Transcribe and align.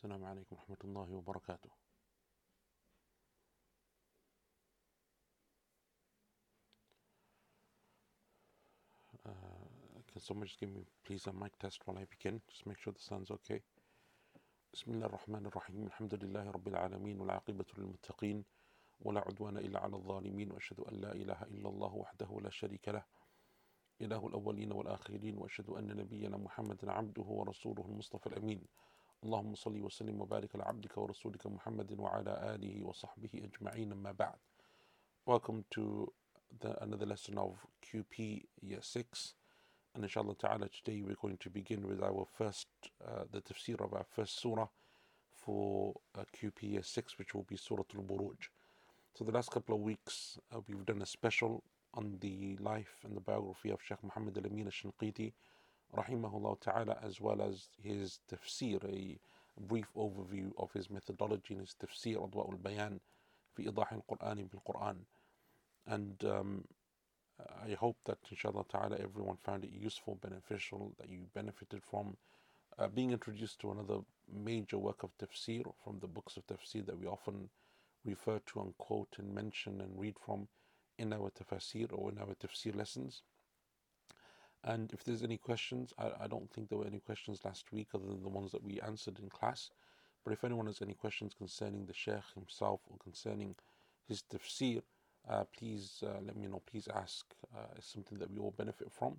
السلام 0.00 0.24
عليكم 0.24 0.56
ورحمة 0.56 0.76
الله 0.84 1.12
وبركاته 1.12 1.70
uh, 9.26 9.30
Can 10.10 10.20
someone 10.20 10.46
just 10.46 10.58
give 10.58 10.70
me 10.70 10.86
please 11.04 11.26
a 11.26 11.32
mic 11.34 11.52
test 11.58 11.82
while 11.84 11.98
I 11.98 12.06
begin? 12.08 12.40
Just 12.48 12.66
make 12.66 12.78
sure 12.78 12.94
the 12.94 13.00
sound's 13.00 13.30
okay. 13.30 13.60
بسم 14.72 14.90
الله 14.90 15.06
الرحمن 15.06 15.46
الرحيم 15.46 15.86
الحمد 15.86 16.14
لله 16.14 16.50
رب 16.50 16.68
العالمين 16.68 17.20
والعاقبة 17.20 17.64
للمتقين 17.78 18.44
ولا 19.00 19.20
عدوان 19.20 19.56
إلا 19.58 19.80
على 19.80 19.96
الظالمين 19.96 20.52
وأشهد 20.52 20.80
أن 20.80 20.94
لا 20.94 21.12
إله 21.12 21.42
إلا 21.42 21.68
الله 21.68 21.94
وحده 21.94 22.40
لا 22.42 22.50
شريك 22.50 22.88
له 22.88 23.04
إله 24.00 24.26
الأولين 24.26 24.72
والآخرين 24.72 25.38
وأشهد 25.38 25.68
أن 25.70 25.96
نبينا 25.96 26.36
محمدا 26.36 26.92
عبده 26.92 27.22
ورسوله 27.22 27.84
المصطفى 27.88 28.26
الأمين 28.26 28.64
اللهم 29.23 29.55
صل 29.55 29.81
وسلم 29.81 30.21
وبارك 30.21 30.55
على 30.55 30.63
عبدك 30.63 30.97
ورسولك 30.97 31.47
محمد 31.47 31.99
وعلى 31.99 32.55
آله 32.55 32.83
وصحبه 32.83 33.29
أجمعين 33.33 33.91
أما 33.91 34.11
بعد 34.11 34.37
Welcome 35.25 35.65
to 35.71 36.13
the, 36.59 36.83
another 36.83 37.07
lesson 37.07 37.37
of 37.37 37.57
QP 37.81 38.43
Year 38.61 38.81
6 38.81 39.33
and 39.95 40.03
inshallah 40.03 40.35
ta'ala 40.35 40.69
today 40.69 41.01
we're 41.01 41.15
going 41.15 41.37
to 41.37 41.49
begin 41.49 41.87
with 41.87 42.03
our 42.03 42.25
first 42.37 42.67
uh, 43.07 43.23
the 43.31 43.41
tafsir 43.41 43.83
of 43.83 43.93
our 43.93 44.05
first 44.15 44.39
surah 44.39 44.67
for 45.33 45.95
uh, 46.15 46.23
QP 46.37 46.61
Year 46.73 46.83
6 46.83 47.17
which 47.17 47.33
will 47.33 47.43
be 47.49 47.57
Surah 47.57 47.83
Al-Buruj 47.95 48.49
so 49.15 49.23
the 49.23 49.31
last 49.31 49.49
couple 49.49 49.75
of 49.75 49.81
weeks 49.81 50.37
uh, 50.53 50.59
we've 50.67 50.85
done 50.85 51.01
a 51.01 51.05
special 51.05 51.63
on 51.95 52.17
the 52.19 52.57
life 52.59 52.93
and 53.03 53.15
the 53.15 53.21
biography 53.21 53.71
of 53.71 53.79
Sheikh 53.81 54.03
Muhammad 54.03 54.37
al-Amin 54.37 54.65
al-Shinqiti 54.67 55.31
rahimahullah 55.96 56.60
ta'ala 56.60 56.98
as 57.02 57.20
well 57.20 57.42
as 57.42 57.68
his 57.82 58.20
tafsir 58.30 58.82
a 58.84 59.18
brief 59.60 59.88
overview 59.96 60.50
of 60.58 60.72
his 60.72 60.88
methodology 60.90 61.54
and 61.54 61.60
his 61.60 61.74
tafsir 61.82 62.16
Adwa 62.16 62.48
al-Bayan 62.50 63.00
fi 63.54 63.64
idah 63.64 63.92
al-Quran 63.92 64.50
bil-Quran 64.50 64.96
and 65.86 66.24
um, 66.24 66.64
I 67.66 67.72
hope 67.74 67.96
that 68.04 68.18
inshallah 68.30 68.64
ta'ala 68.68 68.96
everyone 68.98 69.36
found 69.36 69.64
it 69.64 69.70
useful, 69.72 70.16
beneficial, 70.16 70.92
that 70.98 71.08
you 71.08 71.26
benefited 71.34 71.82
from 71.82 72.16
uh, 72.78 72.88
being 72.88 73.12
introduced 73.12 73.60
to 73.60 73.70
another 73.70 74.00
major 74.32 74.78
work 74.78 75.02
of 75.02 75.16
tafsir 75.18 75.64
from 75.82 75.98
the 76.00 76.06
books 76.06 76.36
of 76.36 76.46
tafsir 76.46 76.84
that 76.86 76.98
we 76.98 77.06
often 77.06 77.48
refer 78.04 78.40
to 78.46 78.60
and 78.60 78.76
quote 78.78 79.16
and 79.18 79.34
mention 79.34 79.80
and 79.80 79.98
read 79.98 80.16
from 80.24 80.48
in 80.98 81.12
our 81.12 81.30
tafsir 81.30 81.88
or 81.92 82.10
in 82.10 82.18
our 82.18 82.34
tafsir 82.34 82.74
lessons. 82.74 83.22
And 84.64 84.92
if 84.92 85.04
there's 85.04 85.22
any 85.22 85.38
questions, 85.38 85.94
I, 85.98 86.10
I 86.24 86.26
don't 86.26 86.50
think 86.50 86.68
there 86.68 86.78
were 86.78 86.86
any 86.86 87.00
questions 87.00 87.40
last 87.44 87.72
week 87.72 87.88
other 87.94 88.06
than 88.06 88.22
the 88.22 88.28
ones 88.28 88.52
that 88.52 88.62
we 88.62 88.80
answered 88.80 89.18
in 89.18 89.28
class. 89.30 89.70
But 90.24 90.32
if 90.32 90.44
anyone 90.44 90.66
has 90.66 90.82
any 90.82 90.94
questions 90.94 91.34
concerning 91.34 91.86
the 91.86 91.94
Sheikh 91.94 92.34
himself 92.34 92.80
or 92.90 92.98
concerning 93.02 93.54
his 94.06 94.22
tafsir, 94.22 94.82
uh, 95.28 95.44
please 95.56 96.02
uh, 96.06 96.20
let 96.24 96.36
me 96.36 96.46
know. 96.46 96.62
Please 96.70 96.88
ask. 96.94 97.26
Uh, 97.56 97.66
it's 97.76 97.90
something 97.90 98.18
that 98.18 98.30
we 98.30 98.38
all 98.38 98.54
benefit 98.56 98.92
from. 98.92 99.18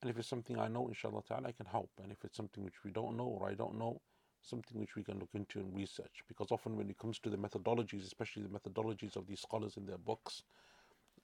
And 0.00 0.10
if 0.10 0.18
it's 0.18 0.28
something 0.28 0.58
I 0.58 0.68
know, 0.68 0.88
inshallah 0.88 1.22
ta'ala, 1.28 1.48
I 1.48 1.52
can 1.52 1.66
help. 1.66 1.90
And 2.02 2.10
if 2.10 2.24
it's 2.24 2.36
something 2.36 2.64
which 2.64 2.82
we 2.84 2.90
don't 2.90 3.16
know 3.16 3.24
or 3.24 3.48
I 3.48 3.54
don't 3.54 3.78
know, 3.78 4.00
something 4.42 4.80
which 4.80 4.96
we 4.96 5.04
can 5.04 5.18
look 5.18 5.30
into 5.34 5.60
and 5.60 5.74
research. 5.76 6.24
Because 6.28 6.50
often 6.50 6.76
when 6.76 6.90
it 6.90 6.98
comes 6.98 7.18
to 7.20 7.30
the 7.30 7.36
methodologies, 7.36 8.04
especially 8.04 8.42
the 8.42 8.48
methodologies 8.48 9.16
of 9.16 9.26
these 9.26 9.40
scholars 9.40 9.76
in 9.76 9.86
their 9.86 9.98
books, 9.98 10.42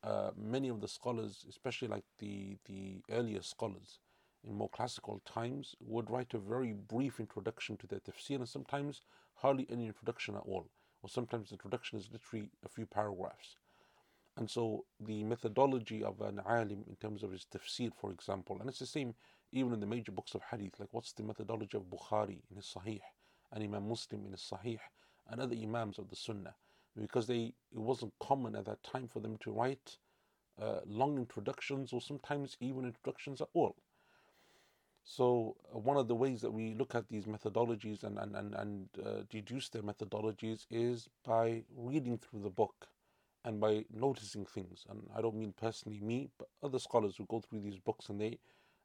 uh, 0.05 0.31
many 0.37 0.69
of 0.69 0.81
the 0.81 0.89
scholars, 0.89 1.45
especially 1.49 1.89
like 1.89 2.05
the, 2.19 2.57
the 2.67 3.01
earlier 3.11 3.43
scholars 3.43 3.99
in 4.45 4.55
more 4.55 4.69
classical 4.69 5.21
times, 5.27 5.75
would 5.81 6.11
write 6.11 6.35
a 6.35 6.39
very 6.39 6.73
brief 6.73 7.21
introduction 7.21 7.77
to 7.77 7.87
their 7.87 8.01
tafsir 8.01 8.37
and 8.37 8.49
sometimes 8.49 9.03
hardly 9.35 9.67
any 9.71 9.87
introduction 9.87 10.35
at 10.37 10.43
all. 10.43 10.69
Or 11.03 11.09
sometimes 11.09 11.49
the 11.49 11.55
introduction 11.55 11.99
is 11.99 12.09
literally 12.13 12.50
a 12.65 12.69
few 12.69 12.87
paragraphs. 12.87 13.56
And 14.37 14.49
so 14.49 14.84
the 15.00 15.25
methodology 15.25 16.05
of 16.05 16.21
an 16.21 16.41
alim 16.47 16.84
in 16.89 16.97
terms 17.01 17.22
of 17.22 17.33
his 17.33 17.47
tafsir, 17.53 17.91
for 18.01 18.12
example, 18.12 18.59
and 18.61 18.69
it's 18.69 18.78
the 18.78 18.87
same 18.87 19.15
even 19.53 19.72
in 19.72 19.81
the 19.81 19.87
major 19.87 20.12
books 20.12 20.34
of 20.34 20.43
hadith, 20.51 20.78
like 20.78 20.89
what's 20.93 21.12
the 21.12 21.22
methodology 21.22 21.77
of 21.77 21.84
Bukhari 21.84 22.39
in 22.51 22.56
his 22.56 22.67
Sahih, 22.67 23.01
and 23.53 23.65
Imam 23.65 23.89
Muslim 23.89 24.27
in 24.27 24.33
his 24.33 24.43
Sahih, 24.43 24.78
and 25.31 25.41
other 25.41 25.56
Imams 25.56 25.99
of 25.99 26.09
the 26.11 26.17
Sunnah, 26.17 26.55
because 27.00 27.26
they 27.26 27.54
it 27.72 27.78
wasn't 27.78 28.12
common 28.20 28.56
at 28.56 28.66
that 28.66 28.82
time 28.82 29.09
for 29.09 29.20
them 29.20 29.36
to 29.38 29.53
write 29.53 29.98
uh, 30.60 30.81
long 30.86 31.19
introductions 31.19 31.92
or 31.92 32.00
sometimes 32.00 32.56
even 32.60 32.84
introductions 32.84 33.41
at 33.41 33.48
all. 33.54 33.76
So 35.04 35.56
uh, 35.75 35.78
one 35.78 35.97
of 35.97 36.09
the 36.09 36.14
ways 36.14 36.41
that 36.42 36.53
we 36.53 36.75
look 36.75 36.94
at 36.94 37.09
these 37.09 37.25
methodologies 37.26 38.04
and 38.04 38.19
and 38.19 38.36
and, 38.36 38.54
and 38.54 38.88
uh, 39.04 39.22
deduce 39.31 39.69
their 39.69 39.82
methodologies 39.82 40.66
is 40.70 41.09
by 41.25 41.64
reading 41.76 42.19
through 42.19 42.42
the 42.42 42.50
book 42.50 42.88
and 43.44 43.60
by 43.60 43.84
noticing 43.92 44.44
things. 44.44 44.84
And 44.91 45.03
I 45.16 45.22
don't 45.22 45.36
mean 45.36 45.54
personally 45.59 46.00
me, 46.00 46.30
but 46.38 46.48
other 46.62 46.78
scholars 46.78 47.16
who 47.16 47.26
go 47.26 47.41
through 47.41 47.60
these 47.60 47.78
books 47.78 48.09
and 48.09 48.20
they 48.20 48.38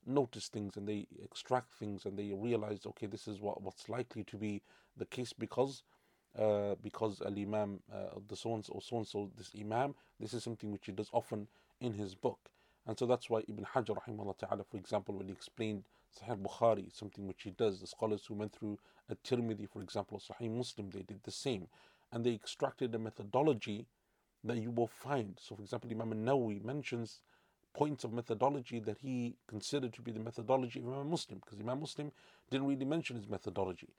notice 0.06 0.48
things 0.48 0.78
and 0.78 0.88
they 0.88 1.08
extract 1.24 1.74
things 1.74 2.06
and 2.06 2.18
they 2.18 2.32
realize, 2.34 2.86
okay, 2.86 3.08
this 3.08 3.28
is 3.28 3.42
what, 3.42 3.62
what's 3.62 3.90
likely 3.90 4.24
to 4.26 4.38
be 4.38 4.62
the 4.98 5.06
case 5.06 5.34
because 5.34 5.84
uh, 6.38 6.76
because 6.82 7.22
al 7.22 7.38
Imam 7.38 7.80
uh, 7.94 8.20
the 8.28 8.36
so 8.36 8.54
and 8.56 8.66
so 8.66 8.80
so 8.82 8.98
and 8.98 9.08
so 9.08 9.30
this 9.38 9.52
Imam, 9.60 9.96
this 10.20 10.34
is 10.34 10.44
something 10.44 10.72
which 10.72 10.86
he 10.86 10.92
does 10.92 11.10
often 11.14 11.48
in 11.80 11.94
his 11.94 12.16
book. 12.16 12.40
And 12.86 12.98
so 12.98 13.06
that's 13.06 13.30
why 13.30 13.44
Ibn 13.48 13.66
Hajar 13.74 13.96
rahimahullah 13.96 14.38
ta'ala, 14.38 14.64
for 14.70 14.78
example, 14.78 15.16
when 15.16 15.28
he 15.28 15.34
explained 15.34 15.84
Sahih 16.20 16.42
Bukhari, 16.42 16.94
something 16.94 17.28
which 17.28 17.44
he 17.44 17.52
does, 17.52 17.80
the 17.80 17.88
scholars 17.88 18.26
who 18.28 18.34
went 18.34 18.54
through 18.54 18.78
a 19.10 19.16
Tirmidhi, 19.16 19.70
for 19.70 19.82
example, 19.82 20.20
Sahih 20.20 20.52
Muslim, 20.52 20.90
they 20.90 21.02
did 21.02 21.24
the 21.24 21.32
same. 21.32 21.68
And 22.12 22.26
they 22.26 22.34
extracted 22.34 22.94
a 22.94 23.00
methodology 23.00 23.86
that 24.44 24.58
you 24.58 24.72
will 24.72 24.88
find. 24.88 25.38
So, 25.40 25.56
for 25.56 25.62
example, 25.62 25.90
Imam 25.92 26.14
Nawawi 26.26 26.64
mentions 26.64 27.22
points 27.74 28.04
of 28.04 28.14
methodology 28.14 28.80
that 28.82 28.98
he 29.00 29.36
considered 29.48 29.94
to 29.94 30.02
be 30.02 30.12
the 30.12 30.20
methodology 30.20 30.80
of 30.80 30.88
Imam 30.88 31.10
Muslim, 31.10 31.40
because 31.40 31.60
Imam 31.60 31.80
Muslim 31.80 32.12
didn't 32.52 32.68
really 32.68 32.86
mention 32.86 33.16
his 33.16 33.28
methodology. 33.30 33.90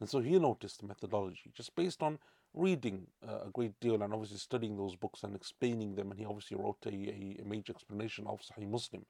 And 0.00 0.08
so 0.08 0.20
he 0.20 0.38
noticed 0.38 0.80
the 0.80 0.86
methodology 0.86 1.50
just 1.54 1.74
based 1.74 2.02
on 2.02 2.18
reading 2.52 3.06
uh, 3.26 3.46
a 3.46 3.50
great 3.52 3.78
deal 3.80 4.02
and 4.02 4.12
obviously 4.12 4.38
studying 4.38 4.76
those 4.76 4.96
books 4.96 5.22
and 5.22 5.34
explaining 5.34 5.94
them. 5.94 6.10
And 6.10 6.18
he 6.18 6.26
obviously 6.26 6.56
wrote 6.56 6.78
a, 6.86 6.90
a, 6.90 7.44
major 7.44 7.72
explanation 7.72 8.26
of 8.26 8.40
Sahih 8.40 8.68
Muslim. 8.68 9.04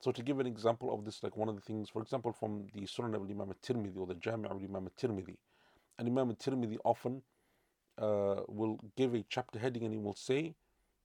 So, 0.00 0.10
to 0.10 0.22
give 0.22 0.40
an 0.40 0.46
example 0.46 0.92
of 0.92 1.04
this, 1.04 1.22
like 1.22 1.36
one 1.36 1.48
of 1.48 1.54
the 1.54 1.60
things, 1.60 1.88
for 1.88 2.02
example, 2.02 2.32
from 2.32 2.66
the 2.74 2.82
Sunan 2.82 3.14
of 3.14 3.22
Imam 3.22 3.52
Tirmidhi 3.62 3.96
or 3.96 4.06
the 4.06 4.14
Jami' 4.14 4.48
of 4.48 4.56
Imam 4.56 4.90
Tirmidhi, 5.00 5.36
and 5.98 6.08
Imam 6.08 6.34
Tirmidhi 6.34 6.78
often 6.84 7.22
uh, 7.98 8.40
will 8.48 8.80
give 8.96 9.14
a 9.14 9.24
chapter 9.28 9.58
heading 9.58 9.84
and 9.84 9.92
he 9.92 10.00
will 10.00 10.14
say 10.14 10.54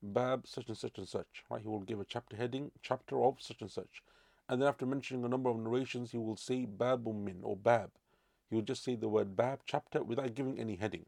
Bab 0.02 0.46
such 0.46 0.68
and 0.68 0.76
such 0.76 0.98
and 0.98 1.08
such. 1.08 1.44
Right? 1.50 1.62
He 1.62 1.68
will 1.68 1.80
give 1.80 2.00
a 2.00 2.04
chapter 2.04 2.36
heading, 2.36 2.70
chapter 2.82 3.22
of 3.22 3.36
such 3.40 3.60
and 3.60 3.70
such. 3.70 4.02
And 4.48 4.60
then 4.60 4.68
after 4.68 4.86
mentioning 4.86 5.24
a 5.24 5.28
number 5.28 5.50
of 5.50 5.58
narrations, 5.58 6.10
he 6.10 6.18
will 6.18 6.36
say 6.36 6.66
Babum 6.66 7.24
min 7.24 7.40
or 7.42 7.56
Bab. 7.56 7.90
He 8.48 8.56
will 8.56 8.62
just 8.62 8.84
say 8.84 8.96
the 8.96 9.08
word 9.08 9.36
Bab, 9.36 9.60
chapter, 9.66 10.02
without 10.02 10.34
giving 10.34 10.58
any 10.58 10.76
heading. 10.76 11.06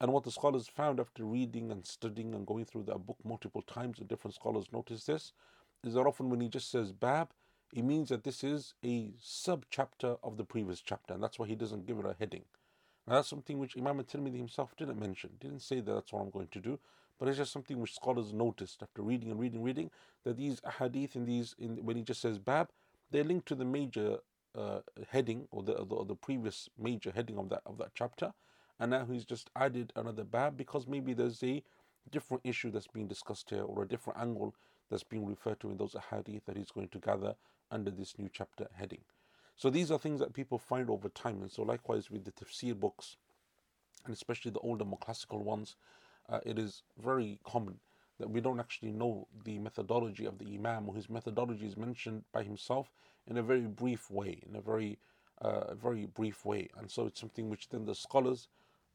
And 0.00 0.12
what 0.12 0.24
the 0.24 0.32
scholars 0.32 0.66
found 0.66 0.98
after 0.98 1.24
reading 1.24 1.70
and 1.70 1.86
studying 1.86 2.34
and 2.34 2.46
going 2.46 2.64
through 2.64 2.84
that 2.84 3.06
book 3.06 3.18
multiple 3.24 3.62
times, 3.62 3.98
and 3.98 4.08
different 4.08 4.34
scholars 4.34 4.66
notice 4.72 5.04
this, 5.04 5.32
is 5.84 5.94
that 5.94 6.06
often 6.06 6.28
when 6.28 6.40
he 6.40 6.48
just 6.48 6.70
says 6.70 6.92
Bab, 6.92 7.30
it 7.72 7.84
means 7.84 8.08
that 8.10 8.24
this 8.24 8.44
is 8.44 8.74
a 8.84 9.12
sub 9.20 9.64
chapter 9.70 10.16
of 10.22 10.36
the 10.36 10.44
previous 10.44 10.80
chapter, 10.80 11.14
and 11.14 11.22
that's 11.22 11.38
why 11.38 11.46
he 11.46 11.54
doesn't 11.54 11.86
give 11.86 11.98
it 11.98 12.04
a 12.04 12.16
heading. 12.18 12.44
Now 13.06 13.14
that's 13.14 13.28
something 13.28 13.58
which 13.58 13.76
Imam 13.76 13.98
al-Tirmidhi 13.98 14.36
himself 14.36 14.76
didn't 14.76 15.00
mention, 15.00 15.30
didn't 15.40 15.62
say 15.62 15.80
that 15.80 15.92
that's 15.92 16.12
what 16.12 16.20
I'm 16.20 16.30
going 16.30 16.48
to 16.48 16.60
do, 16.60 16.78
but 17.18 17.28
it's 17.28 17.38
just 17.38 17.52
something 17.52 17.80
which 17.80 17.94
scholars 17.94 18.32
noticed 18.32 18.82
after 18.82 19.02
reading 19.02 19.30
and 19.30 19.40
reading, 19.40 19.58
and 19.58 19.64
reading 19.64 19.90
that 20.24 20.36
these 20.36 20.60
hadith 20.78 21.16
in 21.16 21.24
these, 21.24 21.54
in, 21.58 21.84
when 21.84 21.96
he 21.96 22.02
just 22.02 22.20
says 22.20 22.38
bab, 22.38 22.68
they're 23.10 23.24
linked 23.24 23.46
to 23.48 23.54
the 23.54 23.64
major 23.64 24.18
uh, 24.54 24.80
heading 25.10 25.46
or 25.50 25.62
the, 25.62 25.74
the, 25.74 26.04
the 26.06 26.14
previous 26.14 26.68
major 26.78 27.12
heading 27.14 27.38
of 27.38 27.48
that 27.48 27.62
of 27.66 27.78
that 27.78 27.90
chapter, 27.94 28.32
and 28.78 28.90
now 28.90 29.06
he's 29.10 29.24
just 29.24 29.50
added 29.56 29.92
another 29.96 30.24
bab 30.24 30.56
because 30.56 30.86
maybe 30.86 31.14
there's 31.14 31.42
a 31.42 31.62
different 32.10 32.42
issue 32.44 32.70
that's 32.70 32.88
being 32.88 33.08
discussed 33.08 33.50
here 33.50 33.62
or 33.62 33.82
a 33.82 33.88
different 33.88 34.18
angle 34.18 34.54
that's 34.90 35.04
being 35.04 35.26
referred 35.26 35.60
to 35.60 35.70
in 35.70 35.76
those 35.76 35.96
hadith 36.10 36.44
that 36.46 36.56
he's 36.56 36.70
going 36.70 36.88
to 36.88 36.98
gather 36.98 37.34
under 37.70 37.90
this 37.90 38.18
new 38.18 38.28
chapter 38.32 38.68
heading. 38.74 39.00
So 39.56 39.70
these 39.70 39.90
are 39.90 39.98
things 39.98 40.20
that 40.20 40.32
people 40.34 40.58
find 40.58 40.90
over 40.90 41.08
time. 41.08 41.40
And 41.42 41.50
so 41.50 41.62
likewise 41.62 42.10
with 42.10 42.24
the 42.24 42.32
tafsir 42.32 42.78
books, 42.78 43.16
and 44.04 44.12
especially 44.12 44.50
the 44.50 44.58
older, 44.60 44.84
more 44.84 44.98
classical 44.98 45.42
ones, 45.42 45.76
uh, 46.28 46.40
it 46.44 46.58
is 46.58 46.82
very 47.02 47.38
common 47.44 47.78
that 48.18 48.30
we 48.30 48.40
don't 48.40 48.60
actually 48.60 48.92
know 48.92 49.28
the 49.44 49.58
methodology 49.58 50.26
of 50.26 50.38
the 50.38 50.46
Imam 50.54 50.88
or 50.88 50.94
his 50.96 51.10
methodology 51.10 51.66
is 51.66 51.76
mentioned 51.76 52.24
by 52.32 52.42
himself 52.44 52.90
in 53.28 53.38
a 53.38 53.42
very 53.42 53.62
brief 53.66 54.10
way, 54.10 54.42
in 54.48 54.56
a 54.56 54.60
very, 54.60 54.98
uh, 55.42 55.74
very 55.74 56.06
brief 56.06 56.44
way. 56.44 56.68
And 56.78 56.90
so 56.90 57.06
it's 57.06 57.20
something 57.20 57.50
which 57.50 57.68
then 57.70 57.86
the 57.86 57.94
scholars, 57.94 58.48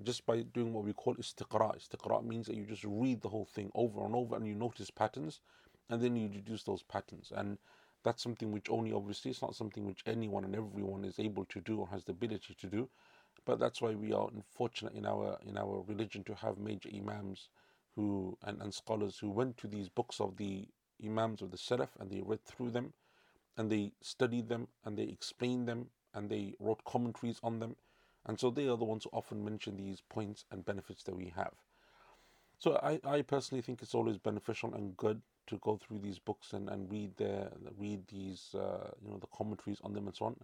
just 0.04 0.26
by 0.26 0.42
doing 0.44 0.74
what 0.74 0.86
we 0.86 0.94
call 0.94 1.16
istiqra, 1.16 1.78
istiqra 1.78 2.26
means 2.26 2.48
that 2.48 2.56
you 2.56 2.66
just 2.66 2.86
read 2.86 3.22
the 3.22 3.30
whole 3.30 3.46
thing 3.46 3.72
over 3.76 4.06
and 4.06 4.16
over 4.16 4.36
and 4.38 4.48
you 4.48 4.56
notice 4.56 4.92
patterns 4.92 5.42
and 5.90 6.02
then 6.02 6.16
you 6.18 6.30
deduce 6.30 6.64
those 6.64 6.84
patterns. 6.84 7.34
And 7.36 7.58
that's 8.04 8.24
something 8.24 8.52
which 8.52 8.70
only 8.70 8.94
obviously 8.94 9.32
it's 9.32 9.42
not 9.42 9.56
something 9.56 9.86
which 9.86 10.04
anyone 10.08 10.46
and 10.46 10.56
everyone 10.56 11.06
is 11.06 11.20
able 11.20 11.46
to 11.46 11.62
do 11.62 11.80
or 11.80 11.88
has 11.90 12.06
the 12.06 12.14
ability 12.14 12.56
to 12.62 12.68
do 12.68 12.90
But 13.46 13.60
that's 13.60 13.82
why 13.82 13.96
we 13.96 14.14
are 14.14 14.30
unfortunate 14.34 14.96
in 14.96 15.06
our 15.06 15.40
in 15.48 15.58
our 15.58 15.84
religion 15.88 16.24
to 16.26 16.36
have 16.36 16.60
major 16.60 16.90
imams 16.96 17.50
who 17.98 18.38
and, 18.44 18.62
and 18.62 18.74
scholars 18.74 19.18
who 19.20 19.30
went 19.30 19.58
to 19.58 19.68
these 19.68 19.90
books 19.90 20.22
of 20.22 20.38
the 20.38 20.68
imams 21.04 21.42
of 21.42 21.52
the 21.52 21.58
Salaf 21.58 21.90
and 22.00 22.12
they 22.12 22.22
read 22.22 22.46
through 22.46 22.70
them 22.70 22.94
and 23.58 23.72
they 23.72 23.92
studied 24.02 24.48
them 24.50 24.68
and 24.86 24.98
they 24.98 25.04
explained 25.04 25.68
them 25.68 25.88
and 26.14 26.30
they 26.30 26.54
wrote 26.60 26.86
commentaries 26.86 27.40
on 27.44 27.60
them. 27.60 27.76
And 28.26 28.40
so 28.40 28.52
they 28.52 28.68
are 28.68 28.78
the 28.78 28.86
ones 28.86 29.04
who 29.04 29.10
often 29.12 29.44
mention 29.44 29.78
these 29.78 30.02
points 30.10 30.46
and 30.52 30.64
benefits 30.64 31.04
that 31.04 31.16
we 31.16 31.34
have. 31.36 31.54
So 32.60 32.80
I, 32.84 33.00
I 33.04 33.22
personally 33.24 33.62
think 33.64 33.82
it's 33.82 33.96
always 33.96 34.18
beneficial 34.18 34.74
and 34.76 34.96
good 34.96 35.22
to 35.48 35.58
go 35.58 35.78
through 35.78 36.00
these 36.00 36.20
books 36.20 36.54
and, 36.54 36.70
and 36.70 36.92
read 36.92 37.16
their 37.18 37.50
read 37.80 38.08
these 38.10 38.54
uh, 38.54 38.92
you 39.04 39.12
know 39.12 39.18
the 39.18 39.28
commentaries 39.28 39.80
on 39.84 39.94
them 39.94 40.08
and 40.08 40.16
so 40.16 40.26
on. 40.26 40.36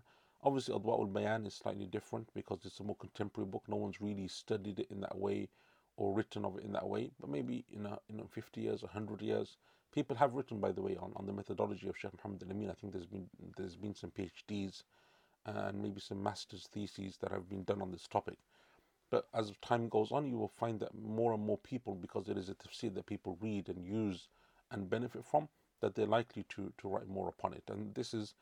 Obviously, 0.43 0.75
Adwa 0.75 0.99
ul 0.99 1.05
Bayan 1.07 1.45
is 1.45 1.55
slightly 1.55 1.85
different 1.85 2.29
because 2.33 2.59
it's 2.65 2.79
a 2.79 2.83
more 2.83 2.95
contemporary 2.95 3.49
book. 3.49 3.63
No 3.67 3.77
one's 3.77 4.01
really 4.01 4.27
studied 4.27 4.79
it 4.79 4.87
in 4.91 5.01
that 5.01 5.17
way 5.17 5.49
or 5.97 6.13
written 6.13 6.45
of 6.45 6.57
it 6.57 6.63
in 6.63 6.71
that 6.73 6.87
way. 6.87 7.11
But 7.19 7.29
maybe 7.29 7.65
in 7.71 7.85
a, 7.85 7.99
in 8.09 8.19
a 8.19 8.27
50 8.27 8.61
years, 8.61 8.81
100 8.81 9.21
years, 9.21 9.57
people 9.93 10.15
have 10.15 10.33
written, 10.33 10.59
by 10.59 10.71
the 10.71 10.81
way, 10.81 10.97
on, 10.99 11.11
on 11.15 11.25
the 11.25 11.33
methodology 11.33 11.87
of 11.87 11.97
Sheikh 11.97 12.11
Muhammad 12.17 12.43
al 12.43 12.51
Amin. 12.51 12.69
I 12.69 12.73
think 12.73 12.93
there's 12.93 13.05
been 13.05 13.29
there's 13.57 13.75
been 13.75 13.95
some 13.95 14.11
PhDs 14.11 14.83
uh, 15.45 15.67
and 15.67 15.81
maybe 15.81 15.99
some 15.99 16.21
master's 16.21 16.67
theses 16.67 17.17
that 17.21 17.31
have 17.31 17.49
been 17.49 17.63
done 17.63 17.81
on 17.81 17.91
this 17.91 18.07
topic. 18.07 18.37
But 19.09 19.27
as 19.33 19.51
time 19.61 19.89
goes 19.89 20.11
on, 20.11 20.27
you 20.27 20.37
will 20.37 20.47
find 20.59 20.79
that 20.79 20.95
more 20.95 21.33
and 21.33 21.45
more 21.45 21.59
people, 21.59 21.93
because 21.93 22.29
it 22.29 22.37
is 22.37 22.49
a 22.49 22.55
tafsir 22.55 22.93
that 22.95 23.05
people 23.05 23.37
read 23.39 23.69
and 23.69 23.85
use 23.85 24.27
and 24.71 24.89
benefit 24.89 25.23
from, 25.23 25.49
that 25.81 25.93
they're 25.93 26.07
likely 26.07 26.43
to, 26.49 26.73
to 26.79 26.87
write 26.87 27.07
more 27.07 27.27
upon 27.27 27.53
it. 27.53 27.63
And 27.69 27.93
this 27.93 28.15
is 28.15 28.33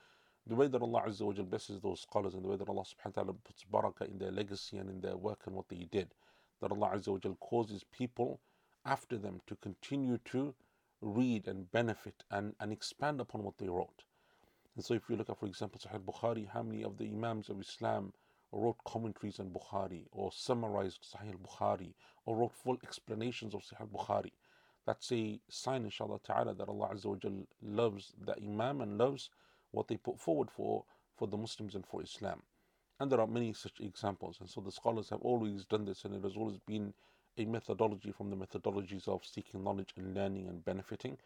the 0.47 0.55
way 0.55 0.67
that 0.67 0.81
Allah 0.81 1.03
Azza 1.07 1.21
wa 1.21 1.33
blesses 1.43 1.81
those 1.81 1.99
scholars 2.01 2.35
and 2.35 2.43
the 2.43 2.47
way 2.47 2.55
that 2.55 2.69
Allah 2.69 2.83
subhanahu 2.83 3.17
wa 3.17 3.23
ta'ala 3.23 3.33
puts 3.33 3.65
barakah 3.65 4.09
in 4.09 4.17
their 4.17 4.31
legacy 4.31 4.77
and 4.77 4.89
in 4.89 5.01
their 5.01 5.17
work 5.17 5.41
and 5.45 5.55
what 5.55 5.67
they 5.67 5.87
did. 5.91 6.13
That 6.61 6.71
Allah 6.71 6.91
Azza 6.95 7.39
causes 7.39 7.83
people 7.83 8.39
after 8.85 9.17
them 9.17 9.41
to 9.47 9.55
continue 9.55 10.19
to 10.25 10.53
read 11.01 11.47
and 11.47 11.71
benefit 11.71 12.23
and, 12.29 12.55
and 12.59 12.71
expand 12.71 13.19
upon 13.19 13.43
what 13.43 13.57
they 13.57 13.67
wrote. 13.67 14.03
And 14.75 14.85
so 14.85 14.93
if 14.93 15.09
you 15.09 15.15
look 15.15 15.29
at, 15.29 15.39
for 15.39 15.47
example, 15.47 15.81
Sahih 15.83 15.99
Bukhari, 15.99 16.47
how 16.47 16.63
many 16.63 16.83
of 16.83 16.97
the 16.97 17.05
Imams 17.05 17.49
of 17.49 17.59
Islam 17.59 18.13
wrote 18.51 18.77
commentaries 18.85 19.39
on 19.39 19.49
Bukhari 19.49 20.05
or 20.11 20.31
summarized 20.31 20.99
Sahih 21.03 21.35
Bukhari 21.35 21.93
or 22.25 22.35
wrote 22.35 22.53
full 22.53 22.77
explanations 22.83 23.53
of 23.53 23.61
Sahih 23.61 23.89
Bukhari. 23.89 24.31
That's 24.85 25.11
a 25.11 25.39
sign, 25.49 25.85
inshallah 25.85 26.19
ta'ala, 26.25 26.55
that 26.55 26.67
Allah 26.67 26.89
Azza 26.93 27.45
loves 27.61 28.13
the 28.19 28.35
Imam 28.37 28.81
and 28.81 28.97
loves 28.97 29.29
what 29.71 29.87
they 29.87 29.97
put 29.97 30.19
forward 30.19 30.49
for, 30.51 30.83
for 31.15 31.27
the 31.27 31.37
Muslims 31.37 31.75
and 31.75 31.85
for 31.85 32.01
Islam. 32.01 32.41
And 33.01 33.11
there 33.11 33.19
are 33.19 33.25
many 33.25 33.51
such 33.53 33.79
examples. 33.79 34.37
And 34.41 34.47
so 34.47 34.61
the 34.61 34.71
scholars 34.71 35.09
have 35.09 35.21
always 35.21 35.65
done 35.65 35.85
this, 35.85 36.05
and 36.05 36.13
it 36.13 36.21
has 36.23 36.37
always 36.37 36.59
been 36.59 36.93
a 37.35 37.45
methodology 37.45 38.11
from 38.11 38.29
the 38.29 38.35
methodologies 38.35 39.07
of 39.07 39.25
seeking 39.25 39.63
knowledge 39.63 39.93
and 39.97 40.13
learning 40.13 40.47
and 40.47 40.63
benefiting. 40.63 41.17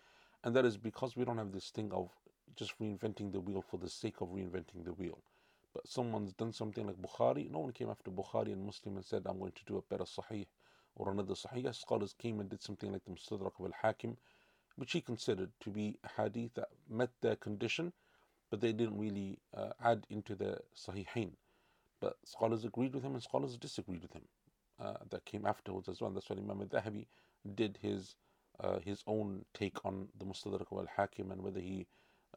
And 0.45 0.55
that 0.55 0.63
is 0.63 0.77
because 0.77 1.17
we 1.17 1.25
don't 1.25 1.37
have 1.37 1.51
this 1.51 1.71
thing 1.71 1.91
of 1.91 2.11
just 2.55 2.79
reinventing 2.79 3.33
the 3.33 3.41
wheel 3.41 3.61
for 3.61 3.77
the 3.77 3.89
sake 3.89 4.21
of 4.21 4.29
reinventing 4.29 4.85
the 4.85 4.93
wheel. 4.93 5.19
But 5.73 5.85
someone's 5.85 6.31
done 6.31 6.53
something 6.53 6.87
like 6.87 6.95
Bukhari. 6.95 7.51
No 7.51 7.59
one 7.59 7.73
came 7.73 7.89
after 7.89 8.09
Bukhari 8.09 8.53
and 8.53 8.65
Muslim 8.65 8.95
and 8.95 9.03
said, 9.03 9.23
I'm 9.25 9.39
going 9.39 9.51
to 9.51 9.65
do 9.65 9.75
a 9.75 9.81
better 9.81 10.05
Sahih 10.05 10.45
or 10.95 11.11
another 11.11 11.33
Sahih. 11.33 11.75
Scholars 11.75 12.15
came 12.17 12.39
and 12.39 12.49
did 12.49 12.63
something 12.63 12.93
like 12.93 13.03
the 13.03 13.11
Mustadrak 13.11 13.51
Al 13.59 13.73
Hakim, 13.81 14.15
which 14.77 14.93
he 14.93 15.01
considered 15.01 15.51
to 15.59 15.69
be 15.71 15.97
hadith 16.15 16.53
that 16.53 16.69
met 16.89 17.09
their 17.19 17.35
condition, 17.35 17.91
but 18.49 18.61
they 18.61 18.71
didn't 18.71 18.97
really 18.97 19.39
uh, 19.53 19.71
add 19.83 20.07
into 20.09 20.35
the 20.35 20.59
Sahihain. 20.73 21.31
But 22.05 22.17
scholars 22.23 22.63
agreed 22.65 22.93
with 22.93 23.01
him 23.01 23.15
and 23.15 23.23
scholars 23.23 23.57
disagreed 23.57 24.03
with 24.03 24.13
him. 24.13 24.27
Uh, 24.79 24.93
that 25.09 25.25
came 25.25 25.43
afterwards 25.43 25.89
as 25.89 26.01
well. 26.01 26.11
That's 26.11 26.29
why 26.29 26.35
Imam 26.35 26.61
al-Dhahabi 26.61 27.07
did 27.55 27.79
his 27.81 28.15
uh, 28.59 28.77
his 28.79 29.03
own 29.07 29.43
take 29.55 29.83
on 29.83 30.07
the 30.19 30.25
Mustadrak 30.25 30.71
al 30.71 30.85
Hakim 30.95 31.31
and 31.31 31.41
whether 31.41 31.59
he 31.59 31.87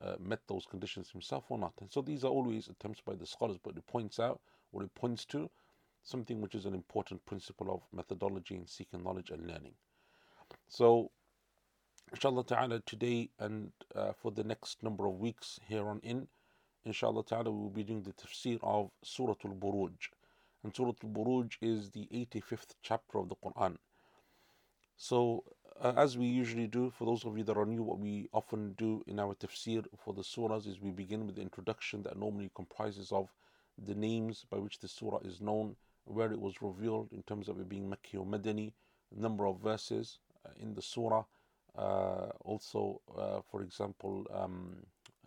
uh, 0.01 0.15
met 0.19 0.41
those 0.49 0.65
conditions 0.65 1.11
himself 1.11 1.45
or 1.51 1.59
not. 1.59 1.75
And 1.83 1.93
so 1.93 2.01
these 2.01 2.25
are 2.25 2.31
always 2.31 2.69
attempts 2.69 3.03
by 3.03 3.15
the 3.15 3.27
scholars, 3.27 3.59
but 3.63 3.77
it 3.77 3.87
points 3.87 4.19
out 4.19 4.41
or 4.73 4.83
it 4.85 4.95
points 4.95 5.27
to 5.27 5.51
something 6.03 6.41
which 6.41 6.55
is 6.55 6.65
an 6.65 6.73
important 6.73 7.27
principle 7.27 7.71
of 7.71 7.83
methodology 7.93 8.55
in 8.55 8.67
seeking 8.67 9.03
knowledge 9.03 9.29
and 9.29 9.47
learning. 9.47 9.75
So, 10.69 11.11
inshallah 12.11 12.47
ta'ala, 12.47 12.81
today 12.87 13.29
and 13.39 13.73
uh, 13.95 14.13
for 14.15 14.31
the 14.33 14.45
next 14.45 14.83
number 14.83 15.07
of 15.07 15.19
weeks 15.19 15.61
here 15.69 15.87
on 15.87 16.01
in, 16.03 16.27
inshallah 16.89 17.25
ta'ala, 17.25 17.51
we 17.51 17.63
will 17.63 17.71
be 17.71 17.85
doing 17.85 18.03
the 18.03 18.13
tafsir 18.13 18.59
of 18.63 18.91
Surah 19.03 19.35
Al 19.45 19.53
Buruj. 19.53 20.09
And 20.65 20.75
Surah 20.75 20.95
Al 21.05 21.11
Buruj 21.11 21.57
is 21.61 21.91
the 21.91 22.09
85th 22.13 22.75
chapter 22.83 23.19
of 23.19 23.29
the 23.29 23.37
Quran. 23.37 23.77
So, 24.97 25.45
uh, 25.81 25.93
as 25.97 26.19
we 26.19 26.27
usually 26.27 26.67
do, 26.67 26.91
for 26.91 27.05
those 27.05 27.25
of 27.25 27.39
you 27.39 27.45
that 27.45 27.57
are 27.57 27.67
new, 27.67 27.85
what 27.85 28.01
we 28.01 28.29
often 28.33 28.73
do 28.73 29.05
in 29.07 29.21
our 29.21 29.35
tafsir 29.35 29.85
for 29.97 30.13
the 30.13 30.23
surahs 30.23 30.67
is 30.67 30.81
we 30.81 30.91
begin 30.91 31.27
with 31.27 31.37
the 31.37 31.43
introduction 31.43 32.03
that 32.03 32.19
normally 32.19 32.51
comprises 32.55 33.13
of 33.13 33.29
the 33.87 33.95
names 33.95 34.45
by 34.51 34.59
which 34.59 34.81
the 34.81 34.89
surah 34.89 35.21
is 35.25 35.41
known, 35.41 35.77
where 36.05 36.33
it 36.33 36.41
was 36.41 36.61
revealed 36.61 37.13
in 37.13 37.23
terms 37.23 37.49
of 37.49 37.61
it 37.61 37.69
being 37.69 37.89
Makki 37.89 38.19
or 38.19 38.27
Madani, 38.27 38.73
number 39.15 39.47
of 39.47 39.61
verses 39.61 40.19
uh, 40.45 40.51
in 40.61 40.75
the 40.75 40.83
surah, 40.83 41.25
uh, 41.77 42.31
also, 42.45 43.01
uh, 43.17 43.41
for 43.51 43.63
example, 43.63 44.27
um, 44.35 44.77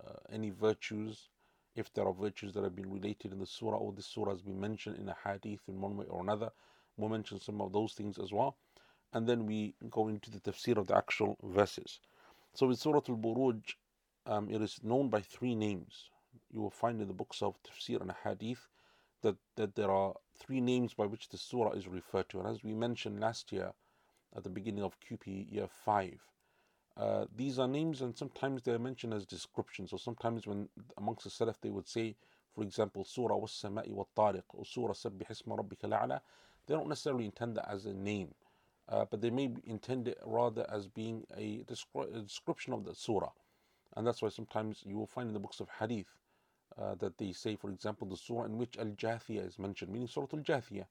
uh, 0.06 0.20
any 0.32 0.50
virtues, 0.50 1.30
if 1.76 1.94
there 1.94 2.06
are 2.06 2.14
virtues 2.14 2.54
that 2.54 2.64
have 2.64 2.76
been 2.76 2.92
related 2.92 3.32
in 3.32 3.40
the 3.40 3.46
surah 3.46 3.78
or 3.78 3.94
the 3.94 4.02
surah 4.02 4.32
has 4.32 4.42
been 4.42 4.60
mentioned 4.60 4.98
in 4.98 5.10
a 5.10 5.16
hadith 5.24 5.62
in 5.68 5.80
one 5.80 5.98
way 5.98 6.06
or 6.08 6.22
another, 6.22 6.50
we'll 6.98 7.10
mention 7.10 7.40
some 7.40 7.62
of 7.62 7.72
those 7.72 7.94
things 7.94 8.18
as 8.18 8.32
well 8.32 8.58
and 9.14 9.28
then 9.28 9.46
we 9.46 9.76
go 9.90 10.08
into 10.08 10.32
the 10.32 10.40
tafsir 10.40 10.78
of 10.78 10.88
the 10.88 10.96
actual 10.96 11.38
verses. 11.44 12.00
So 12.54 12.68
with 12.68 12.80
Surah 12.80 13.02
Al 13.08 13.18
Buruj, 13.18 13.76
um, 14.26 14.50
it 14.50 14.62
is 14.62 14.80
known 14.84 15.10
by 15.10 15.22
three 15.22 15.56
names. 15.56 16.10
You 16.52 16.62
will 16.62 16.70
find 16.70 17.02
in 17.02 17.08
the 17.08 17.14
books 17.14 17.42
of 17.42 17.62
tafsir 17.64 18.02
and 18.02 18.14
hadith 18.24 18.68
that, 19.22 19.36
that 19.56 19.76
there 19.76 19.92
are 19.92 20.14
three 20.38 20.62
names 20.62 20.94
by 20.94 21.06
which 21.06 21.30
the 21.30 21.38
surah 21.38 21.72
is 21.72 21.88
referred 21.88 22.30
to. 22.30 22.40
And 22.40 22.48
as 22.48 22.64
we 22.64 22.74
mentioned 22.74 23.20
last 23.20 23.52
year 23.52 23.74
at 24.36 24.44
the 24.44 24.50
beginning 24.50 24.84
of 24.84 25.00
QP 25.00 25.52
year 25.52 25.68
5, 25.86 26.20
uh, 27.02 27.26
these 27.36 27.60
are 27.60 27.68
names 27.68 28.02
and 28.02 28.18
sometimes 28.18 28.64
they 28.64 28.74
are 28.74 28.80
mentioned 28.80 29.14
as 29.14 29.26
descriptions. 29.26 29.94
Or 29.94 30.00
sometimes 30.00 30.48
when 30.48 30.70
amongst 30.98 31.26
the 31.26 31.32
Salaf 31.32 31.58
they 31.62 31.72
would 31.72 31.90
say, 31.90 32.16
for 32.56 32.64
example, 32.64 33.06
Surah 33.06 33.38
was 33.38 33.52
Sama'i 33.52 33.92
wa 33.92 34.06
Tariq 34.18 34.44
or 34.50 34.66
Surah 34.66 34.94
Sabbih 34.94 35.28
Isma 35.32 35.60
Rabbika. 35.60 36.22
They 36.68 36.76
don't 36.76 36.90
necessarily 36.90 37.26
intend 37.26 37.58
that 37.58 37.70
as 37.72 37.86
a 37.88 37.94
name 37.94 38.30
uh, 38.90 39.06
but 39.10 39.22
they 39.22 39.32
may 39.32 39.52
intend 39.66 40.08
it 40.08 40.20
rather 40.26 40.66
as 40.72 40.88
being 40.88 41.26
a, 41.38 41.64
descri- 41.64 42.16
a, 42.16 42.22
description 42.22 42.74
of 42.74 42.86
the 42.86 42.96
surah. 42.96 43.32
And 43.98 44.08
that's 44.08 44.22
why 44.22 44.30
sometimes 44.30 44.82
you 44.86 44.98
will 44.98 45.08
find 45.08 45.30
in 45.30 45.34
the 45.34 45.42
books 45.42 45.62
of 45.62 45.70
hadith 45.80 46.08
uh, 46.78 46.96
that 46.98 47.18
they 47.18 47.34
say, 47.34 47.56
for 47.58 47.70
example, 47.72 48.08
the 48.08 48.18
surah 48.18 48.46
in 48.46 48.58
which 48.58 48.78
Al 48.78 48.88
Jathiyah 48.88 49.48
is 49.48 49.60
mentioned, 49.60 49.92
meaning 49.92 50.08
Surah 50.10 50.28
Al 50.34 50.40
Jathiyah, 50.40 50.88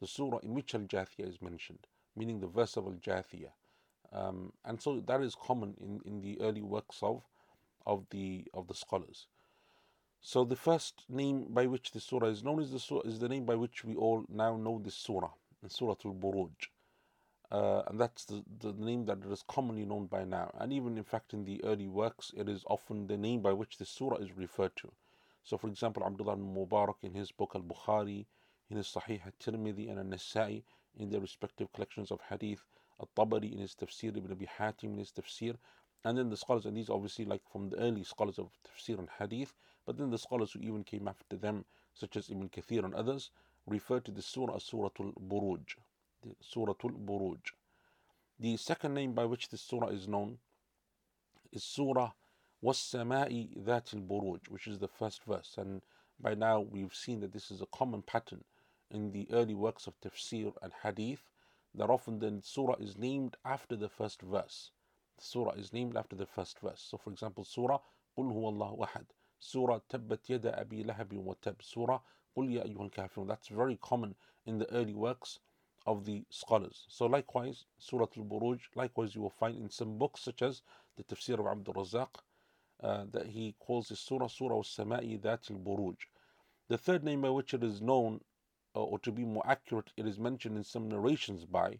the 0.00 0.08
surah 0.08 0.38
in 0.38 0.54
which 0.54 0.74
Al 0.74 0.82
Jathiyah 0.82 1.28
is 1.28 1.42
mentioned, 1.42 1.86
meaning 2.16 2.40
the 2.40 2.48
verse 2.48 2.76
of 2.76 2.86
Al 2.86 2.94
Jathiyah. 2.94 3.52
Um, 4.12 4.52
and 4.64 4.80
so 4.80 5.02
that 5.06 5.20
is 5.22 5.34
common 5.34 5.74
in, 5.80 6.00
in 6.04 6.20
the 6.20 6.40
early 6.40 6.62
works 6.62 6.98
of, 7.02 7.22
of, 7.86 8.04
the, 8.10 8.44
of 8.52 8.68
the 8.68 8.74
scholars. 8.74 9.26
So 10.20 10.44
the 10.44 10.56
first 10.56 11.04
name 11.08 11.46
by 11.50 11.66
which 11.66 11.90
the 11.92 12.00
surah 12.00 12.28
is 12.28 12.44
known 12.44 12.62
is 12.62 12.70
the, 12.70 12.78
surah, 12.78 13.02
is 13.04 13.18
the 13.18 13.28
name 13.28 13.44
by 13.44 13.54
which 13.54 13.84
we 13.84 13.96
all 13.96 14.24
now 14.28 14.56
know 14.56 14.80
this 14.82 14.94
surah, 14.94 15.30
Surah 15.66 15.96
Al 16.04 16.14
Buruj 16.14 16.68
uh, 17.52 17.82
and 17.88 18.00
that's 18.00 18.24
the, 18.24 18.42
the 18.60 18.72
name 18.72 19.04
that 19.04 19.18
is 19.30 19.44
commonly 19.46 19.84
known 19.84 20.06
by 20.06 20.24
now. 20.24 20.50
And 20.58 20.72
even 20.72 20.96
in 20.96 21.04
fact, 21.04 21.34
in 21.34 21.44
the 21.44 21.62
early 21.64 21.86
works, 21.86 22.32
it 22.34 22.48
is 22.48 22.64
often 22.66 23.06
the 23.06 23.18
name 23.18 23.42
by 23.42 23.52
which 23.52 23.76
the 23.76 23.84
surah 23.84 24.16
is 24.16 24.34
referred 24.34 24.74
to. 24.76 24.90
So, 25.44 25.58
for 25.58 25.68
example, 25.68 26.02
Abdullah 26.02 26.36
Mubarak 26.36 27.02
in 27.02 27.12
his 27.12 27.30
book 27.30 27.52
Al 27.54 27.60
Bukhari, 27.60 28.24
in 28.70 28.78
his 28.78 28.86
Sahih 28.86 29.20
Al 29.26 29.32
Tirmidhi, 29.38 29.90
and 29.90 29.98
Al 29.98 30.06
Nasa'i 30.06 30.62
in 30.96 31.10
their 31.10 31.20
respective 31.20 31.70
collections 31.74 32.10
of 32.10 32.20
hadith, 32.30 32.64
Al 33.02 33.08
Tabari 33.16 33.52
in 33.52 33.58
his 33.58 33.74
Tafsir, 33.74 34.16
Ibn 34.16 34.32
Abi 34.32 34.46
Hatim 34.46 34.92
in 34.92 34.98
his 34.98 35.10
Tafsir, 35.10 35.56
and 36.04 36.16
then 36.16 36.30
the 36.30 36.36
scholars, 36.36 36.66
and 36.66 36.76
these 36.76 36.90
obviously 36.90 37.24
like 37.24 37.42
from 37.50 37.68
the 37.68 37.76
early 37.78 38.04
scholars 38.04 38.38
of 38.38 38.50
Tafsir 38.64 38.98
and 38.98 39.08
Hadith, 39.18 39.54
but 39.84 39.96
then 39.98 40.10
the 40.10 40.18
scholars 40.18 40.52
who 40.52 40.60
even 40.60 40.84
came 40.84 41.08
after 41.08 41.36
them, 41.36 41.64
such 41.94 42.16
as 42.16 42.30
Ibn 42.30 42.48
Kathir 42.48 42.84
and 42.84 42.94
others, 42.94 43.30
refer 43.66 44.00
to 44.00 44.10
the 44.10 44.22
surah 44.22 44.56
as 44.56 44.64
Suratul 44.64 45.12
Buruj. 45.28 45.76
Surah 46.40 46.74
Al 46.84 46.90
Buruj. 46.90 47.52
The 48.38 48.56
second 48.56 48.94
name 48.94 49.12
by 49.12 49.24
which 49.24 49.48
this 49.48 49.60
surah 49.60 49.88
is 49.88 50.08
known 50.08 50.38
is 51.52 51.62
Surah 51.62 52.12
Was-Sama'i 52.60 53.64
That 53.64 53.92
Al-Buruj, 53.92 54.48
which 54.48 54.66
is 54.66 54.78
the 54.78 54.88
first 54.88 55.24
verse. 55.24 55.54
And 55.58 55.82
by 56.20 56.34
now 56.34 56.60
we've 56.60 56.94
seen 56.94 57.20
that 57.20 57.32
this 57.32 57.50
is 57.50 57.60
a 57.60 57.66
common 57.66 58.02
pattern 58.02 58.44
in 58.90 59.12
the 59.12 59.28
early 59.32 59.54
works 59.54 59.86
of 59.86 60.00
tafsir 60.00 60.52
and 60.62 60.72
hadith, 60.82 61.31
that 61.75 61.89
often 61.89 62.19
the 62.19 62.39
surah 62.43 62.75
is 62.79 62.97
named 62.97 63.37
after 63.45 63.75
the 63.75 63.89
first 63.89 64.21
verse. 64.21 64.71
The 65.17 65.23
surah 65.23 65.51
is 65.51 65.73
named 65.73 65.97
after 65.97 66.15
the 66.15 66.25
first 66.25 66.59
verse. 66.59 66.81
So 66.81 66.97
for 66.97 67.11
example, 67.11 67.43
Surah 67.43 67.79
قل 68.17 68.31
هو 68.31 68.49
الله 68.49 68.83
أحد 68.83 69.05
Surah 69.39 69.79
تبت 69.89 70.29
يد 70.29 70.45
أبي 70.45 70.83
لهب 70.83 71.13
وتب 71.13 71.61
Surah 71.61 72.01
قُلْ 72.37 72.49
يَا 72.51 72.63
أَيُّهَا 72.63 72.91
الْكَافِرُونَ 72.91 73.27
That's 73.27 73.47
very 73.47 73.77
common 73.81 74.15
in 74.45 74.59
the 74.59 74.71
early 74.71 74.93
works 74.93 75.39
of 75.87 76.05
the 76.05 76.23
scholars. 76.29 76.85
So 76.87 77.07
likewise, 77.07 77.65
Surah 77.79 78.05
Al-Buruj, 78.15 78.59
likewise 78.75 79.15
you 79.15 79.21
will 79.21 79.31
find 79.31 79.57
in 79.57 79.69
some 79.69 79.97
books 79.97 80.21
such 80.21 80.43
as 80.43 80.61
the 80.97 81.03
Tafsir 81.03 81.39
of 81.39 81.47
Abdul 81.47 81.73
Razak, 81.73 82.09
uh, 82.83 83.05
that 83.11 83.25
he 83.27 83.55
calls 83.59 83.89
this 83.89 83.99
surah 83.99 84.27
Surah 84.27 84.57
al-Sama'i 84.57 85.19
That 85.21 85.49
al-Buruj. 85.49 85.97
The 86.67 86.77
third 86.77 87.03
name 87.03 87.21
by 87.21 87.29
which 87.31 87.55
it 87.55 87.63
is 87.63 87.81
known, 87.81 88.15
uh, 88.15 88.19
or 88.74 88.98
to 89.00 89.12
be 89.12 89.24
more 89.24 89.44
accurate, 89.46 89.92
it 89.96 90.06
is 90.06 90.18
mentioned 90.18 90.56
in 90.56 90.64
some 90.64 90.88
narrations 90.88 91.44
by, 91.44 91.78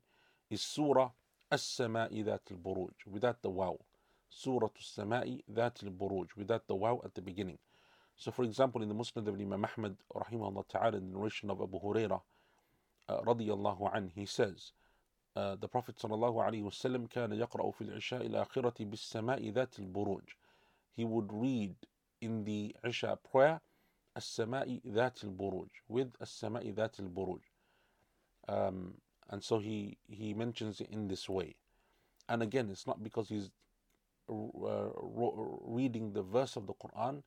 is 0.50 0.62
Surah 0.62 1.10
As-Sama'i 1.50 2.24
That 2.24 2.42
Al-Buruj, 2.50 3.06
without 3.06 3.40
the 3.42 3.50
waw. 3.50 3.76
Surah 4.28 4.68
As-Sama'i 4.78 5.42
That 5.48 5.82
Al-Buruj, 5.82 6.28
without 6.36 6.66
the 6.66 6.74
waw 6.74 7.00
at 7.04 7.14
the 7.14 7.22
beginning. 7.22 7.58
So 8.16 8.30
for 8.30 8.44
example, 8.44 8.82
in 8.82 8.88
the 8.88 8.94
Musnad 8.94 9.26
of 9.26 9.40
Imam 9.40 9.64
Ahmad, 9.64 9.96
rahimahullah 10.14 10.68
ta'ala, 10.68 10.98
in 10.98 11.10
the 11.10 11.18
narration 11.18 11.50
of 11.50 11.60
Abu 11.60 11.80
Huraira 11.80 12.20
uh, 13.08 13.20
radiyallahu 13.22 13.92
anhu, 13.94 14.12
he 14.14 14.26
says, 14.26 14.72
uh, 15.34 15.56
the 15.56 15.68
Prophet 15.68 15.96
sallallahu 15.96 16.36
alaihi 16.36 16.62
wasallam 16.62 17.08
كان 17.08 17.32
يقرأ 17.32 17.70
في 17.72 17.84
العشاء 17.84 18.26
الآخرة 18.26 18.84
بالسماء 18.84 19.50
ذات 19.50 19.78
البروج. 19.78 20.22
He 20.94 21.04
would 21.04 21.32
read 21.32 21.74
in 22.20 22.44
the 22.44 22.76
Isha 22.86 23.18
prayer 23.30 23.60
السماء 24.17 24.81
ذات 24.87 25.23
البروج 25.23 25.69
with 25.89 26.17
السماء 26.21 26.73
ذات 26.73 26.99
البروج. 26.99 27.41
Um, 28.47 28.95
and 29.29 29.43
so 29.43 29.59
he 29.59 29.97
he 30.07 30.33
mentions 30.33 30.81
it 30.81 30.89
in 30.89 31.07
this 31.07 31.29
way. 31.29 31.55
And 32.29 32.41
again, 32.41 32.69
it's 32.69 32.87
not 32.87 33.03
because 33.03 33.29
he's 33.29 33.49
uh, 34.29 34.89
reading 35.63 36.13
the 36.13 36.23
verse 36.23 36.55
of 36.55 36.67
the 36.67 36.73
Quran 36.73 37.23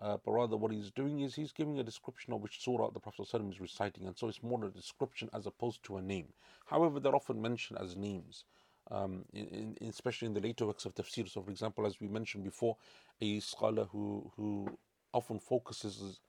uh, 0.00 0.16
but 0.24 0.32
rather 0.32 0.56
what 0.56 0.72
he's 0.72 0.90
doing 0.90 1.20
is 1.20 1.34
he's 1.34 1.52
giving 1.52 1.78
a 1.78 1.82
description 1.82 2.32
of 2.32 2.40
which 2.40 2.62
surah 2.62 2.90
the 2.90 3.00
Prophet 3.00 3.26
ﷺ 3.30 3.52
is 3.52 3.60
reciting, 3.60 4.06
and 4.06 4.16
so 4.16 4.28
it's 4.28 4.42
more 4.42 4.64
a 4.64 4.70
description 4.70 5.28
as 5.34 5.46
opposed 5.46 5.82
to 5.84 5.98
a 5.98 6.02
name. 6.02 6.28
However, 6.64 7.00
they're 7.00 7.14
often 7.14 7.40
mentioned 7.42 7.78
as 7.78 7.96
names, 7.96 8.44
um, 8.90 9.26
in, 9.34 9.76
in, 9.78 9.88
especially 9.88 10.26
in 10.26 10.34
the 10.34 10.40
later 10.40 10.64
works 10.64 10.86
of 10.86 10.94
tafsir. 10.94 11.28
So, 11.28 11.42
for 11.42 11.50
example, 11.50 11.86
as 11.86 12.00
we 12.00 12.08
mentioned 12.08 12.44
before, 12.44 12.78
a 13.20 13.40
scholar 13.40 13.84
who, 13.84 14.32
who 14.36 14.78
often 15.15 15.39
focuses 15.39 16.19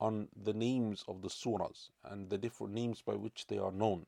on 0.00 0.28
the 0.48 0.54
names 0.54 1.04
of 1.08 1.22
the 1.22 1.28
surahs 1.28 1.90
and 2.04 2.30
the 2.30 2.38
different 2.38 2.72
names 2.72 3.02
by 3.02 3.14
which 3.14 3.46
they 3.48 3.58
are 3.58 3.72
known, 3.72 4.06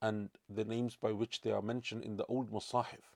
and 0.00 0.30
the 0.48 0.64
names 0.64 0.96
by 0.96 1.12
which 1.12 1.40
they 1.42 1.50
are 1.50 1.62
mentioned 1.62 2.04
in 2.04 2.16
the 2.16 2.24
old 2.26 2.52
Masahif. 2.52 3.06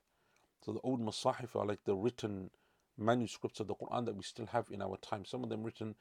So, 0.65 0.73
the 0.73 0.81
old 0.81 1.01
Masahif 1.01 1.55
are 1.55 1.67
like 1.67 1.85
the 1.85 1.95
written 1.95 2.51
manuscripts 2.99 3.61
of 3.61 3.69
the 3.69 3.75
Quran 3.75 4.07
that 4.07 4.17
we 4.17 4.23
still 4.23 4.47
have 4.47 4.67
in 4.71 4.83
our 4.83 4.97
time. 4.97 5.25
Some 5.25 5.45
of 5.45 5.51
them 5.51 5.63
written 5.63 5.95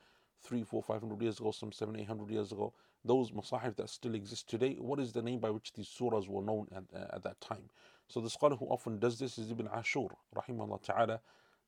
three, 0.44 0.64
four, 0.64 0.82
five 0.82 1.02
hundred 1.02 1.22
years 1.22 1.40
ago, 1.40 1.52
some 1.52 1.72
seven, 1.72 2.00
eight 2.00 2.08
hundred 2.08 2.32
years 2.32 2.52
ago. 2.52 2.74
Those 3.04 3.32
masahif 3.32 3.76
that 3.76 3.90
still 3.90 4.16
exist 4.16 4.50
today, 4.50 4.78
what 4.80 5.00
is 5.00 5.14
the 5.14 5.22
name 5.22 5.40
by 5.40 5.52
which 5.52 5.74
these 5.74 5.88
surahs 5.88 6.28
were 6.28 6.42
known 6.42 6.68
at, 6.76 6.84
uh, 7.00 7.16
at 7.16 7.24
that 7.24 7.40
time? 7.40 7.70
So 8.08 8.20
the 8.20 8.30
scholar 8.30 8.56
who 8.56 8.66
often 8.66 9.00
does 9.00 9.20
this 9.20 9.38
is 9.38 9.52
Ibn 9.52 9.70
Ashur, 9.74 10.08
rahimahullah 10.36 10.82
ta'ala, 10.84 11.20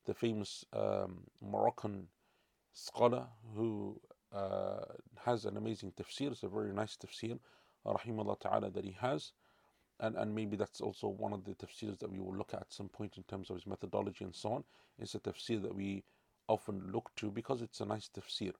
the 0.06 0.14
famous 0.14 0.64
um, 0.72 1.24
Moroccan 1.40 2.08
scholar 2.78 3.26
who 3.54 4.00
uh, 4.32 4.84
has 5.24 5.44
an 5.44 5.56
amazing 5.56 5.92
tafsir. 5.92 6.32
It's 6.32 6.42
a 6.42 6.48
very 6.48 6.72
nice 6.72 6.96
tafsir, 6.96 7.38
rahimahullah 7.86 8.40
ta'ala, 8.40 8.70
that 8.70 8.84
he 8.84 8.96
has 9.00 9.32
and, 10.00 10.16
and 10.16 10.34
maybe 10.34 10.56
that's 10.56 10.80
also 10.80 11.08
one 11.08 11.32
of 11.32 11.44
the 11.44 11.54
tafsirs 11.54 11.98
that 11.98 12.10
we 12.10 12.20
will 12.20 12.34
look 12.34 12.54
at 12.54 12.72
some 12.72 12.88
point 12.88 13.16
in 13.16 13.24
terms 13.24 13.50
of 13.50 13.56
his 13.56 13.66
methodology 13.66 14.24
and 14.24 14.34
so 14.34 14.52
on. 14.52 14.64
It's 14.98 15.14
a 15.14 15.20
tafsir 15.20 15.60
that 15.62 15.74
we 15.74 16.04
often 16.46 16.90
look 16.92 17.10
to 17.16 17.30
because 17.30 17.62
it's 17.62 17.80
a 17.80 17.84
nice 17.84 18.08
tafsir. 18.08 18.52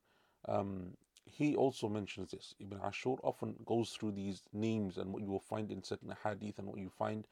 Um, 0.47 0.97
he 1.25 1.55
also 1.55 1.89
mentions 1.89 2.33
this. 2.33 2.55
Ibn 2.59 2.81
Ashur 2.85 3.17
often 3.23 3.55
goes 3.67 3.91
through 3.91 4.13
these 4.13 4.43
names 4.53 4.99
and 4.99 5.13
what 5.13 5.23
you 5.23 5.29
will 5.29 5.41
find 5.41 5.71
in 5.71 5.83
certain 5.83 6.13
hadith 6.25 6.59
and 6.59 6.67
what 6.67 6.79
you 6.79 6.91
find 6.91 7.27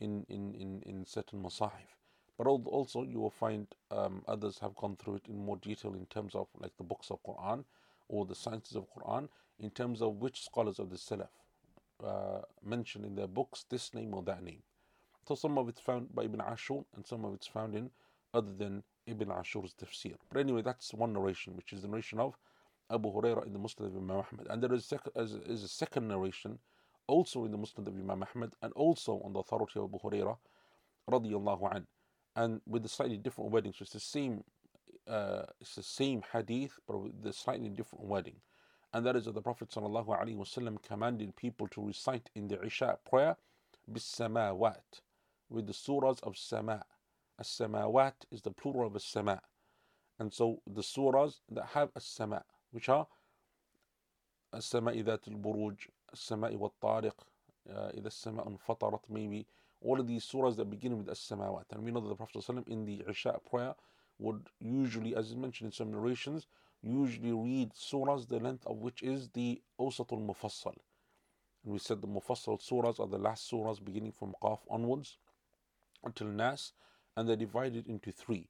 in, 0.00 0.24
in, 0.28 0.54
in, 0.54 0.82
in 0.86 1.06
certain 1.06 1.42
masahif. 1.42 1.96
But 2.38 2.46
also 2.46 3.02
you 3.02 3.18
will 3.18 3.30
find 3.30 3.66
um, 3.90 4.22
others 4.28 4.60
have 4.60 4.76
gone 4.76 4.96
through 4.96 5.16
it 5.16 5.26
in 5.28 5.44
more 5.44 5.56
detail 5.56 5.92
in 5.94 6.06
terms 6.06 6.36
of 6.36 6.46
like 6.60 6.76
the 6.76 6.84
books 6.84 7.10
of 7.10 7.18
Quran 7.24 7.64
or 8.08 8.24
the 8.24 8.34
sciences 8.36 8.76
of 8.76 8.86
Quran 8.94 9.28
in 9.58 9.70
terms 9.70 10.00
of 10.00 10.16
which 10.16 10.44
scholars 10.44 10.78
of 10.78 10.88
the 10.88 10.96
Salaf 10.96 11.28
uh, 12.04 12.42
mention 12.64 13.04
in 13.04 13.16
their 13.16 13.26
books 13.26 13.64
this 13.68 13.92
name 13.92 14.14
or 14.14 14.22
that 14.22 14.42
name. 14.42 14.62
So 15.26 15.34
some 15.34 15.58
of 15.58 15.68
it's 15.68 15.80
found 15.80 16.14
by 16.14 16.24
Ibn 16.24 16.40
Ashur 16.40 16.80
and 16.94 17.04
some 17.04 17.24
of 17.24 17.34
it's 17.34 17.48
found 17.48 17.74
in 17.74 17.90
other 18.32 18.52
than 18.52 18.84
Ibn 19.06 19.30
Ashur's 19.32 19.74
tafsir. 19.74 20.14
But 20.30 20.38
anyway, 20.40 20.62
that's 20.62 20.94
one 20.94 21.12
narration, 21.12 21.56
which 21.56 21.72
is 21.72 21.82
the 21.82 21.88
narration 21.88 22.20
of 22.20 22.36
Abu 22.90 23.10
Hurairah 23.12 23.46
in 23.46 23.52
the 23.52 23.58
Musnad 23.58 23.86
of 23.86 23.96
Imam 23.96 24.10
Ahmad. 24.32 24.46
And 24.48 24.62
there 24.62 24.72
is, 24.72 24.84
sec- 24.86 25.08
is 25.16 25.64
a 25.64 25.68
second 25.68 26.08
narration 26.08 26.58
also 27.06 27.44
in 27.44 27.50
the 27.50 27.58
Musnad 27.58 27.86
of 27.88 27.94
Imam 27.94 28.24
Ahmad 28.34 28.52
and 28.62 28.72
also 28.74 29.20
on 29.24 29.32
the 29.32 29.40
authority 29.40 29.80
of 29.80 29.84
Abu 29.86 29.98
Hurairah 29.98 30.36
radiallahu 31.10 31.74
an 31.74 31.86
And 32.37 32.61
with 32.67 32.83
the 32.83 32.89
slightly 32.89 33.17
different 33.17 33.51
wording. 33.51 33.73
So 33.73 33.83
it's 33.83 33.93
the 33.93 33.99
same 33.99 34.43
uh, 35.07 35.43
it's 35.59 35.75
the 35.75 35.83
same 35.83 36.23
hadith 36.31 36.79
but 36.87 36.97
with 36.97 37.21
the 37.21 37.33
slightly 37.33 37.69
different 37.69 38.05
wording 38.05 38.37
and 38.93 39.05
that 39.05 39.15
is 39.15 39.25
that 39.25 39.33
the 39.33 39.41
Prophet 39.41 39.69
ﷺ 39.69 40.81
commanded 40.83 41.35
people 41.35 41.67
to 41.69 41.85
recite 41.85 42.29
in 42.35 42.47
the 42.47 42.63
Isha 42.63 42.99
prayer 43.09 43.35
bis-samawat 43.91 45.01
with 45.49 45.67
the 45.67 45.73
surahs 45.73 46.21
of 46.23 46.37
sama. 46.37 46.85
As-samawat 47.39 48.13
is 48.31 48.43
the 48.43 48.51
plural 48.51 48.87
of 48.87 48.95
as-sama. 48.95 49.41
And 50.19 50.31
so 50.31 50.61
the 50.67 50.81
surahs 50.81 51.39
that 51.51 51.65
have 51.73 51.89
as-sama, 51.95 52.43
which 52.71 52.87
are 52.87 53.07
السماء 54.53 55.03
ذات 55.03 55.27
البروج 55.27 55.87
السماء 56.13 56.55
والطارق 56.55 57.15
uh, 57.69 57.91
إذا 57.97 58.07
السماء 58.07 58.47
انفطرت 58.47 59.09
maybe 59.09 59.47
all 59.80 60.00
of 60.00 60.06
these 60.06 60.24
surahs 60.24 60.56
that 60.56 60.70
begin 60.70 60.96
with 60.98 61.08
as-samawat 61.08 61.64
and 61.72 61.82
we 61.82 61.90
know 61.90 62.00
that 62.00 62.08
the 62.08 62.14
Prophet 62.14 62.42
ﷺ 62.42 62.68
in 62.68 62.84
the 62.84 63.02
Isha 63.08 63.40
prayer 63.48 63.74
would 64.18 64.48
usually 64.60 65.14
as 65.14 65.30
is 65.30 65.36
mentioned 65.36 65.68
in 65.68 65.72
some 65.72 65.90
narrations 65.90 66.46
usually 66.82 67.32
read 67.32 67.72
surahs 67.72 68.28
the 68.28 68.38
length 68.38 68.66
of 68.66 68.78
which 68.78 69.02
is 69.02 69.30
the 69.30 69.60
Awsatul 69.80 70.24
Mufassal. 70.24 70.76
And 71.64 71.72
we 71.72 71.78
said 71.78 72.00
the 72.00 72.08
Mufassal 72.08 72.60
surahs 72.60 73.00
are 73.00 73.08
the 73.08 73.18
last 73.18 73.50
surahs 73.50 73.84
beginning 73.84 74.12
from 74.12 74.34
Qaf 74.42 74.60
onwards 74.70 75.18
until 76.04 76.28
Nas, 76.28 76.72
and 77.16 77.28
they're 77.28 77.36
divided 77.36 77.86
into 77.88 78.12
three. 78.12 78.48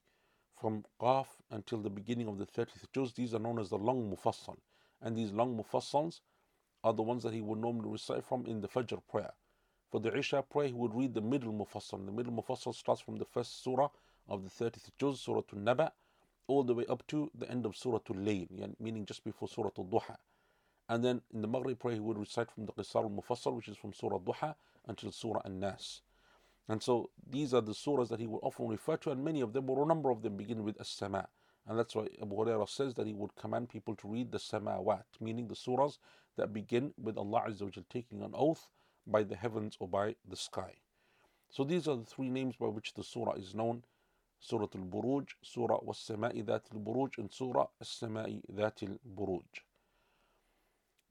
From 0.61 0.85
Qaf 1.01 1.27
until 1.51 1.79
the 1.79 1.91
beginning 1.91 2.29
of 2.29 2.39
the 2.39 2.47
30th 2.47 2.93
juz, 2.93 3.13
these 3.15 3.33
are 3.35 3.39
known 3.39 3.59
as 3.59 3.71
the 3.71 3.79
long 3.79 4.11
Mufassal. 4.11 4.59
And 5.01 5.17
these 5.17 5.33
long 5.33 5.57
Mufassals 5.57 6.21
are 6.85 6.93
the 6.93 7.03
ones 7.03 7.23
that 7.23 7.33
he 7.33 7.41
would 7.41 7.59
normally 7.59 7.91
recite 7.91 8.25
from 8.25 8.45
in 8.47 8.61
the 8.61 8.69
Fajr 8.69 9.01
prayer. 9.09 9.33
For 9.91 10.01
the 10.01 10.15
Isha 10.15 10.43
prayer, 10.43 10.69
he 10.69 10.75
would 10.75 10.95
read 10.95 11.15
the 11.15 11.23
middle 11.23 11.53
Mufassal. 11.53 12.05
The 12.05 12.13
middle 12.13 12.33
Mufassal 12.33 12.75
starts 12.75 13.01
from 13.01 13.17
the 13.17 13.25
first 13.25 13.63
surah 13.65 13.89
of 14.29 14.45
the 14.45 14.51
30th 14.51 14.91
juz, 14.99 15.21
Surah 15.21 15.43
Al-Naba, 15.53 15.93
all 16.47 16.63
the 16.63 16.75
way 16.75 16.85
up 16.91 17.07
to 17.07 17.31
the 17.35 17.51
end 17.51 17.65
of 17.65 17.75
Surah 17.75 18.01
Al-Layl, 18.11 18.75
meaning 18.79 19.07
just 19.07 19.25
before 19.25 19.49
Surah 19.49 19.71
Al-Duha. 19.79 20.17
And 20.91 21.03
then 21.03 21.23
in 21.33 21.41
the 21.41 21.49
Maghrib 21.49 21.79
prayer, 21.79 21.95
he 21.95 22.01
would 22.01 22.19
recite 22.19 22.51
from 22.51 22.67
the 22.67 22.73
Qisar 22.73 23.05
al-Mufassal, 23.05 23.55
which 23.55 23.69
is 23.69 23.79
from 23.79 23.95
Surah 23.95 24.17
Al-Duha 24.17 24.55
until 24.87 25.11
Surah 25.11 25.41
An-Nas. 25.47 26.03
And 26.69 26.83
so 26.83 27.09
these 27.27 27.55
are 27.55 27.63
the 27.63 27.73
surahs 27.73 28.09
that 28.09 28.21
he 28.21 28.27
would 28.27 28.41
often 28.43 28.69
refer 28.69 28.99
to, 28.99 29.11
and 29.11 29.25
many 29.25 29.41
of 29.41 29.55
them, 29.55 29.71
or 29.71 29.85
a 29.85 29.87
number 29.87 30.11
of 30.11 30.21
them, 30.21 30.37
begin 30.37 30.65
with 30.65 30.79
As-Sama. 30.79 31.29
And 31.67 31.79
that's 31.79 31.95
why 31.95 32.09
Abu 32.21 32.37
Hurairah 32.37 32.69
says 32.69 32.93
that 32.95 33.07
he 33.07 33.15
would 33.15 33.35
command 33.37 33.71
people 33.71 33.97
to 33.97 34.09
read 34.09 34.33
the 34.33 34.39
Samawat, 34.39 35.05
meaning 35.19 35.49
the 35.49 35.55
surahs 35.55 35.97
that 36.37 36.53
begin 36.53 36.93
with 37.01 37.17
Allah 37.17 37.45
Azza 37.49 37.63
wa 37.63 37.83
taking 37.89 38.23
an 38.23 38.33
oath 38.35 38.69
by 39.11 39.23
the 39.23 39.37
heavens 39.37 39.77
or 39.81 39.89
by 39.89 40.15
the 40.29 40.37
sky. 40.37 40.75
So 41.51 41.65
these 41.65 41.89
are 41.89 41.97
the 41.97 42.05
three 42.05 42.31
names 42.31 42.57
by 42.57 42.67
which 42.67 42.95
the 42.95 43.03
surah 43.03 43.33
is 43.33 43.55
known 43.55 43.83
Surah 44.41 44.69
al 44.75 44.85
Buruj, 44.85 45.31
Surah 45.43 45.81
was 45.83 45.99
Sama'i 45.99 46.45
That 46.47 46.63
al 46.73 46.81
Buruj, 46.81 47.19
and 47.19 47.33
Surah 47.33 47.67
al-Samai 47.81 48.43
That 48.49 48.83
al 48.83 48.99
Buruj. 49.17 49.63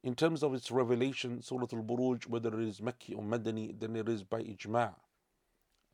In 0.03 0.15
terms 0.15 0.43
of 0.43 0.53
its 0.53 0.71
revelation, 0.71 1.41
Surah 1.41 1.67
al 1.73 1.83
Buruj, 1.83 2.27
whether 2.27 2.59
it 2.59 2.67
is 2.67 2.79
Makki 2.79 3.17
or 3.17 3.21
Madani, 3.21 3.77
then 3.77 3.95
it 3.95 4.07
is 4.07 4.23
by 4.23 4.41
ijma', 4.41 4.95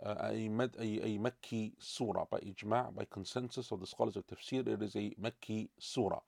uh, 0.06 0.30
a, 0.30 0.48
Mad, 0.50 0.76
a, 0.78 0.84
a 0.84 1.18
Makki 1.18 1.74
surah, 1.80 2.26
by 2.30 2.40
ijma', 2.40 2.94
by 2.94 3.06
consensus 3.10 3.72
of 3.72 3.80
the 3.80 3.88
scholars 3.88 4.16
of 4.16 4.28
tafsir, 4.28 4.68
it 4.68 4.82
is 4.82 4.96
a 4.96 5.16
Makki 5.20 5.70
surah. 5.80 6.22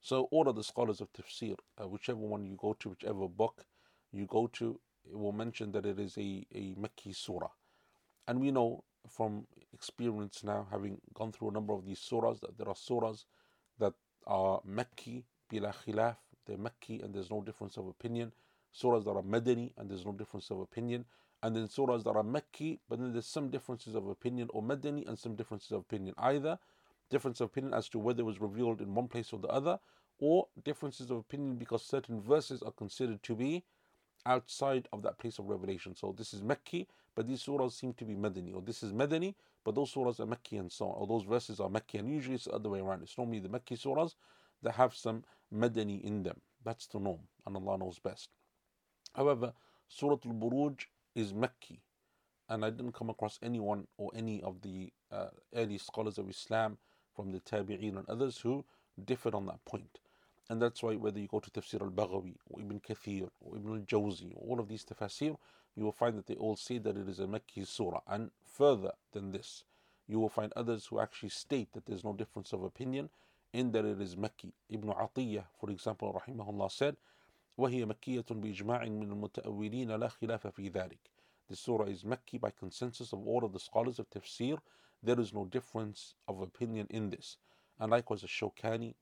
So, 0.00 0.28
all 0.30 0.48
of 0.48 0.56
the 0.56 0.64
scholars 0.64 1.00
of 1.00 1.12
tafsir, 1.12 1.56
uh, 1.80 1.88
whichever 1.88 2.20
one 2.20 2.44
you 2.46 2.56
go 2.56 2.74
to, 2.74 2.90
whichever 2.90 3.26
book 3.28 3.64
you 4.12 4.26
go 4.26 4.46
to, 4.48 4.78
will 5.10 5.32
mention 5.32 5.72
that 5.72 5.86
it 5.86 5.98
is 5.98 6.16
a, 6.18 6.46
a 6.54 6.74
Makki 6.74 7.14
surah. 7.14 7.50
And 8.26 8.40
we 8.40 8.50
know 8.50 8.84
from 9.08 9.46
experience 9.72 10.44
now, 10.44 10.66
having 10.70 11.00
gone 11.14 11.32
through 11.32 11.50
a 11.50 11.52
number 11.52 11.72
of 11.72 11.84
these 11.84 11.98
surahs, 11.98 12.40
that 12.40 12.56
there 12.56 12.68
are 12.68 12.74
surahs 12.74 13.24
that 13.78 13.94
are 14.26 14.60
Mekki, 14.68 15.24
bila 15.50 15.74
khilaf, 15.74 16.16
they're 16.46 16.56
Mekki 16.56 17.02
and 17.02 17.14
there's 17.14 17.30
no 17.30 17.40
difference 17.40 17.76
of 17.76 17.86
opinion. 17.86 18.32
Surahs 18.74 19.04
that 19.04 19.10
are 19.10 19.22
Madani 19.22 19.72
and 19.76 19.90
there's 19.90 20.06
no 20.06 20.12
difference 20.12 20.50
of 20.50 20.60
opinion. 20.60 21.04
And 21.42 21.56
then 21.56 21.66
surahs 21.66 22.04
that 22.04 22.10
are 22.10 22.22
Mekki, 22.22 22.78
but 22.88 23.00
then 23.00 23.12
there's 23.12 23.26
some 23.26 23.50
differences 23.50 23.94
of 23.94 24.06
opinion, 24.06 24.48
or 24.52 24.62
Madani 24.62 25.06
and 25.06 25.18
some 25.18 25.34
differences 25.34 25.72
of 25.72 25.80
opinion. 25.80 26.14
Either 26.18 26.58
difference 27.10 27.40
of 27.40 27.46
opinion 27.46 27.74
as 27.74 27.88
to 27.90 27.98
whether 27.98 28.22
it 28.22 28.26
was 28.26 28.40
revealed 28.40 28.80
in 28.80 28.94
one 28.94 29.08
place 29.08 29.32
or 29.32 29.40
the 29.40 29.48
other, 29.48 29.78
or 30.18 30.46
differences 30.64 31.10
of 31.10 31.16
opinion 31.18 31.56
because 31.56 31.84
certain 31.84 32.20
verses 32.20 32.62
are 32.62 32.70
considered 32.70 33.22
to 33.24 33.34
be 33.34 33.64
outside 34.26 34.88
of 34.92 35.02
that 35.02 35.18
place 35.18 35.38
of 35.38 35.48
revelation. 35.48 35.94
So 35.94 36.14
this 36.16 36.32
is 36.32 36.42
Mekki, 36.42 36.86
but 37.14 37.26
these 37.26 37.42
surahs 37.44 37.72
seem 37.72 37.92
to 37.94 38.04
be 38.04 38.14
Madani, 38.14 38.54
or 38.54 38.62
this 38.62 38.82
is 38.82 38.92
Madani, 38.92 39.34
but 39.64 39.74
those 39.74 39.92
surahs 39.92 40.20
are 40.20 40.26
Mekki 40.26 40.58
and 40.58 40.70
so 40.70 40.86
on, 40.86 40.94
or 40.96 41.06
those 41.06 41.24
verses 41.24 41.60
are 41.60 41.68
Mekki, 41.68 41.98
and 41.98 42.08
usually 42.08 42.36
it's 42.36 42.44
the 42.44 42.52
other 42.52 42.68
way 42.68 42.80
around. 42.80 43.02
It's 43.02 43.18
normally 43.18 43.40
the 43.40 43.48
Mekki 43.48 43.78
surahs 43.78 44.14
that 44.62 44.72
have 44.72 44.94
some 44.94 45.24
Madani 45.54 46.02
in 46.02 46.22
them. 46.22 46.40
That's 46.64 46.86
the 46.86 47.00
norm, 47.00 47.20
and 47.46 47.56
Allah 47.56 47.78
knows 47.78 47.98
best. 47.98 48.30
However, 49.14 49.52
Surah 49.88 50.16
Al 50.24 50.32
Buruj 50.32 50.86
is 51.14 51.32
Mekki, 51.32 51.80
and 52.48 52.64
I 52.64 52.70
didn't 52.70 52.92
come 52.92 53.10
across 53.10 53.38
anyone 53.42 53.86
or 53.98 54.10
any 54.14 54.42
of 54.42 54.62
the 54.62 54.92
uh, 55.10 55.28
early 55.54 55.78
scholars 55.78 56.18
of 56.18 56.30
Islam 56.30 56.78
from 57.14 57.30
the 57.30 57.40
Tabi'een 57.40 57.98
and 57.98 58.08
others 58.08 58.38
who 58.38 58.64
differed 59.04 59.34
on 59.34 59.46
that 59.46 59.64
point. 59.64 59.98
And 60.50 60.60
that's 60.60 60.82
why 60.82 60.96
whether 60.96 61.18
you 61.18 61.28
go 61.28 61.40
to 61.40 61.50
Tafsir 61.50 61.80
al-Baghawi 61.80 62.34
or 62.50 62.60
Ibn 62.60 62.80
Kathir 62.80 63.28
or 63.40 63.56
Ibn 63.56 63.72
al-Jawzi, 63.72 64.34
all 64.36 64.60
of 64.60 64.68
these 64.68 64.84
tafsir, 64.84 65.36
you 65.76 65.84
will 65.84 65.92
find 65.92 66.18
that 66.18 66.26
they 66.26 66.34
all 66.34 66.56
say 66.56 66.78
that 66.78 66.96
it 66.96 67.08
is 67.08 67.20
a 67.20 67.26
Makki 67.26 67.66
surah. 67.66 68.00
And 68.06 68.30
further 68.44 68.92
than 69.12 69.32
this, 69.32 69.64
you 70.06 70.18
will 70.20 70.28
find 70.28 70.52
others 70.54 70.86
who 70.86 71.00
actually 71.00 71.30
state 71.30 71.72
that 71.72 71.86
there's 71.86 72.04
no 72.04 72.12
difference 72.12 72.52
of 72.52 72.62
opinion 72.62 73.08
in 73.52 73.72
that 73.72 73.84
it 73.84 74.00
is 74.00 74.16
Makki. 74.16 74.52
Ibn 74.68 74.90
Atiyah, 74.90 75.44
for 75.58 75.70
example, 75.70 76.20
rahimahullah 76.26 76.70
said, 76.70 76.96
وهي 77.58 77.84
مكية 77.86 78.24
بإجماع 78.30 78.84
من 78.88 79.12
المتأولين 79.12 79.90
لا 79.90 80.08
خلاف 80.08 80.46
في 80.46 80.70
ذلك. 80.70 80.98
The 81.48 81.56
surah 81.56 81.84
is 81.84 82.02
Makki 82.02 82.40
by 82.40 82.50
consensus 82.50 83.12
of 83.12 83.26
all 83.26 83.44
of 83.44 83.52
the 83.52 83.60
scholars 83.60 83.98
of 83.98 84.08
tafsir. 84.10 84.58
There 85.02 85.20
is 85.20 85.32
no 85.32 85.44
difference 85.44 86.14
of 86.28 86.40
opinion 86.40 86.86
in 86.90 87.10
this. 87.10 87.36
And 87.78 87.90
likewise, 87.90 88.22
the 88.22 88.28
Shawkani, 88.28 88.94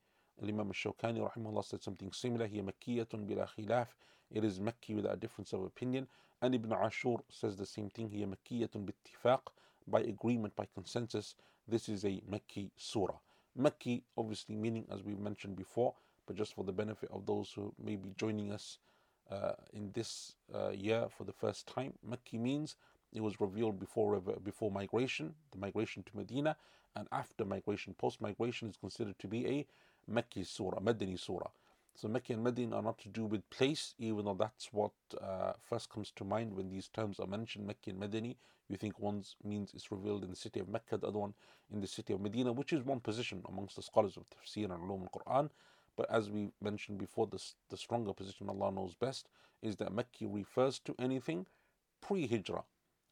Imam 0.49 0.68
al-Shawkani 0.68 1.20
rahimahullah 1.20 1.64
said 1.64 1.82
something 1.82 2.12
similar. 2.12 2.47
It 2.47 4.44
is 4.44 4.59
Mekki 4.59 4.94
without 4.94 5.14
a 5.14 5.16
difference 5.16 5.52
of 5.52 5.64
opinion. 5.64 6.06
And 6.40 6.54
Ibn 6.54 6.73
Ashur 6.73 7.16
says 7.28 7.56
the 7.56 7.66
same 7.66 7.90
thing. 7.90 8.09
He 8.11 8.25
makkiyatun 8.25 8.88
bittifaq. 8.88 9.40
By 9.87 10.00
agreement, 10.00 10.54
by 10.56 10.66
consensus, 10.73 11.35
this 11.66 11.88
is 11.88 12.04
a 12.04 12.23
Mekki 12.30 12.70
surah. 12.76 13.18
Mekki, 13.59 14.02
obviously 14.16 14.54
meaning, 14.56 14.87
as 14.90 15.02
we 15.02 15.14
mentioned 15.14 15.56
before, 15.56 15.94
but 16.26 16.37
just 16.37 16.54
for 16.54 16.64
the 16.64 16.73
benefit 16.73 17.11
of 17.12 17.26
those 17.26 17.52
who 17.52 17.75
may 17.82 17.97
be 17.97 18.12
joining 18.16 18.52
us 18.52 18.78
uh, 19.30 19.52
in 19.73 19.90
this 19.92 20.37
uh, 20.54 20.70
year 20.70 21.06
for 21.16 21.25
the 21.25 21.32
first 21.32 21.66
time, 21.66 21.92
Mekki 22.09 22.38
means 22.38 22.76
it 23.12 23.20
was 23.20 23.40
revealed 23.40 23.80
before 23.80 24.20
before 24.20 24.70
migration, 24.70 25.35
the 25.50 25.59
migration 25.59 26.02
to 26.04 26.16
Medina, 26.16 26.56
and 26.94 27.09
after 27.12 27.44
migration. 27.44 27.94
Post 27.94 28.20
migration 28.20 28.68
is 28.68 28.76
considered 28.76 29.18
to 29.18 29.26
be 29.26 29.47
a 29.47 29.66
Mekki 30.11 30.47
surah, 30.47 30.81
Madani 30.81 31.19
surah. 31.19 31.50
So 31.95 32.09
Mecca 32.09 32.33
and 32.33 32.43
Medina 32.43 32.76
are 32.76 32.83
not 32.83 32.99
to 33.00 33.09
do 33.09 33.26
with 33.26 33.49
place, 33.50 33.95
even 33.99 34.25
though 34.25 34.35
that's 34.35 34.73
what 34.73 34.93
uh, 35.21 35.52
first 35.69 35.90
comes 35.90 36.11
to 36.17 36.25
mind 36.25 36.55
when 36.55 36.71
these 36.71 36.88
terms 36.88 37.21
are 37.21 37.26
mentioned, 37.26 37.67
Mecca 37.67 37.90
and 37.90 38.00
Madani. 38.00 38.37
You 38.69 38.76
think 38.76 38.99
one 38.99 39.23
means 39.45 39.73
it's 39.75 39.90
revealed 39.90 40.25
in 40.25 40.31
the 40.31 40.37
city 40.37 40.61
of 40.61 40.69
Mecca, 40.69 40.97
the 40.97 41.09
other 41.09 41.19
one 41.19 41.35
in 41.73 41.81
the 41.81 41.87
city 41.87 42.12
of 42.12 42.21
Medina, 42.21 42.52
which 42.52 42.73
is 42.73 42.83
one 42.83 43.00
position 43.00 43.43
amongst 43.49 43.76
the 43.76 43.83
scholars 43.83 44.17
of 44.17 44.25
Tafsir 44.31 44.64
and 44.64 44.83
Ulum 44.83 45.02
al-Quran. 45.02 45.50
But 45.97 46.11
as 46.11 46.31
we 46.31 46.52
mentioned 46.62 46.99
before, 46.99 47.26
this, 47.26 47.55
the 47.69 47.76
stronger 47.76 48.14
position 48.14 48.49
Allah 48.49 48.73
knows 48.73 48.95
best 48.95 49.29
is 49.61 49.76
that 49.76 49.93
Mecca 49.93 50.26
refers 50.26 50.79
to 50.81 50.95
anything 50.99 51.47
pre-Hijrah 52.00 52.64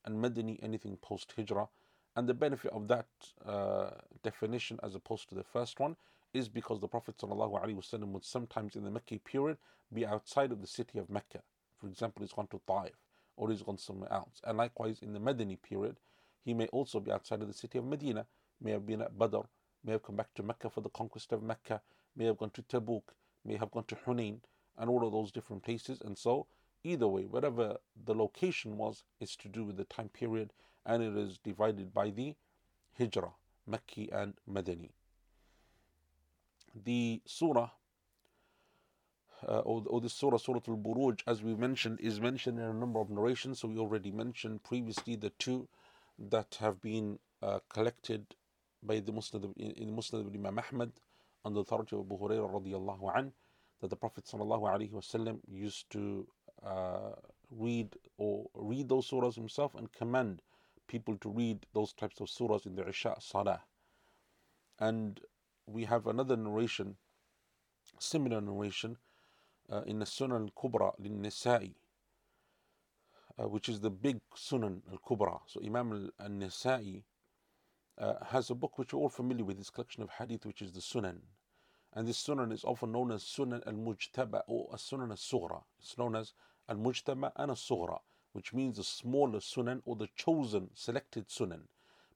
and 0.04 0.24
Madani 0.24 0.58
anything 0.62 0.96
post-Hijrah. 0.96 1.68
And 2.16 2.28
the 2.28 2.34
benefit 2.34 2.72
of 2.72 2.88
that 2.88 3.06
uh, 3.44 3.90
definition 4.22 4.80
as 4.82 4.94
opposed 4.94 5.28
to 5.28 5.34
the 5.34 5.44
first 5.44 5.78
one 5.78 5.96
is 6.34 6.48
because 6.48 6.80
the 6.80 6.88
Prophet 6.88 7.16
ﷺ 7.18 8.06
would 8.08 8.24
sometimes 8.24 8.76
in 8.76 8.84
the 8.84 8.90
Mecca 8.90 9.18
period 9.18 9.56
be 9.92 10.04
outside 10.04 10.52
of 10.52 10.60
the 10.60 10.66
city 10.66 10.98
of 10.98 11.08
Mecca. 11.08 11.42
For 11.80 11.86
example, 11.86 12.22
he's 12.22 12.32
gone 12.32 12.48
to 12.48 12.60
Taif 12.66 12.92
or 13.36 13.50
he's 13.50 13.62
gone 13.62 13.78
somewhere 13.78 14.12
else. 14.12 14.40
And 14.44 14.58
likewise 14.58 14.98
in 15.00 15.12
the 15.12 15.20
Madani 15.20 15.60
period, 15.60 15.96
he 16.44 16.54
may 16.54 16.66
also 16.66 17.00
be 17.00 17.12
outside 17.12 17.40
of 17.40 17.48
the 17.48 17.54
city 17.54 17.78
of 17.78 17.86
Medina, 17.86 18.26
may 18.60 18.72
have 18.72 18.86
been 18.86 19.02
at 19.02 19.18
Badr, 19.18 19.46
may 19.84 19.92
have 19.92 20.02
come 20.02 20.16
back 20.16 20.34
to 20.34 20.42
Mecca 20.42 20.68
for 20.70 20.80
the 20.80 20.90
conquest 20.90 21.32
of 21.32 21.42
Mecca, 21.42 21.80
may 22.16 22.26
have 22.26 22.38
gone 22.38 22.50
to 22.50 22.62
Tabuk, 22.62 23.02
may 23.44 23.56
have 23.56 23.70
gone 23.70 23.84
to 23.84 23.94
Hunain, 23.94 24.40
and 24.76 24.90
all 24.90 25.06
of 25.06 25.12
those 25.12 25.32
different 25.32 25.62
places. 25.62 26.00
And 26.04 26.18
so, 26.18 26.46
either 26.84 27.08
way, 27.08 27.22
whatever 27.22 27.78
the 28.04 28.14
location 28.14 28.76
was, 28.76 29.04
is 29.20 29.36
to 29.36 29.48
do 29.48 29.64
with 29.64 29.76
the 29.76 29.84
time 29.84 30.08
period, 30.08 30.52
and 30.84 31.02
it 31.02 31.16
is 31.16 31.38
divided 31.38 31.94
by 31.94 32.10
the 32.10 32.34
Hijrah, 32.98 33.34
Mecca 33.66 34.06
and 34.12 34.34
Madani 34.50 34.90
the 36.84 37.20
surah 37.26 37.70
uh, 39.46 39.60
or, 39.60 39.82
or 39.86 40.00
the 40.00 40.08
surah, 40.08 40.36
Surah 40.36 40.60
Al 40.66 40.76
Buruj, 40.76 41.20
as 41.26 41.42
we 41.42 41.54
mentioned, 41.54 42.00
is 42.00 42.20
mentioned 42.20 42.58
in 42.58 42.64
a 42.64 42.72
number 42.72 43.00
of 43.00 43.10
narrations. 43.10 43.60
So 43.60 43.68
we 43.68 43.78
already 43.78 44.10
mentioned 44.10 44.64
previously 44.64 45.16
the 45.16 45.30
two 45.38 45.68
that 46.18 46.56
have 46.60 46.80
been 46.80 47.18
uh, 47.42 47.60
collected 47.68 48.34
by 48.82 49.00
the 49.00 49.12
Musnad 49.12 49.44
in 49.56 49.86
the 49.86 49.92
Musnad 49.92 50.34
Imam 50.34 50.58
Ahmad 50.58 50.92
on 51.44 51.54
the 51.54 51.60
authority 51.60 51.96
of 51.96 52.02
Abu 52.02 52.18
Hurairah 52.18 52.50
radiallahu 52.50 53.16
an, 53.16 53.32
that 53.80 53.90
the 53.90 53.96
Prophet 53.96 54.24
wasallam 54.24 55.38
used 55.48 55.88
to 55.90 56.26
uh, 56.64 57.12
read 57.50 57.96
or 58.16 58.46
read 58.54 58.88
those 58.88 59.08
surahs 59.08 59.34
himself 59.34 59.74
and 59.76 59.92
command 59.92 60.42
people 60.88 61.16
to 61.18 61.28
read 61.30 61.64
those 61.74 61.92
types 61.92 62.20
of 62.20 62.26
surahs 62.26 62.66
in 62.66 62.74
the 62.74 62.88
Isha 62.88 63.14
Salah. 63.20 63.62
And 64.80 65.20
we 65.68 65.84
have 65.84 66.06
another 66.06 66.36
narration, 66.36 66.96
similar 67.98 68.40
narration, 68.40 68.96
uh, 69.70 69.82
in 69.82 69.98
the 69.98 70.04
Sunan 70.04 70.48
al 70.48 70.50
Kubra 70.56 70.92
al 70.98 71.10
Nasa'i, 71.10 71.74
uh, 73.38 73.48
which 73.48 73.68
is 73.68 73.80
the 73.80 73.90
big 73.90 74.20
Sunan 74.34 74.80
al 74.90 74.98
Kubra. 74.98 75.40
So 75.46 75.60
Imam 75.64 76.10
al 76.18 76.28
Nasa'i 76.28 77.02
uh, 77.98 78.24
has 78.26 78.50
a 78.50 78.54
book 78.54 78.78
which 78.78 78.92
you're 78.92 79.02
all 79.02 79.08
familiar 79.08 79.44
with, 79.44 79.58
this 79.58 79.70
collection 79.70 80.02
of 80.02 80.10
hadith, 80.10 80.46
which 80.46 80.62
is 80.62 80.72
the 80.72 80.80
Sunan. 80.80 81.18
And 81.94 82.06
this 82.06 82.22
Sunan 82.22 82.52
is 82.52 82.64
often 82.64 82.92
known 82.92 83.12
as 83.12 83.22
Sunan 83.22 83.66
al 83.66 83.74
Mujtaba 83.74 84.42
or 84.46 84.68
a 84.72 84.76
Sunan 84.76 85.10
al 85.10 85.16
Sughra. 85.16 85.62
It's 85.80 85.98
known 85.98 86.16
as 86.16 86.32
al 86.68 86.76
Mujtaba 86.76 87.32
and 87.36 87.50
al 87.50 87.56
Sughra, 87.56 87.98
which 88.32 88.54
means 88.54 88.76
the 88.78 88.84
smaller 88.84 89.40
Sunan 89.40 89.82
or 89.84 89.96
the 89.96 90.08
chosen, 90.16 90.70
selected 90.74 91.28
Sunan. 91.28 91.62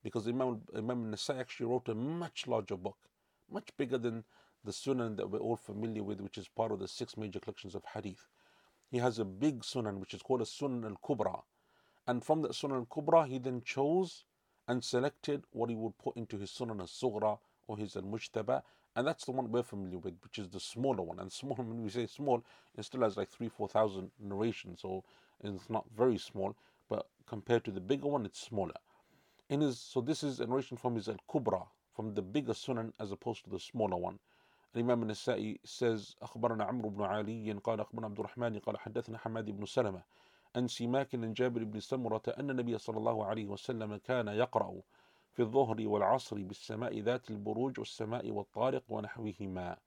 Because 0.03 0.27
Imam, 0.27 0.63
Imam 0.77 1.13
Nasai 1.13 1.39
actually 1.39 1.67
wrote 1.67 1.89
a 1.89 1.95
much 1.95 2.47
larger 2.49 2.77
book 2.77 2.97
much 3.53 3.71
bigger 3.77 3.99
than 3.99 4.25
the 4.65 4.73
Sunan 4.73 5.17
that 5.17 5.31
we're 5.31 5.39
all 5.39 5.57
familiar 5.57 6.03
with, 6.03 6.21
which 6.21 6.39
is 6.39 6.49
part 6.49 6.73
of 6.73 6.79
the 6.79 6.89
six 6.89 7.17
major 7.17 7.41
collections 7.41 7.75
of 7.75 7.85
Hadith. 7.95 8.29
He 8.91 8.99
has 8.99 9.19
a 9.19 9.25
big 9.25 9.61
Sunan, 9.63 9.99
which 9.99 10.15
is 10.15 10.23
called 10.23 10.43
a 10.43 10.45
Sunan 10.45 10.85
al 10.85 10.99
Kubra. 11.03 11.43
And 12.07 12.25
from 12.25 12.43
that 12.43 12.53
Sunan 12.53 12.77
al 12.77 12.87
Kubra, 12.87 13.27
he 13.27 13.39
then 13.39 13.63
chose 13.65 14.25
and 14.69 14.85
selected 14.85 15.45
what 15.51 15.71
he 15.71 15.77
would 15.77 15.99
put 15.99 16.17
into 16.17 16.39
his 16.39 16.51
Sunan 16.51 16.81
al 16.81 16.87
Sughra 16.87 17.39
or 17.67 17.77
his 17.77 17.97
al 17.97 18.03
Mujtaba. 18.03 18.63
And 18.95 19.07
that's 19.07 19.25
the 19.25 19.33
one 19.33 19.51
we're 19.51 19.63
familiar 19.63 19.99
with, 19.99 20.15
which 20.23 20.39
is 20.39 20.49
the 20.51 20.61
smaller 20.61 21.03
one. 21.03 21.19
And 21.19 21.33
small, 21.33 21.57
when 21.57 21.83
we 21.83 21.89
say 21.89 22.07
small, 22.07 22.45
it 22.77 22.85
still 22.85 23.03
has 23.03 23.17
like 23.17 23.31
three, 23.31 23.49
four 23.49 23.69
thousand 23.69 24.11
narrations, 24.21 24.83
so 24.83 25.05
it's 25.43 25.71
not 25.71 25.87
very 25.97 26.19
small. 26.19 26.55
But 26.89 27.07
compared 27.27 27.65
to 27.65 27.71
the 27.71 27.81
bigger 27.81 28.09
one, 28.09 28.27
it's 28.27 28.41
smaller. 28.41 28.75
In 29.49 29.61
his, 29.61 29.81
so 29.81 30.01
this 30.01 30.23
is 30.23 30.41
a 30.41 30.47
narration 30.47 30.77
from 30.77 30.95
his 30.95 31.09
Al 31.09 31.17
Kubra, 31.29 31.67
from 31.96 32.14
the 32.14 32.22
bigger 32.22 32.54
sunan 32.54 32.94
as 33.00 33.12
opposed 33.12 33.44
to 33.44 33.50
the 33.50 33.60
smaller 33.60 33.98
one. 33.98 34.20
الإمام 34.76 35.04
النسائي 35.04 35.60
says 35.66 36.16
أخبرنا 36.22 36.64
عمرو 36.64 36.90
بن 36.90 37.04
علي 37.04 37.52
قال 37.54 37.80
أخبرنا 37.80 38.06
عبد 38.08 38.20
الرحمن 38.20 38.60
قال 38.60 38.78
حدثنا 38.78 39.18
حماد 39.18 39.46
بن 39.46 39.66
سلمة 39.66 40.04
عن 40.56 40.68
سماك 40.68 41.16
عن 41.16 41.34
جابر 41.34 41.64
بن 41.64 41.80
سمرة 41.80 42.22
أن 42.40 42.50
النبي 42.50 42.78
صلى 42.78 42.98
الله 42.98 43.26
عليه 43.26 43.46
وسلم 43.46 43.96
كان 43.98 44.28
يقرأ 44.28 44.82
في 45.34 45.42
الظهر 45.42 45.88
والعصر 45.88 46.36
بالسماء 46.36 47.00
ذات 47.00 47.30
البروج 47.30 47.80
والسماء 47.80 48.32
والطارق 48.32 48.84
ونحوهما. 48.90 49.78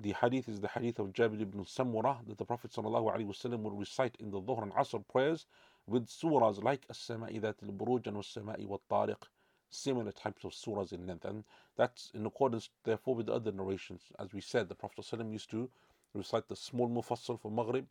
The 0.00 0.12
hadith 0.12 0.48
is 0.48 0.60
the 0.60 0.68
hadith 0.68 0.98
of 1.00 1.12
Jabir 1.12 1.40
ibn 1.40 1.64
Samurah 1.64 2.24
that 2.26 2.38
the 2.38 2.44
Prophet 2.44 2.70
sallallahu 2.70 3.12
alaihi 3.14 3.26
wasallam 3.26 3.60
would 3.62 3.78
recite 3.78 4.16
in 4.20 4.30
the 4.30 4.40
Dhuhr 4.40 4.62
and 4.62 4.72
Asr 4.72 5.06
prayers 5.08 5.44
with 5.86 6.06
surahs 6.06 6.62
like 6.62 6.86
السماء 6.88 7.36
ذات 7.40 7.62
البروج 7.62 8.06
and 8.06 8.16
والسماء 8.16 8.64
والطارق 8.64 9.28
similar 9.73 10.11
types 10.11 10.43
of 10.43 10.51
surahs 10.51 10.93
in 10.93 11.07
length. 11.07 11.25
And 11.25 11.43
that's 11.75 12.11
in 12.13 12.25
accordance, 12.25 12.69
therefore, 12.83 13.15
with 13.15 13.25
the 13.27 13.33
other 13.33 13.51
narrations. 13.51 14.01
As 14.19 14.33
we 14.33 14.41
said, 14.41 14.69
the 14.69 14.75
Prophet 14.75 15.05
ﷺ 15.05 15.31
used 15.31 15.49
to 15.51 15.69
recite 16.13 16.47
the 16.47 16.55
small 16.55 16.89
mufassal 16.89 17.39
for 17.39 17.51
Maghrib, 17.51 17.85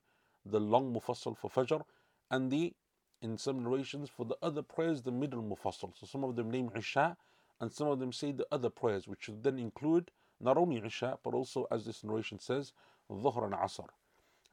the 0.47 0.61
long 0.61 0.93
mufassal 0.95 1.37
for 1.37 1.51
Fajr, 1.51 1.83
and 2.31 2.51
the, 2.51 2.73
in 3.21 3.37
some 3.37 3.63
narrations, 3.63 4.09
for 4.09 4.25
the 4.25 4.37
other 4.43 4.63
prayers, 4.63 5.03
the 5.03 5.13
middle 5.13 5.43
mufassal. 5.43 5.93
So 5.99 6.07
some 6.07 6.25
of 6.25 6.37
them 6.37 6.51
name 6.51 6.71
Isha, 6.77 7.17
and 7.61 7.73
some 7.73 7.89
of 7.89 7.99
them 7.99 8.13
say 8.13 8.33
the 8.33 8.47
other 8.51 8.71
prayers, 8.71 9.07
which 9.07 9.25
should 9.25 9.43
then 9.43 9.59
include 9.59 10.11
not 10.41 10.57
only 10.57 10.83
Isha, 10.85 11.19
but 11.23 11.35
also, 11.35 11.67
as 11.71 11.85
this 11.85 12.03
narration 12.03 12.39
says, 12.39 12.73
Dhuhr 13.11 13.45
and 13.45 13.55
Asr. 13.55 13.87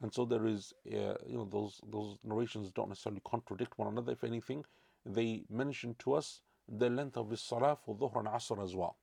And 0.02 0.12
so 0.12 0.24
there 0.24 0.46
is, 0.46 0.72
uh, 0.86 1.14
you 1.26 1.36
know, 1.36 1.48
those 1.50 1.80
those 1.90 2.16
narrations 2.24 2.70
don't 2.70 2.88
necessarily 2.88 3.20
contradict 3.24 3.78
one 3.78 3.88
another. 3.88 4.12
If 4.12 4.24
anything, 4.24 4.64
they 5.04 5.42
mention 5.50 5.94
to 6.00 6.14
us 6.14 6.40
the 6.70 6.88
length 6.88 7.16
of 7.16 7.30
his 7.30 7.40
salah 7.40 7.76
for 7.84 7.94
Dhuhr 7.96 8.16
and 8.20 8.28
Asr 8.28 8.62
as 8.62 8.74
well. 8.74 8.96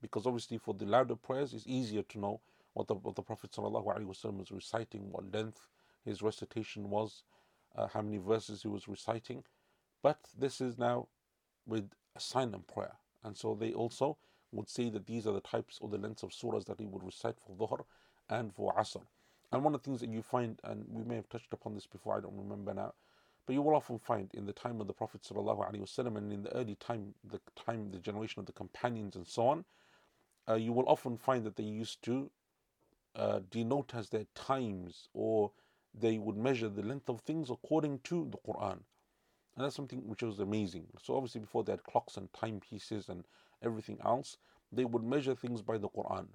Because 0.00 0.26
obviously 0.26 0.58
for 0.58 0.74
the 0.74 0.86
louder 0.86 1.16
prayers 1.16 1.52
it's 1.52 1.66
easier 1.66 2.02
to 2.02 2.18
know 2.18 2.40
what 2.72 2.86
the, 2.86 2.94
what 2.94 3.16
the 3.16 3.22
Prophet 3.22 3.50
ﷺ 3.50 4.38
was 4.38 4.52
reciting, 4.52 5.10
what 5.10 5.32
length 5.32 5.66
his 6.04 6.22
recitation 6.22 6.88
was, 6.88 7.24
uh, 7.76 7.88
how 7.88 8.00
many 8.00 8.18
verses 8.18 8.62
he 8.62 8.68
was 8.68 8.88
reciting. 8.88 9.42
But 10.02 10.18
this 10.38 10.60
is 10.60 10.78
now 10.78 11.08
with 11.66 11.90
a 12.16 12.20
silent 12.20 12.68
prayer. 12.68 12.94
And 13.24 13.36
so 13.36 13.54
they 13.54 13.72
also 13.72 14.16
would 14.52 14.68
say 14.68 14.88
that 14.90 15.06
these 15.06 15.26
are 15.26 15.32
the 15.32 15.40
types 15.40 15.78
or 15.80 15.88
the 15.88 15.98
lengths 15.98 16.22
of 16.22 16.30
surahs 16.30 16.64
that 16.66 16.80
he 16.80 16.86
would 16.86 17.04
recite 17.04 17.36
for 17.38 17.54
Dhuhr 17.54 17.84
and 18.28 18.54
for 18.54 18.74
Asr. 18.74 19.02
And 19.52 19.64
one 19.64 19.74
of 19.74 19.82
the 19.82 19.84
things 19.84 20.00
that 20.00 20.10
you 20.10 20.22
find, 20.22 20.60
and 20.64 20.84
we 20.88 21.04
may 21.04 21.16
have 21.16 21.28
touched 21.28 21.52
upon 21.52 21.74
this 21.74 21.86
before, 21.86 22.16
I 22.16 22.20
don't 22.20 22.36
remember 22.36 22.72
now, 22.72 22.94
but 23.46 23.54
you 23.54 23.62
will 23.62 23.74
often 23.74 23.98
find 23.98 24.30
in 24.34 24.46
the 24.46 24.52
time 24.52 24.80
of 24.80 24.86
the 24.86 24.92
Prophet 24.92 25.22
ﷺ 25.22 26.16
and 26.16 26.32
in 26.32 26.42
the 26.42 26.56
early 26.56 26.76
time, 26.76 27.14
the 27.24 27.40
time, 27.56 27.90
the 27.90 27.98
generation 27.98 28.40
of 28.40 28.46
the 28.46 28.52
companions 28.52 29.16
and 29.16 29.26
so 29.26 29.48
on, 29.48 29.64
uh, 30.48 30.54
you 30.54 30.72
will 30.72 30.88
often 30.88 31.16
find 31.16 31.44
that 31.44 31.56
they 31.56 31.64
used 31.64 32.02
to 32.04 32.30
uh, 33.16 33.40
denote 33.50 33.94
as 33.94 34.10
their 34.10 34.26
times 34.34 35.08
or 35.14 35.52
they 35.92 36.18
would 36.18 36.36
measure 36.36 36.68
the 36.68 36.82
length 36.82 37.08
of 37.08 37.20
things 37.20 37.50
according 37.50 37.98
to 38.00 38.28
the 38.30 38.38
Quran. 38.38 38.80
And 39.56 39.64
that's 39.64 39.74
something 39.74 40.06
which 40.06 40.22
was 40.22 40.38
amazing. 40.38 40.86
So, 41.02 41.16
obviously, 41.16 41.40
before 41.40 41.64
they 41.64 41.72
had 41.72 41.82
clocks 41.82 42.16
and 42.16 42.32
timepieces 42.32 43.08
and 43.08 43.24
everything 43.62 43.98
else, 44.04 44.36
they 44.70 44.84
would 44.84 45.02
measure 45.02 45.34
things 45.34 45.60
by 45.62 45.76
the 45.76 45.88
Quran. 45.88 46.28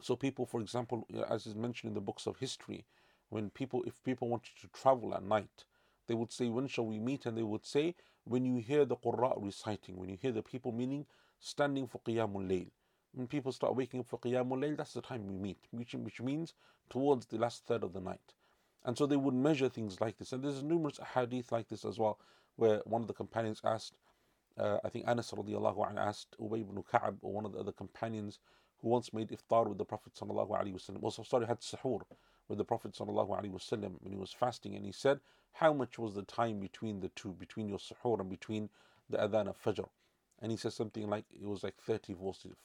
So, 0.00 0.16
people, 0.16 0.46
for 0.46 0.60
example, 0.60 1.06
as 1.28 1.46
is 1.46 1.54
mentioned 1.54 1.90
in 1.90 1.94
the 1.94 2.00
books 2.00 2.26
of 2.26 2.38
history, 2.38 2.86
when 3.28 3.50
people, 3.50 3.82
if 3.86 4.02
people 4.02 4.28
wanted 4.28 4.52
to 4.62 4.68
travel 4.68 5.14
at 5.14 5.22
night, 5.22 5.64
they 6.06 6.14
would 6.14 6.32
say, 6.32 6.48
When 6.48 6.66
shall 6.66 6.86
we 6.86 6.98
meet? 6.98 7.26
And 7.26 7.36
they 7.36 7.42
would 7.42 7.66
say, 7.66 7.94
When 8.24 8.44
you 8.44 8.60
hear 8.62 8.84
the 8.84 8.96
Qur'an 8.96 9.34
reciting, 9.38 9.96
when 9.96 10.08
you 10.08 10.18
hear 10.20 10.32
the 10.32 10.42
people, 10.42 10.72
meaning 10.72 11.06
standing 11.40 11.86
for 11.86 12.00
Qiyamul 12.00 12.46
Layl. 12.46 12.68
When 13.12 13.26
people 13.26 13.50
start 13.50 13.74
waking 13.74 14.00
up 14.00 14.06
for 14.08 14.18
Qiyamul 14.18 14.60
Layl, 14.62 14.76
that's 14.76 14.92
the 14.92 15.00
time 15.00 15.26
we 15.26 15.36
meet, 15.36 15.58
which, 15.72 15.94
which 15.94 16.20
means 16.20 16.54
towards 16.88 17.26
the 17.26 17.38
last 17.38 17.66
third 17.66 17.82
of 17.82 17.92
the 17.92 18.00
night. 18.00 18.34
And 18.84 18.96
so 18.96 19.06
they 19.06 19.16
would 19.16 19.34
measure 19.34 19.68
things 19.68 20.00
like 20.00 20.18
this. 20.18 20.32
And 20.32 20.42
there's 20.42 20.62
numerous 20.62 20.98
hadith 21.14 21.50
like 21.50 21.68
this 21.68 21.84
as 21.84 21.98
well, 21.98 22.18
where 22.56 22.80
one 22.84 23.02
of 23.02 23.08
the 23.08 23.14
companions 23.14 23.60
asked, 23.64 23.94
uh, 24.58 24.78
I 24.84 24.88
think 24.88 25.06
Anas 25.08 25.30
radiallahu 25.32 25.76
anhu 25.76 25.98
asked 25.98 26.36
Ubay 26.40 26.60
ibn 26.60 26.82
Ka'ab 26.90 27.18
or 27.22 27.32
one 27.32 27.46
of 27.46 27.52
the 27.52 27.58
other 27.58 27.72
companions 27.72 28.38
who 28.80 28.88
once 28.88 29.12
made 29.12 29.28
iftar 29.30 29.66
with 29.66 29.78
the 29.78 29.84
Prophet 29.84 30.14
sallallahu 30.14 30.50
alaihi 30.50 30.74
wasallam. 30.74 31.02
Also, 31.02 31.22
sorry, 31.22 31.46
had 31.46 31.60
suhoor 31.60 32.00
with 32.48 32.58
the 32.58 32.64
Prophet 32.64 32.92
sallallahu 32.92 33.30
alaihi 33.30 33.52
wasallam 33.52 33.92
when 34.00 34.12
he 34.12 34.18
was 34.18 34.32
fasting, 34.32 34.74
and 34.74 34.84
he 34.84 34.92
said, 34.92 35.20
"How 35.52 35.72
much 35.72 35.98
was 35.98 36.14
the 36.14 36.22
time 36.22 36.60
between 36.60 37.00
the 37.00 37.08
two, 37.10 37.32
between 37.32 37.68
your 37.68 37.78
suhoor 37.78 38.20
and 38.20 38.30
between 38.30 38.70
the 39.08 39.18
adhan 39.18 39.48
of 39.48 39.62
fajr?" 39.62 39.88
And 40.40 40.50
he 40.50 40.56
said 40.56 40.72
something 40.72 41.08
like 41.08 41.24
it 41.32 41.46
was 41.46 41.62
like 41.62 41.76
30 41.80 42.14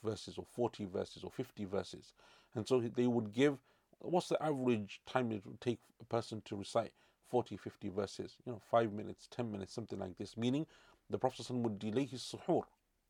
verses 0.04 0.38
or 0.38 0.46
40 0.46 0.86
verses 0.86 1.24
or 1.24 1.32
50 1.32 1.66
verses, 1.66 2.14
and 2.54 2.68
so 2.68 2.80
they 2.80 3.08
would 3.08 3.34
give 3.34 3.58
what's 4.00 4.30
the 4.30 4.42
average 4.44 5.02
time 5.06 5.32
it 5.32 5.46
would 5.46 5.60
take 5.62 5.80
a 6.00 6.06
person 6.06 6.42
to 6.46 6.56
recite 6.56 6.94
40, 7.28 7.58
50 7.58 7.90
verses? 7.90 8.36
You 8.46 8.54
know, 8.54 8.62
five 8.70 8.94
minutes, 8.94 9.28
10 9.32 9.52
minutes, 9.52 9.74
something 9.74 10.00
like 10.00 10.18
this. 10.18 10.38
Meaning 10.38 10.68
the 11.10 11.18
Prophet 11.18 11.50
would 11.50 11.80
delay 11.80 12.06
his 12.06 12.22
suhoor. 12.22 12.64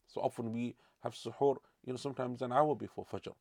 So 0.08 0.22
often 0.22 0.54
we 0.54 0.76
have 1.04 1.14
suhoor, 1.14 1.58
you 1.86 1.94
know, 1.94 1.98
sometimes 1.98 2.42
an 2.42 2.52
hour 2.52 2.76
before 2.76 3.06
Fajr. 3.06 3.34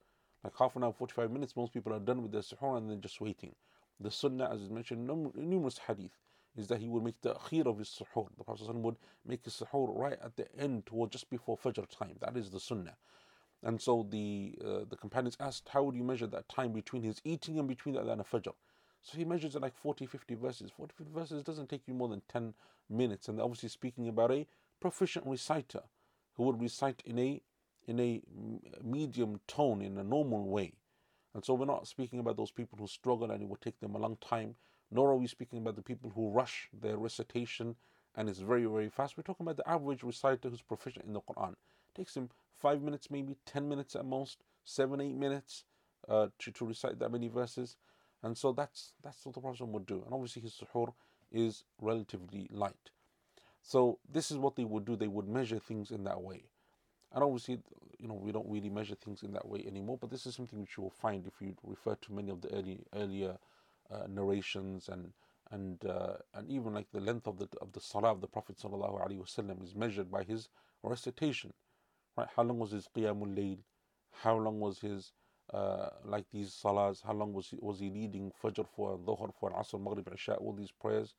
Like 0.43 0.57
half 0.59 0.77
an 0.77 0.85
hour, 0.85 0.93
45 0.93 1.31
minutes, 1.31 1.57
most 1.57 1.73
people 1.73 1.93
are 1.95 2.01
done 2.01 2.23
with 2.23 2.33
their 2.33 2.43
suhoor 2.43 2.77
and 2.77 2.91
then 2.91 3.01
just 3.01 3.21
waiting. 3.21 3.55
The 4.01 4.11
sunnah, 4.11 4.51
as 4.51 4.63
is 4.63 4.71
mentioned 4.71 5.09
in 5.09 5.51
numerous 5.51 5.79
hadith, 5.79 6.19
is 6.57 6.69
that 6.69 6.81
he 6.81 6.89
would 6.89 7.03
make 7.03 7.21
the 7.23 7.35
akhir 7.35 7.67
of 7.67 7.79
his 7.79 7.89
suhoor. 7.89 8.29
The 8.37 8.45
Prophet 8.45 8.75
would 8.75 8.97
make 9.25 9.45
his 9.45 9.55
suhoor 9.55 9.97
right 9.97 10.19
at 10.23 10.37
the 10.37 10.47
end, 10.59 10.87
toward 10.87 11.13
just 11.13 11.31
before 11.31 11.57
Fajr 11.57 11.89
time. 11.89 12.17
That 12.21 12.37
is 12.37 12.51
the 12.51 12.61
sunnah. 12.61 12.97
And 13.63 13.81
so 13.81 14.07
the 14.11 14.59
uh, 14.63 14.85
the 14.89 14.97
companions 14.97 15.37
asked, 15.41 15.69
How 15.71 15.83
would 15.85 15.97
you 15.97 16.05
measure 16.05 16.27
that 16.27 16.49
time 16.49 16.73
between 16.73 17.03
his 17.03 17.21
eating 17.25 17.59
and 17.59 17.67
between 17.67 17.95
the 17.95 18.03
Adhan 18.03 18.13
and 18.13 18.27
Fajr? 18.27 18.53
So 19.01 19.19
he 19.19 19.25
measures 19.25 19.55
it 19.55 19.63
like 19.63 19.77
40, 19.77 20.07
50 20.07 20.35
verses. 20.35 20.71
40, 20.77 20.95
50 20.97 21.13
verses 21.13 21.43
doesn't 21.43 21.69
take 21.69 21.87
you 21.87 21.95
more 21.95 22.09
than 22.09 22.23
10 22.29 22.55
minutes. 22.89 23.29
And 23.29 23.41
obviously 23.41 23.69
speaking 23.69 24.09
about 24.09 24.33
a 24.33 24.47
proficient 24.81 25.27
reciter 25.27 25.83
who 26.35 26.45
would 26.45 26.61
recite 26.61 27.03
in 27.05 27.19
a 27.19 27.41
in 27.87 28.01
a 28.01 28.23
medium 28.83 29.41
tone, 29.47 29.83
in 29.83 29.99
a 29.99 30.05
normal 30.05 30.49
way. 30.49 30.73
And 31.35 31.45
so 31.45 31.55
we're 31.55 31.67
not 31.67 31.89
speaking 31.89 32.21
about 32.21 32.37
those 32.37 32.51
people 32.51 32.79
who 32.79 32.87
struggle 32.87 33.31
and 33.31 33.43
it 33.43 33.49
will 33.49 33.57
take 33.57 33.81
them 33.81 33.95
a 33.95 33.99
long 33.99 34.17
time, 34.21 34.55
nor 34.91 35.11
are 35.11 35.17
we 35.17 35.27
speaking 35.27 35.59
about 35.59 35.77
the 35.77 35.83
people 35.83 36.13
who 36.15 36.31
rush 36.31 36.69
their 36.73 36.97
recitation 36.97 37.77
and 38.17 38.29
it's 38.29 38.39
very, 38.39 38.65
very 38.65 38.89
fast. 38.89 39.17
We're 39.17 39.25
talking 39.25 39.45
about 39.45 39.57
the 39.57 39.69
average 39.69 40.03
reciter 40.03 40.49
who's 40.49 40.63
proficient 40.63 41.05
in 41.07 41.13
the 41.13 41.21
Quran. 41.21 41.53
It 41.53 41.97
takes 41.97 42.17
him 42.17 42.31
five 42.61 42.81
minutes, 42.81 43.11
maybe 43.11 43.37
10 43.47 43.69
minutes 43.69 43.97
at 43.97 44.05
most, 44.05 44.39
seven, 44.65 45.01
eight 45.01 45.17
minutes 45.17 45.65
uh, 46.09 46.29
to, 46.39 46.53
to 46.53 46.65
recite 46.65 46.99
that 47.01 47.11
many 47.11 47.29
verses. 47.29 47.77
And 48.23 48.39
so 48.39 48.53
that's 48.53 48.93
that's 49.03 49.25
what 49.27 49.35
the 49.35 49.41
Prophet 49.41 49.67
would 49.67 49.87
do. 49.87 50.03
And 50.05 50.15
obviously 50.15 50.43
his 50.43 50.55
suhoor 50.55 50.95
is 51.31 51.65
relatively 51.81 52.49
light. 52.51 52.91
So 53.63 53.99
this 54.11 54.31
is 54.31 54.39
what 54.39 54.57
they 54.57 54.65
would 54.65 54.85
do. 54.85 54.97
They 54.97 55.09
would 55.09 55.29
measure 55.29 55.59
things 55.59 55.91
in 55.91 56.05
that 56.05 56.23
way. 56.23 56.45
And 57.15 57.23
obviously, 57.25 57.61
you 57.99 58.09
know, 58.09 58.15
we 58.15 58.33
don't 58.33 58.49
really 58.51 58.69
measure 58.69 58.97
things 58.97 59.23
in 59.23 59.33
that 59.33 59.49
way 59.49 59.65
anymore. 59.67 59.99
But 60.01 60.11
this 60.11 60.27
is 60.27 60.35
something 60.35 60.61
which 60.61 60.77
you 60.77 60.83
will 60.83 60.91
find 60.91 61.27
if 61.27 61.41
you 61.41 61.55
refer 61.63 61.95
to 61.95 62.13
many 62.13 62.31
of 62.31 62.41
the 62.43 62.53
early 62.55 62.81
earlier 62.95 63.39
uh, 63.91 64.07
narrations 64.09 64.89
and 64.89 65.13
and 65.53 65.85
uh, 65.87 66.15
and 66.35 66.51
even 66.51 66.75
like 66.75 66.91
the 66.93 67.01
length 67.01 67.27
of 67.27 67.39
the 67.39 67.49
of 67.63 67.73
the 67.73 67.81
salah 67.81 68.11
of 68.11 68.21
the 68.21 68.27
Prophet 68.27 68.57
sallallahu 68.59 69.01
alaihi 69.01 69.21
wasallam 69.21 69.63
is 69.63 69.75
measured 69.75 70.11
by 70.11 70.25
his 70.25 70.49
recitation. 70.83 71.53
Right? 72.17 72.29
How 72.37 72.43
long 72.43 72.59
was 72.59 72.73
his 72.73 72.89
qiyamul 72.97 73.37
layl? 73.37 73.59
How 74.23 74.37
long 74.37 74.61
was 74.61 74.81
his 74.81 75.13
uh, 75.53 75.91
like 76.05 76.25
these 76.33 76.51
salahs? 76.51 77.03
How 77.05 77.13
long 77.13 77.33
was 77.33 77.49
he, 77.49 77.59
was 77.61 77.79
he 77.79 77.91
leading 77.91 78.33
fajr 78.43 78.67
for 78.75 78.99
dhuhr 78.99 79.33
for 79.39 79.53
asr, 79.53 79.81
maghrib, 79.83 80.09
isha? 80.13 80.35
All 80.35 80.53
these 80.53 80.73
prayers. 80.73 81.15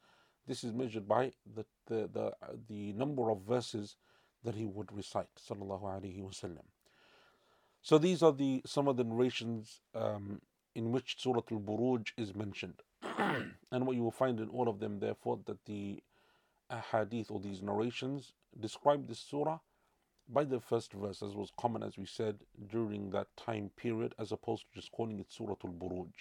This 0.47 0.63
is 0.63 0.73
measured 0.73 1.07
by 1.07 1.31
the 1.55 1.65
the 1.87 2.09
the, 2.11 2.33
the 2.67 2.93
number 2.93 3.31
of 3.31 3.41
verses 3.41 3.95
that 4.45 4.55
he 4.55 4.65
would 4.65 4.95
recite. 4.95 5.27
Sallallahu 5.35 5.83
alaihi 5.83 6.21
wasallam. 6.21 6.65
So 7.81 7.97
these 7.97 8.23
are 8.23 8.31
the 8.31 8.61
some 8.65 8.87
of 8.87 8.97
the 8.97 9.03
narrations 9.03 9.81
um, 9.93 10.41
in 10.73 10.91
which 10.91 11.15
Surah 11.19 11.41
Al-Buruj 11.51 12.13
is 12.17 12.33
mentioned. 12.33 12.81
and 13.71 13.85
what 13.85 13.95
you 13.95 14.03
will 14.03 14.11
find 14.11 14.39
in 14.39 14.49
all 14.49 14.67
of 14.67 14.79
them, 14.79 14.99
therefore, 14.99 15.39
that 15.45 15.65
the 15.65 16.01
ahadith 16.71 17.29
or 17.29 17.39
these 17.39 17.61
narrations 17.61 18.33
describe 18.59 19.07
this 19.07 19.19
surah 19.19 19.59
by 20.27 20.43
the 20.43 20.59
first 20.59 20.93
verse, 20.93 21.21
as 21.21 21.35
was 21.35 21.51
common, 21.57 21.83
as 21.83 21.97
we 21.97 22.05
said, 22.05 22.39
during 22.71 23.11
that 23.11 23.27
time 23.37 23.69
period, 23.77 24.15
as 24.17 24.31
opposed 24.31 24.63
to 24.63 24.79
just 24.79 24.91
calling 24.91 25.19
it 25.19 25.31
Surah 25.31 25.55
Al 25.63 25.71
Buruj. 25.71 26.13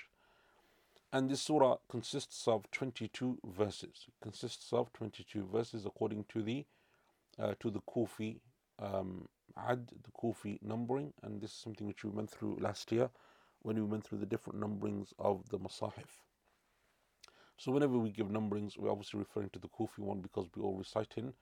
And 1.13 1.31
this 1.31 1.43
surah 1.43 1.77
consists 1.89 2.47
of 2.49 2.69
22 2.73 3.39
verses. 3.57 4.07
It 4.09 4.15
consists 4.21 4.73
of 4.73 4.93
22 4.93 5.47
verses 5.51 5.87
according 5.87 6.25
to 6.31 6.43
the 6.43 6.67
uh, 7.40 7.54
to 7.60 7.70
the 7.70 7.80
Kufi 7.82 8.40
um, 8.80 9.28
ad, 9.58 9.90
the 10.04 10.12
Kufi 10.12 10.62
numbering, 10.62 11.14
and 11.24 11.42
this 11.42 11.52
is 11.52 11.58
something 11.58 11.88
which 11.88 12.04
we 12.04 12.10
went 12.10 12.30
through 12.30 12.58
last 12.60 12.92
year 12.92 13.10
when 13.62 13.76
we 13.76 13.84
went 13.84 14.06
through 14.06 14.20
the 14.20 14.26
different 14.26 14.60
numberings 14.60 15.14
of 15.20 15.50
the 15.50 15.60
Masahif. 15.60 16.24
So 17.58 17.72
whenever 17.72 17.98
we 17.98 18.12
give 18.12 18.28
numberings, 18.28 18.78
we're 18.78 18.92
obviously 18.92 19.20
referring 19.20 19.50
to 19.50 19.60
the 19.60 19.68
Kufi 19.68 20.00
one 20.00 20.22
because 20.22 20.48
we 20.56 20.62
all 20.62 20.76
recite 20.76 21.14
in 21.18 21.34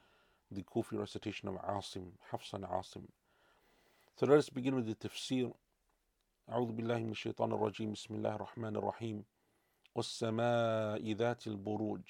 the 0.51 0.63
Kufi 0.63 0.97
recitation 0.97 1.47
of 1.47 1.55
Asim, 1.55 2.11
Hafs 2.31 2.53
and 2.53 2.63
Asim. 2.63 3.03
So 4.15 4.25
let 4.25 4.39
us 4.39 4.49
begin 4.49 4.75
with 4.75 4.87
the 4.87 4.95
tafsir. 4.95 5.53
أعوذ 6.49 6.71
بالله 6.71 6.97
من 6.97 7.11
الشيطان 7.11 7.51
الرجيم 7.51 7.91
بسم 7.93 8.15
الله 8.15 8.35
الرحمن 8.35 8.75
الرحيم 8.75 9.23
والسماء 9.95 11.11
ذات 11.13 11.47
البروج 11.47 12.01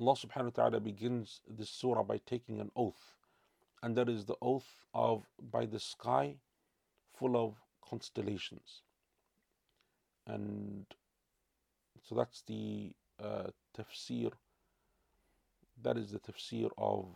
Allah 0.00 0.14
subhanahu 0.14 0.44
wa 0.44 0.50
ta'ala 0.50 0.80
begins 0.80 1.40
this 1.48 1.70
surah 1.70 2.02
by 2.02 2.18
taking 2.26 2.60
an 2.60 2.70
oath 2.76 3.14
and 3.82 3.96
that 3.96 4.08
is 4.08 4.24
the 4.24 4.36
oath 4.42 4.84
of 4.94 5.24
by 5.50 5.66
the 5.66 5.78
sky 5.80 6.36
full 7.18 7.36
of 7.36 7.54
constellations 7.88 8.82
and 10.26 10.86
so 12.02 12.14
that's 12.14 12.42
the 12.42 12.92
uh, 13.22 13.48
tafsir 13.76 14.32
that 15.82 15.96
is 15.96 16.10
the 16.10 16.18
tafsir 16.20 16.70
of 16.78 17.06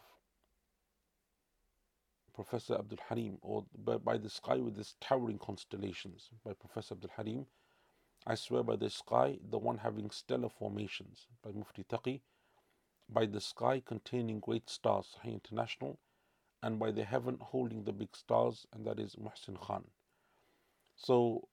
Professor 2.37 2.75
Abdul 2.75 2.99
Halim, 3.09 3.39
or 3.41 3.65
by, 3.83 3.97
by 3.97 4.19
the 4.19 4.29
sky 4.29 4.57
with 4.57 4.79
its 4.79 4.95
towering 5.01 5.39
constellations, 5.39 6.29
by 6.45 6.53
Professor 6.53 6.93
Abdul 6.93 7.11
Halim. 7.17 7.47
I 8.27 8.35
swear 8.35 8.63
by 8.63 8.77
the 8.77 8.91
sky, 8.91 9.39
the 9.49 9.57
one 9.57 9.79
having 9.79 10.11
stellar 10.11 10.51
formations, 10.51 11.27
by 11.43 11.53
Mufti 11.53 11.85
Taqi, 11.85 12.21
by 13.09 13.27
the 13.27 13.41
sky 13.41 13.83
containing 13.85 14.41
great 14.41 14.69
stars, 14.71 15.17
Sahih 15.17 15.35
International, 15.35 15.99
and 16.63 16.79
by 16.79 16.91
the 16.91 17.05
heaven 17.05 17.39
holding 17.41 17.85
the 17.85 17.93
big 17.93 18.15
stars, 18.17 18.67
and 18.73 18.87
that 18.87 18.99
is 18.99 19.17
Muhsin 19.17 19.61
Khan. 19.61 19.85
So, 20.97 21.49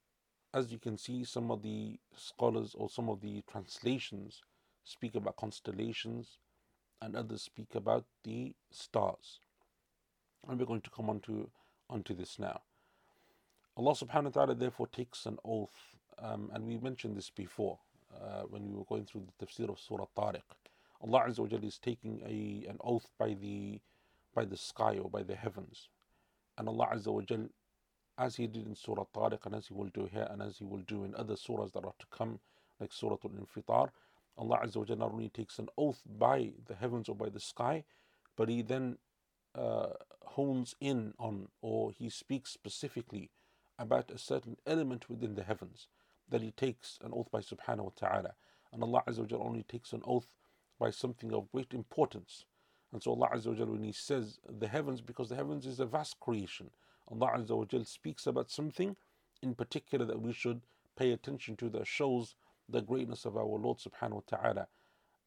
as 0.54 0.72
you 0.72 0.80
can 0.80 0.98
see, 0.98 1.24
some 1.24 1.52
of 1.52 1.62
the 1.64 2.00
scholars 2.16 2.76
or 2.78 2.90
some 2.90 3.10
of 3.10 3.22
the 3.22 3.44
translations 3.52 4.42
speak 4.84 5.16
about 5.16 5.38
constellations, 5.38 6.38
and 7.02 7.16
others 7.16 7.42
speak 7.42 7.76
about 7.76 8.06
the 8.24 8.56
stars 8.72 9.40
and 10.48 10.60
we're 10.60 10.66
going 10.66 10.82
to 10.82 10.90
come 10.90 11.10
on 11.10 11.20
to 11.22 11.50
onto 11.90 12.14
this 12.16 12.40
now. 12.40 12.62
Allah 13.78 13.94
subhanahu 13.94 14.26
wa 14.26 14.32
ta'ala 14.32 14.56
therefore 14.56 14.88
takes 14.88 15.26
an 15.26 15.38
oath, 15.46 15.96
um, 16.20 16.52
and 16.54 16.66
we 16.66 16.78
mentioned 16.78 17.18
this 17.18 17.30
before 17.30 17.80
uh, 18.16 18.44
when 18.44 18.68
we 18.68 18.76
were 18.76 18.86
going 18.86 19.06
through 19.06 19.24
the 19.26 19.46
tafsir 19.46 19.70
of 19.70 19.80
Surah 19.80 20.06
Tariq. 20.18 20.42
Allah 21.04 21.26
Azza 21.28 21.40
wa 21.40 21.58
is 21.62 21.78
taking 21.78 22.22
a, 22.26 22.70
an 22.70 22.78
oath 22.82 23.08
by 23.20 23.34
the, 23.34 23.80
by 24.34 24.46
the 24.46 24.58
sky 24.58 24.98
or 24.98 25.10
by 25.10 25.24
the 25.24 25.36
heavens. 25.36 25.90
And 26.58 26.68
Allah 26.68 26.90
Azza 26.94 27.08
wa 27.14 27.22
Jal, 27.22 27.48
as 28.18 28.36
He 28.36 28.48
did 28.48 28.66
in 28.66 28.76
Surah 28.76 29.06
Tariq, 29.14 29.46
and 29.46 29.56
as 29.56 29.68
He 29.68 29.74
will 29.74 29.90
do 29.94 30.08
here, 30.12 30.28
and 30.30 30.42
as 30.42 30.58
He 30.58 30.64
will 30.64 30.84
do 30.88 31.04
in 31.04 31.14
other 31.16 31.36
surahs 31.36 31.74
that 31.74 31.86
are 31.86 31.94
to 32.00 32.06
come, 32.10 32.40
like 32.80 32.94
Surah 32.94 33.18
Al 33.24 33.32
Infitar, 33.32 33.90
Allah 34.38 34.60
Azza 34.64 34.78
wa 34.78 34.86
Jal 34.86 34.98
not 34.98 35.12
only 35.12 35.30
takes 35.30 35.60
an 35.60 35.68
oath 35.78 36.02
by 36.18 36.52
the 36.68 36.76
heavens 36.76 37.10
or 37.10 37.16
by 37.16 37.30
the 37.30 37.40
sky, 37.40 37.84
but 38.38 38.50
He 38.50 38.62
then 38.62 38.98
uh, 39.56 39.88
hones 40.24 40.76
in 40.80 41.14
on 41.20 41.50
or 41.62 41.92
He 41.92 42.10
speaks 42.10 42.52
specifically 42.52 43.30
about 43.78 44.12
a 44.12 44.18
certain 44.18 44.58
element 44.66 45.10
within 45.10 45.36
the 45.36 45.44
heavens 45.44 45.88
that 46.30 46.42
he 46.42 46.52
takes 46.52 47.00
an 47.04 47.12
oath 47.14 47.30
by 47.32 47.40
subhanahu 47.40 47.86
wa 47.86 47.92
ta'ala. 47.96 48.34
And 48.72 48.84
Allah 48.84 49.04
Azza 49.08 49.30
wa 49.32 49.46
only 49.46 49.64
takes 49.64 49.94
an 49.94 50.02
oath 50.06 50.28
by 50.80 50.90
something 50.90 51.34
of 51.34 51.52
great 51.52 51.74
importance. 51.74 52.46
And 52.92 53.02
so 53.02 53.12
Allah 53.12 53.30
Azza 53.34 53.58
wa 53.58 53.66
when 53.66 53.84
He 53.84 53.92
says 53.92 54.40
the 54.48 54.68
heavens, 54.68 55.02
because 55.02 55.30
the 55.30 55.36
heavens 55.36 55.66
is 55.66 55.80
a 55.80 55.86
vast 55.86 56.20
creation, 56.20 56.70
Allah 57.12 57.32
Azza 57.38 57.58
wa 57.58 57.84
speaks 57.84 58.28
about 58.28 58.52
something 58.52 58.96
in 59.42 59.56
particular 59.56 60.06
that 60.06 60.22
we 60.22 60.32
should 60.32 60.62
pay 60.96 61.12
attention 61.12 61.56
to 61.58 61.70
that 61.70 61.88
shows 61.88 62.36
the 62.70 62.82
greatness 62.82 63.26
of 63.26 63.36
our 63.36 63.46
Lord 63.46 63.80
subhanahu 63.80 64.24
wa 64.30 64.38
ta'ala 64.38 64.68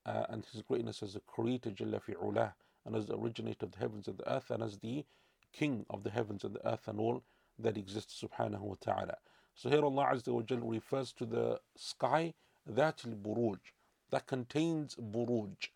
uh, 0.06 0.26
and 0.30 0.44
His 0.52 0.62
greatness 0.62 1.02
as 1.02 1.16
a 1.16 1.20
creator 1.20 1.70
Jalla 1.70 2.00
fi'ulah 2.00 2.52
and 2.84 2.96
as 2.96 3.06
the 3.06 3.16
originator 3.16 3.66
of 3.66 3.72
the 3.72 3.78
heavens 3.78 4.08
and 4.08 4.18
the 4.18 4.32
earth 4.32 4.50
and 4.50 4.62
as 4.62 4.78
the 4.78 5.04
king 5.52 5.84
of 5.90 6.04
the 6.04 6.10
heavens 6.10 6.44
and 6.44 6.54
the 6.54 6.66
earth 6.66 6.86
and 6.86 7.00
all 7.00 7.22
that 7.58 7.76
exists 7.76 8.22
subhanahu 8.22 8.60
wa 8.60 8.76
ta'ala. 8.80 9.16
So 9.54 9.70
here 9.70 9.84
Allah 9.84 10.10
Azza 10.12 10.28
wa 10.32 10.42
Jal 10.42 10.58
refers 10.58 11.12
to 11.14 11.26
the 11.26 11.60
sky 11.76 12.34
that 12.66 12.98
buruj 12.98 13.58
that 14.10 14.26
contains 14.26 14.94
buruj. 14.96 15.68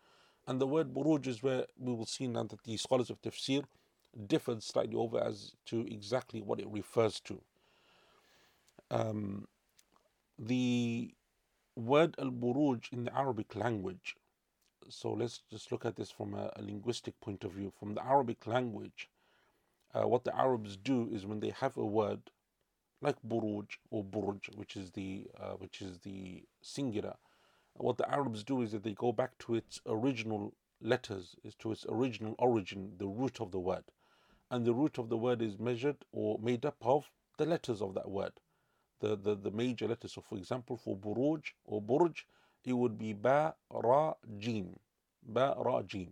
And 0.46 0.60
the 0.60 0.66
word 0.66 0.94
buruj 0.94 1.26
is 1.26 1.42
where 1.42 1.66
we 1.78 1.92
will 1.92 2.06
see 2.06 2.26
now 2.26 2.44
that 2.44 2.64
the 2.64 2.76
scholars 2.76 3.10
of 3.10 3.20
tafsir 3.22 3.64
differed 4.26 4.62
slightly 4.62 4.96
over 4.96 5.22
as 5.22 5.52
to 5.66 5.86
exactly 5.86 6.40
what 6.40 6.60
it 6.60 6.68
refers 6.68 7.20
to. 7.20 7.40
Um, 8.90 9.46
the 10.38 11.14
word 11.76 12.14
al 12.18 12.30
buruj 12.30 12.92
in 12.92 13.04
the 13.04 13.16
Arabic 13.16 13.54
language. 13.54 14.16
So 14.88 15.12
let's 15.12 15.42
just 15.50 15.70
look 15.70 15.84
at 15.84 15.96
this 15.96 16.10
from 16.10 16.34
a, 16.34 16.50
a 16.56 16.62
linguistic 16.62 17.20
point 17.20 17.44
of 17.44 17.52
view. 17.52 17.72
From 17.78 17.94
the 17.94 18.04
Arabic 18.04 18.46
language, 18.46 19.08
uh, 19.94 20.08
what 20.08 20.24
the 20.24 20.36
Arabs 20.36 20.76
do 20.76 21.08
is 21.12 21.26
when 21.26 21.40
they 21.40 21.50
have 21.50 21.76
a 21.76 21.84
word 21.84 22.30
like 23.02 23.16
buruj 23.26 23.76
or 23.90 24.04
burj, 24.04 24.50
which 24.54 24.76
is 24.76 24.90
the 24.92 25.26
uh, 25.38 25.52
which 25.52 25.80
is 25.80 25.98
the 26.00 26.42
singular, 26.62 27.14
what 27.84 27.98
the 27.98 28.10
Arabs 28.10 28.44
do 28.44 28.62
is 28.62 28.72
that 28.72 28.82
they 28.84 28.94
go 28.94 29.12
back 29.12 29.38
to 29.40 29.54
its 29.54 29.80
original 29.86 30.54
letters, 30.80 31.36
is 31.44 31.54
to 31.56 31.72
its 31.72 31.86
original 31.88 32.34
origin, 32.38 32.92
the 32.98 33.06
root 33.06 33.40
of 33.40 33.52
the 33.52 33.60
word, 33.60 33.84
and 34.50 34.64
the 34.66 34.74
root 34.74 34.98
of 34.98 35.08
the 35.08 35.16
word 35.16 35.42
is 35.42 35.58
measured 35.58 35.96
or 36.12 36.38
made 36.40 36.66
up 36.66 36.76
of 36.82 37.10
the 37.38 37.46
letters 37.46 37.82
of 37.82 37.94
that 37.94 38.10
word, 38.10 38.32
the 39.00 39.16
the, 39.16 39.34
the 39.36 39.50
major 39.50 39.88
letters. 39.88 40.14
So, 40.14 40.20
for 40.22 40.36
example, 40.38 40.76
for 40.76 40.96
buruj 40.96 41.52
or 41.64 41.80
burj, 41.82 42.26
it 42.64 42.74
would 42.74 42.98
be 42.98 43.12
ba 43.12 43.54
ra 43.70 44.14
jim, 44.38 44.78
ba 45.22 45.54
ra 45.58 45.82
jim, 45.82 46.10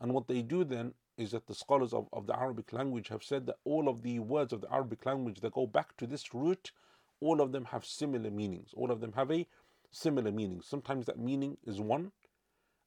and 0.00 0.12
what 0.14 0.28
they 0.28 0.42
do 0.42 0.64
then 0.64 0.94
is 1.16 1.32
that 1.32 1.46
the 1.46 1.54
scholars 1.54 1.92
of, 1.92 2.08
of 2.12 2.26
the 2.26 2.38
Arabic 2.38 2.72
language 2.72 3.08
have 3.08 3.22
said 3.22 3.46
that 3.46 3.58
all 3.64 3.88
of 3.88 4.02
the 4.02 4.18
words 4.18 4.52
of 4.52 4.60
the 4.60 4.72
Arabic 4.72 5.04
language 5.06 5.40
that 5.40 5.52
go 5.52 5.66
back 5.66 5.96
to 5.96 6.06
this 6.06 6.34
root, 6.34 6.72
all 7.20 7.40
of 7.40 7.52
them 7.52 7.66
have 7.66 7.84
similar 7.84 8.30
meanings. 8.30 8.70
All 8.74 8.90
of 8.90 9.00
them 9.00 9.12
have 9.12 9.30
a 9.30 9.46
similar 9.92 10.32
meaning. 10.32 10.60
Sometimes 10.62 11.06
that 11.06 11.18
meaning 11.18 11.58
is 11.64 11.80
one, 11.80 12.10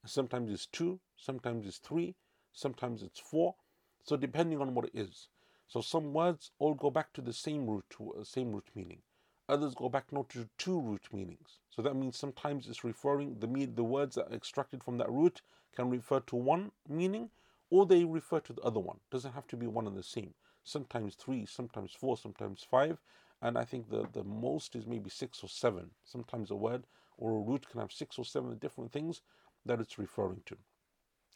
sometimes 0.05 0.51
it's 0.51 0.65
two, 0.65 0.99
sometimes 1.15 1.65
it's 1.65 1.77
three, 1.77 2.15
sometimes 2.51 3.01
it's 3.03 3.19
four. 3.19 3.55
So 4.03 4.17
depending 4.17 4.59
on 4.59 4.73
what 4.73 4.85
it 4.85 4.91
is. 4.93 5.29
So 5.67 5.81
some 5.81 6.13
words 6.13 6.51
all 6.59 6.73
go 6.73 6.91
back 6.91 7.13
to 7.13 7.21
the 7.21 7.33
same 7.33 7.67
root, 7.67 7.85
uh, 7.99 8.23
same 8.23 8.51
root 8.51 8.67
meaning. 8.75 8.99
Others 9.47 9.75
go 9.75 9.89
back 9.89 10.11
not 10.11 10.29
to 10.29 10.49
two 10.57 10.79
root 10.79 11.07
meanings. 11.13 11.59
So 11.69 11.81
that 11.81 11.95
means 11.95 12.17
sometimes 12.17 12.67
it's 12.67 12.83
referring 12.83 13.39
the 13.39 13.65
the 13.65 13.83
words 13.83 14.15
that 14.15 14.31
are 14.31 14.35
extracted 14.35 14.83
from 14.83 14.97
that 14.97 15.09
root 15.09 15.41
can 15.75 15.89
refer 15.89 16.19
to 16.21 16.35
one 16.35 16.71
meaning, 16.87 17.29
or 17.69 17.85
they 17.85 18.03
refer 18.03 18.39
to 18.39 18.53
the 18.53 18.61
other 18.61 18.79
one. 18.79 18.99
Doesn't 19.11 19.33
have 19.33 19.47
to 19.47 19.57
be 19.57 19.67
one 19.67 19.87
and 19.87 19.97
the 19.97 20.03
same. 20.03 20.33
Sometimes 20.63 21.15
three, 21.15 21.45
sometimes 21.45 21.91
four, 21.93 22.17
sometimes 22.17 22.65
five, 22.69 22.99
and 23.45 23.59
I 23.59 23.63
think 23.63 23.89
the, 23.89 24.07
the 24.11 24.23
most 24.23 24.75
is 24.75 24.87
maybe 24.87 25.11
six 25.11 25.43
or 25.43 25.49
seven. 25.49 25.91
Sometimes 26.03 26.51
a 26.51 26.55
word 26.55 26.85
or 27.17 27.31
a 27.37 27.41
root 27.41 27.69
can 27.69 27.79
have 27.79 27.91
six 27.91 28.17
or 28.17 28.25
seven 28.25 28.57
different 28.57 28.91
things 28.91 29.21
that 29.67 29.79
it's 29.79 29.99
referring 29.99 30.41
to. 30.47 30.57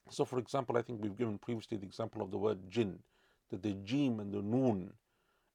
So, 0.10 0.26
for 0.26 0.40
example, 0.40 0.76
I 0.76 0.82
think 0.82 1.04
we've 1.04 1.18
given 1.18 1.38
previously 1.38 1.78
the 1.78 1.86
example 1.86 2.24
of 2.24 2.32
the 2.32 2.40
word 2.40 2.72
jinn, 2.72 3.00
that 3.52 3.62
the 3.62 3.76
jim 3.86 4.20
and 4.20 4.34
the 4.34 4.42
noon 4.42 4.94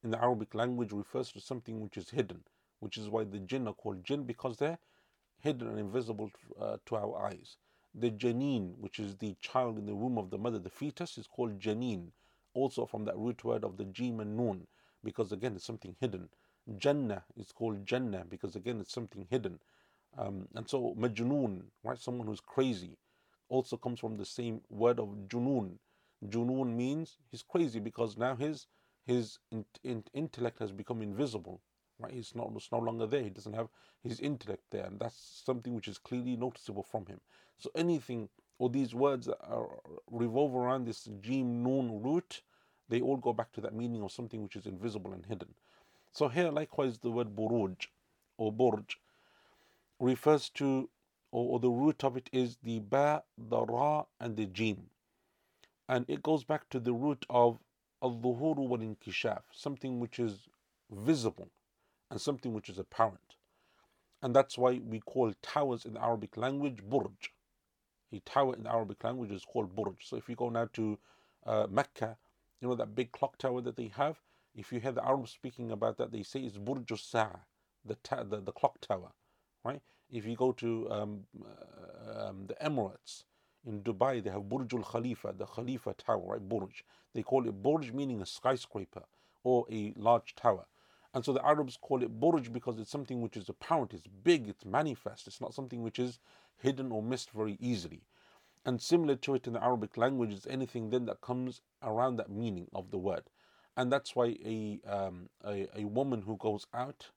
in 0.03 0.11
the 0.11 0.23
Arabic 0.23 0.55
language 0.55 0.93
refers 0.93 1.31
to 1.33 1.41
something 1.41 1.81
which 1.81 1.97
is 1.97 2.09
hidden, 2.09 2.41
which 2.79 2.97
is 2.97 3.09
why 3.09 3.25
the 3.25 3.39
jinn 3.39 3.67
are 3.67 3.73
called 3.73 4.05
jinn 4.05 4.23
because 4.23 4.57
they're 4.57 4.79
hidden 5.41 5.67
and 5.67 5.79
invisible 5.79 6.31
uh, 6.61 6.77
to 6.85 6.95
our 6.95 7.25
eyes. 7.25 7.57
The 7.93 8.11
janeen, 8.11 8.77
which 8.77 8.99
is 8.99 9.17
the 9.17 9.35
child 9.41 9.77
in 9.77 9.87
the 9.87 9.95
womb 9.95 10.17
of 10.17 10.29
the 10.29 10.37
mother, 10.37 10.59
the 10.59 10.69
fetus, 10.69 11.17
is 11.17 11.27
called 11.27 11.59
janeen, 11.59 12.11
also 12.53 12.85
from 12.85 13.05
that 13.05 13.17
root 13.17 13.43
word 13.43 13.65
of 13.65 13.77
the 13.77 13.85
jim 13.85 14.21
and 14.21 14.37
noon, 14.37 14.67
because 15.03 15.33
again 15.33 15.55
it's 15.55 15.65
something 15.65 15.95
hidden. 15.99 16.29
Jannah 16.77 17.23
is 17.37 17.51
called 17.51 17.85
Jannah 17.85 18.25
because 18.29 18.55
again 18.55 18.81
it's 18.81 18.93
something 18.93 19.27
hidden. 19.29 19.59
Um, 20.17 20.47
and 20.55 20.69
so 20.69 20.95
majnoon, 20.97 21.63
right, 21.83 21.99
someone 21.99 22.27
who's 22.27 22.41
crazy, 22.41 22.97
also 23.49 23.77
comes 23.77 23.99
from 23.99 24.17
the 24.17 24.25
same 24.25 24.61
word 24.69 24.99
of 24.99 25.09
junoon. 25.27 25.79
Junoon 26.27 26.75
means 26.75 27.17
he's 27.31 27.43
crazy 27.43 27.79
because 27.79 28.17
now 28.17 28.35
his 28.35 28.67
his 29.05 29.39
in, 29.51 29.65
in, 29.83 30.03
intellect 30.13 30.59
has 30.59 30.71
become 30.71 31.01
invisible. 31.01 31.61
Right, 31.99 32.13
he's 32.13 32.35
not 32.35 32.51
it's 32.55 32.71
no 32.71 32.79
longer 32.79 33.07
there. 33.07 33.23
He 33.23 33.29
doesn't 33.29 33.53
have 33.53 33.69
his 34.03 34.19
intellect 34.19 34.63
there, 34.71 34.85
and 34.85 34.99
that's 34.99 35.43
something 35.45 35.75
which 35.75 35.87
is 35.87 35.97
clearly 35.97 36.35
noticeable 36.35 36.83
from 36.83 37.05
him. 37.05 37.21
So 37.57 37.71
anything 37.75 38.29
or 38.59 38.69
these 38.69 38.95
words 38.95 39.27
that 39.27 39.39
are, 39.43 39.67
revolve 40.11 40.55
around 40.55 40.85
this 40.87 41.07
jim 41.21 41.63
noon 41.63 42.01
root, 42.03 42.41
they 42.89 43.01
all 43.01 43.17
go 43.17 43.33
back 43.33 43.51
to 43.53 43.61
that 43.61 43.75
meaning 43.75 44.03
of 44.03 44.11
something 44.11 44.43
which 44.43 44.55
is 44.55 44.65
invisible 44.65 45.13
and 45.13 45.25
hidden. 45.25 45.53
So 46.15 46.29
here, 46.29 46.49
likewise, 46.49 46.99
the 46.99 47.11
word 47.11 47.35
buruj 47.35 47.87
or 48.37 48.49
burj 48.49 48.97
refers 49.99 50.49
to, 50.51 50.89
or, 51.33 51.51
or 51.51 51.59
the 51.59 51.69
root 51.69 52.05
of 52.05 52.15
it 52.15 52.29
is 52.31 52.55
the 52.63 52.79
ba, 52.79 53.23
the 53.37 53.65
ra, 53.65 54.05
and 54.21 54.37
the 54.37 54.45
jim, 54.45 54.77
and 55.89 56.05
it 56.07 56.23
goes 56.23 56.45
back 56.45 56.69
to 56.69 56.79
the 56.79 56.93
root 56.93 57.25
of 57.29 57.59
al-dhuhur 58.01 58.55
wal-inkishaf, 58.55 59.41
something 59.51 59.99
which 59.99 60.17
is 60.17 60.47
visible 60.89 61.49
and 62.09 62.21
something 62.21 62.53
which 62.53 62.69
is 62.69 62.79
apparent. 62.79 63.35
And 64.21 64.33
that's 64.33 64.57
why 64.57 64.79
we 64.87 65.01
call 65.01 65.33
towers 65.41 65.83
in 65.83 65.95
the 65.95 66.01
Arabic 66.01 66.37
language 66.37 66.79
burj. 66.81 67.33
A 68.13 68.19
tower 68.21 68.55
in 68.55 68.65
Arabic 68.65 69.03
language 69.03 69.31
is 69.31 69.43
called 69.43 69.75
burj. 69.75 69.97
So 70.07 70.15
if 70.15 70.29
you 70.29 70.35
go 70.37 70.47
now 70.47 70.69
to 70.73 70.97
uh, 71.45 71.67
Mecca, 71.69 72.15
you 72.61 72.69
know 72.69 72.75
that 72.75 72.95
big 72.95 73.11
clock 73.11 73.37
tower 73.37 73.59
that 73.59 73.75
they 73.75 73.91
have. 73.97 74.17
If 74.55 74.73
you 74.73 74.79
hear 74.79 74.93
the 74.93 75.05
Arabs 75.05 75.31
speaking 75.31 75.71
about 75.71 75.97
that, 75.97 76.11
they 76.11 76.23
say 76.23 76.41
it's 76.41 76.57
burj 76.57 76.91
al 76.91 76.97
the, 77.85 77.95
ta- 78.03 78.23
the 78.23 78.41
the 78.41 78.53
clock 78.53 78.79
tower, 78.81 79.11
right? 79.65 79.81
If 80.11 80.25
you 80.25 80.35
go 80.35 80.51
to 80.53 80.89
um, 80.91 81.25
uh, 81.45 82.29
um, 82.29 82.47
the 82.47 82.55
Emirates 82.55 83.23
in 83.67 83.81
Dubai, 83.83 84.23
they 84.23 84.29
have 84.31 84.49
Burj 84.49 84.73
al 84.73 84.83
Khalifa, 84.83 85.33
the 85.37 85.45
Khalifa 85.45 85.93
Tower, 85.95 86.23
right? 86.33 86.49
Burj. 86.49 86.83
They 87.13 87.23
call 87.23 87.47
it 87.47 87.61
Burj, 87.63 87.91
meaning 87.93 88.21
a 88.21 88.25
skyscraper 88.25 89.03
or 89.43 89.65
a 89.71 89.93
large 89.97 90.35
tower. 90.35 90.65
And 91.13 91.25
so 91.25 91.33
the 91.33 91.45
Arabs 91.45 91.77
call 91.81 92.03
it 92.03 92.19
burj 92.19 92.51
because 92.51 92.77
it's 92.79 92.91
something 92.91 93.21
which 93.21 93.37
is 93.37 93.49
apparent, 93.49 93.93
it's 93.93 94.07
big, 94.23 94.49
it's 94.49 94.65
manifest, 94.65 95.27
it's 95.27 95.41
not 95.41 95.53
something 95.53 95.81
which 95.83 95.97
is 95.99 96.19
hidden 96.61 96.91
or 96.91 97.01
missed 97.01 97.31
very 97.31 97.57
easily. 97.59 98.03
And 98.65 98.81
similar 98.81 99.15
to 99.17 99.35
it 99.35 99.47
in 99.47 99.53
the 99.53 99.63
Arabic 99.63 99.97
language 99.97 100.33
is 100.33 100.47
anything 100.47 100.89
then 100.89 101.05
that 101.05 101.21
comes 101.21 101.61
around 101.83 102.17
that 102.17 102.31
meaning 102.31 102.67
of 102.73 102.91
the 102.91 102.97
word 102.97 103.23
and 103.77 103.91
that's 103.91 104.15
why 104.15 104.37
a, 104.45 104.79
um, 104.87 105.29
a, 105.45 105.67
a 105.77 105.85
woman 105.85 106.21
who 106.21 106.37
goes 106.37 106.65
out 106.73 107.11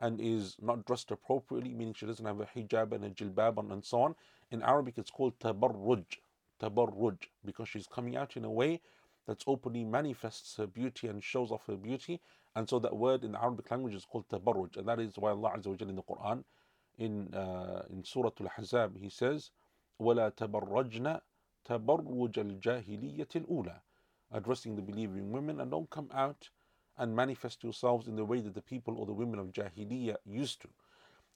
and 0.00 0.20
is 0.20 0.56
not 0.60 0.84
dressed 0.84 1.10
appropriately, 1.10 1.74
meaning 1.74 1.94
she 1.94 2.06
doesn't 2.06 2.24
have 2.26 2.40
a 2.40 2.46
hijab 2.46 2.92
and 2.92 3.04
a 3.04 3.10
jilbab 3.10 3.58
and, 3.58 3.72
and 3.72 3.84
so 3.84 4.02
on. 4.02 4.14
In 4.50 4.62
Arabic, 4.62 4.94
it's 4.98 5.10
called 5.10 5.38
tabarruj, 5.40 6.04
tabarruj, 6.62 7.18
because 7.44 7.68
she's 7.68 7.86
coming 7.86 8.16
out 8.16 8.36
in 8.36 8.44
a 8.44 8.50
way 8.50 8.80
that 9.26 9.42
openly 9.46 9.84
manifests 9.84 10.56
her 10.56 10.66
beauty 10.66 11.08
and 11.08 11.22
shows 11.22 11.50
off 11.50 11.66
her 11.66 11.76
beauty. 11.76 12.20
And 12.54 12.68
so 12.68 12.78
that 12.80 12.96
word 12.96 13.24
in 13.24 13.32
the 13.32 13.42
Arabic 13.42 13.70
language 13.70 13.94
is 13.94 14.04
called 14.04 14.28
tabarruj, 14.28 14.76
and 14.76 14.88
that 14.88 15.00
is 15.00 15.14
why 15.16 15.30
Allah 15.30 15.52
Azza 15.56 15.66
wa 15.68 15.76
Jalla 15.76 15.90
in 15.90 15.96
the 15.96 16.02
Quran, 16.02 16.44
in 16.98 17.34
uh, 17.34 17.82
in 17.90 18.04
Surah 18.04 18.30
Al-Ahzab, 18.40 18.96
He 18.98 19.08
says, 19.10 19.50
"ولا 20.00 20.30
تبرجنا 20.36 21.20
تبرج 21.66 22.38
الجاهلية 22.38 23.28
الأولى." 23.36 23.80
Addressing 24.32 24.76
the 24.76 24.82
believing 24.82 25.30
women, 25.32 25.60
and 25.60 25.70
don't 25.70 25.90
come 25.90 26.10
out 26.12 26.50
and 26.98 27.14
manifest 27.14 27.62
yourselves 27.62 28.08
in 28.08 28.16
the 28.16 28.24
way 28.24 28.40
that 28.40 28.54
the 28.54 28.62
people 28.62 28.98
or 28.98 29.06
the 29.06 29.12
women 29.12 29.38
of 29.38 29.52
Jahiliyyah 29.52 30.16
used 30.26 30.60
to. 30.62 30.68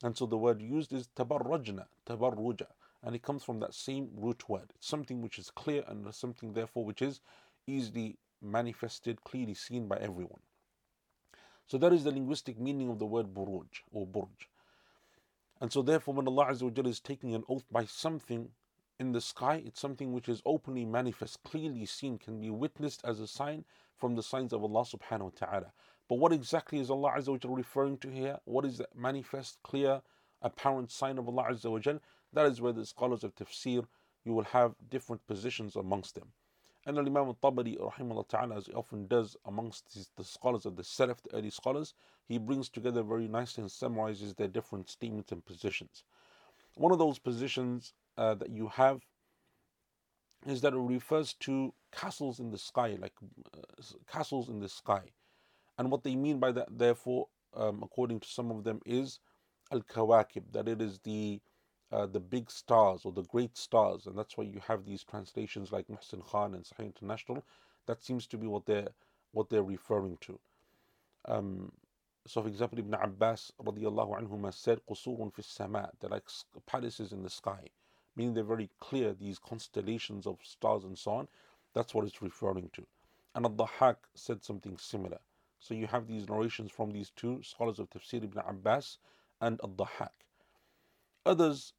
And 0.03 0.17
so 0.17 0.27
the 0.27 0.37
word 0.37 0.61
used 0.61 0.93
is 0.93 1.09
tabarrajna, 1.17 1.87
tabarruja, 2.07 2.67
and 3.03 3.15
it 3.15 3.23
comes 3.23 3.45
from 3.45 3.61
that 3.61 3.75
same 3.75 4.11
root 4.17 4.49
word. 4.49 4.73
It's 4.75 4.89
something 4.89 5.23
which 5.23 5.39
is 5.39 5.51
clear 5.51 5.85
and 5.87 6.13
something 6.15 6.53
therefore 6.53 6.85
which 6.85 7.03
is 7.03 7.21
easily 7.67 8.19
manifested, 8.43 9.23
clearly 9.23 9.55
seen 9.55 9.87
by 9.87 9.97
everyone. 9.99 10.41
So 11.67 11.79
that 11.79 11.93
is 11.93 12.05
the 12.05 12.11
linguistic 12.11 12.59
meaning 12.59 12.91
of 12.91 12.99
the 12.99 13.07
word 13.07 13.33
buruj 13.33 13.69
or 13.93 14.07
burj. 14.07 14.49
And 15.61 15.73
so 15.73 15.83
therefore 15.83 16.15
when 16.15 16.27
Allah 16.27 16.47
Azza 16.47 16.87
is 16.87 16.99
taking 16.99 17.35
an 17.35 17.45
oath 17.49 17.65
by 17.71 17.85
something 17.85 18.49
in 18.99 19.13
the 19.13 19.21
sky, 19.21 19.63
it's 19.65 19.81
something 19.81 20.13
which 20.13 20.29
is 20.29 20.43
openly 20.45 20.85
manifest, 20.85 21.43
clearly 21.43 21.87
seen, 21.87 22.19
can 22.19 22.41
be 22.41 22.51
witnessed 22.51 23.01
as 23.05 23.21
a 23.21 23.27
sign 23.27 23.65
from 23.97 24.15
the 24.15 24.23
signs 24.23 24.53
of 24.53 24.63
Allah 24.63 24.85
subhanahu 24.85 25.33
wa 25.33 25.47
ta'ala. 25.47 25.73
But 26.09 26.19
what 26.19 26.33
exactly 26.33 26.79
is 26.79 26.91
Allah 26.91 27.15
Azza 27.17 27.29
wa 27.29 27.39
Jal 27.39 27.55
referring 27.55 27.99
to 27.99 28.09
here? 28.09 28.39
What 28.45 28.65
is 28.65 28.79
that 28.79 28.95
manifest, 28.97 29.59
clear, 29.63 30.03
apparent 30.41 30.91
sign 30.91 31.19
of 31.19 31.29
Allah 31.29 31.45
Azza 31.51 31.71
wa 31.71 31.79
Jal? 31.79 32.01
That 32.33 32.47
is 32.47 32.61
where 32.61 32.73
the 32.73 32.87
scholars 32.87 33.25
of 33.25 33.35
tafsir, 33.35 33.87
you 34.25 34.33
will 34.33 34.45
have 34.45 34.75
different 34.91 35.27
positions 35.27 35.77
amongst 35.77 36.15
them. 36.15 36.29
And 36.85 36.99
Imam 36.99 37.29
al-Tabari, 37.29 37.79
rahimahullah 37.79 38.29
ta'ala, 38.29 38.57
as 38.57 38.67
he 38.67 38.73
often 38.73 39.07
does 39.07 39.37
amongst 39.47 40.17
the 40.17 40.25
scholars 40.25 40.67
of 40.67 40.75
the 40.77 40.83
Salaf, 40.83 41.23
the 41.23 41.37
early 41.37 41.51
scholars, 41.51 41.95
he 42.27 42.39
brings 42.39 42.69
together 42.69 43.03
very 43.03 43.29
nicely 43.29 43.63
and 43.63 43.71
summarizes 43.71 44.35
their 44.35 44.49
different 44.49 44.91
statements 44.91 45.31
and 45.31 45.45
positions. 45.45 46.03
One 46.75 46.91
of 46.91 46.99
those 46.99 47.19
positions 47.19 47.93
uh, 48.17 48.35
that 48.35 48.51
you 48.51 48.69
have 48.69 49.01
is 50.47 50.61
that 50.63 50.75
it 50.75 50.79
refers 50.79 51.35
to 51.35 51.73
castles 51.93 52.41
in 52.41 52.51
the 52.51 52.59
sky, 52.59 52.97
like 53.01 53.13
uh, 53.55 53.83
castles 54.11 54.49
in 54.49 54.61
the 54.61 54.69
sky. 54.69 55.03
And 55.79 55.91
what 55.91 56.03
they 56.03 56.17
mean 56.17 56.39
by 56.39 56.53
that, 56.53 56.69
therefore, 56.71 57.29
um, 57.55 57.81
according 57.83 58.21
to 58.21 58.29
some 58.29 58.51
of 58.51 58.65
them, 58.65 58.81
is 58.85 59.21
al 59.73 59.83
kawakib, 59.83 60.45
that 60.53 60.69
it 60.69 60.81
is 60.81 60.99
the 61.05 61.41
uh, 61.93 62.07
the 62.07 62.21
big 62.21 62.51
stars 62.51 63.03
or 63.05 63.13
the 63.13 63.25
great 63.25 63.57
stars, 63.57 64.07
and 64.07 64.17
that's 64.17 64.37
why 64.39 64.45
you 64.45 64.61
have 64.67 64.87
these 64.87 65.05
translations 65.05 65.73
like 65.73 65.87
Muhsin 65.89 66.25
Khan 66.27 66.55
and 66.55 66.65
Sahih 66.65 66.87
International. 66.87 67.45
That 67.87 68.03
seems 68.03 68.27
to 68.29 68.39
be 68.39 68.47
what 68.47 68.65
they're 68.65 68.89
what 69.33 69.51
they're 69.51 69.63
referring 69.63 70.17
to. 70.23 70.39
Um, 71.27 71.71
so, 72.27 72.43
for 72.43 72.49
example, 72.49 72.79
Ibn 72.79 72.95
Abbas 72.95 73.53
radiallahu 73.63 74.21
anhuma 74.21 74.55
said, 74.55 74.81
"Qusurun 74.89 75.35
fi 75.35 75.43
sama," 75.43 75.91
they're 76.01 76.11
like 76.11 76.29
palaces 76.67 77.13
in 77.13 77.23
the 77.23 77.31
sky 77.31 77.69
meaning 78.17 78.35
they're 78.35 78.45
very 78.45 78.71
clear, 78.81 79.13
these 79.13 79.39
constellations 79.39 80.27
of 80.27 80.39
stars 80.43 80.85
and 80.85 80.99
so 80.99 81.13
on. 81.13 81.29
That's 81.75 81.95
what 81.95 82.05
it's 82.05 82.23
referring 82.23 82.71
to. 82.75 82.87
And 83.35 83.47
Al-Dahhak 83.47 83.97
said 84.15 84.45
something 84.45 84.77
similar. 84.79 85.19
So 85.59 85.75
you 85.75 85.87
have 85.87 86.07
these 86.07 86.29
narrations 86.29 86.71
from 86.71 86.91
these 86.91 87.11
two 87.15 87.43
scholars 87.43 87.79
of 87.79 87.89
Tafsir 87.89 88.25
ibn 88.25 88.43
Abbas 88.47 88.99
and 89.41 89.61
Al-Dahhak. 89.63 90.11
Others 91.25 91.73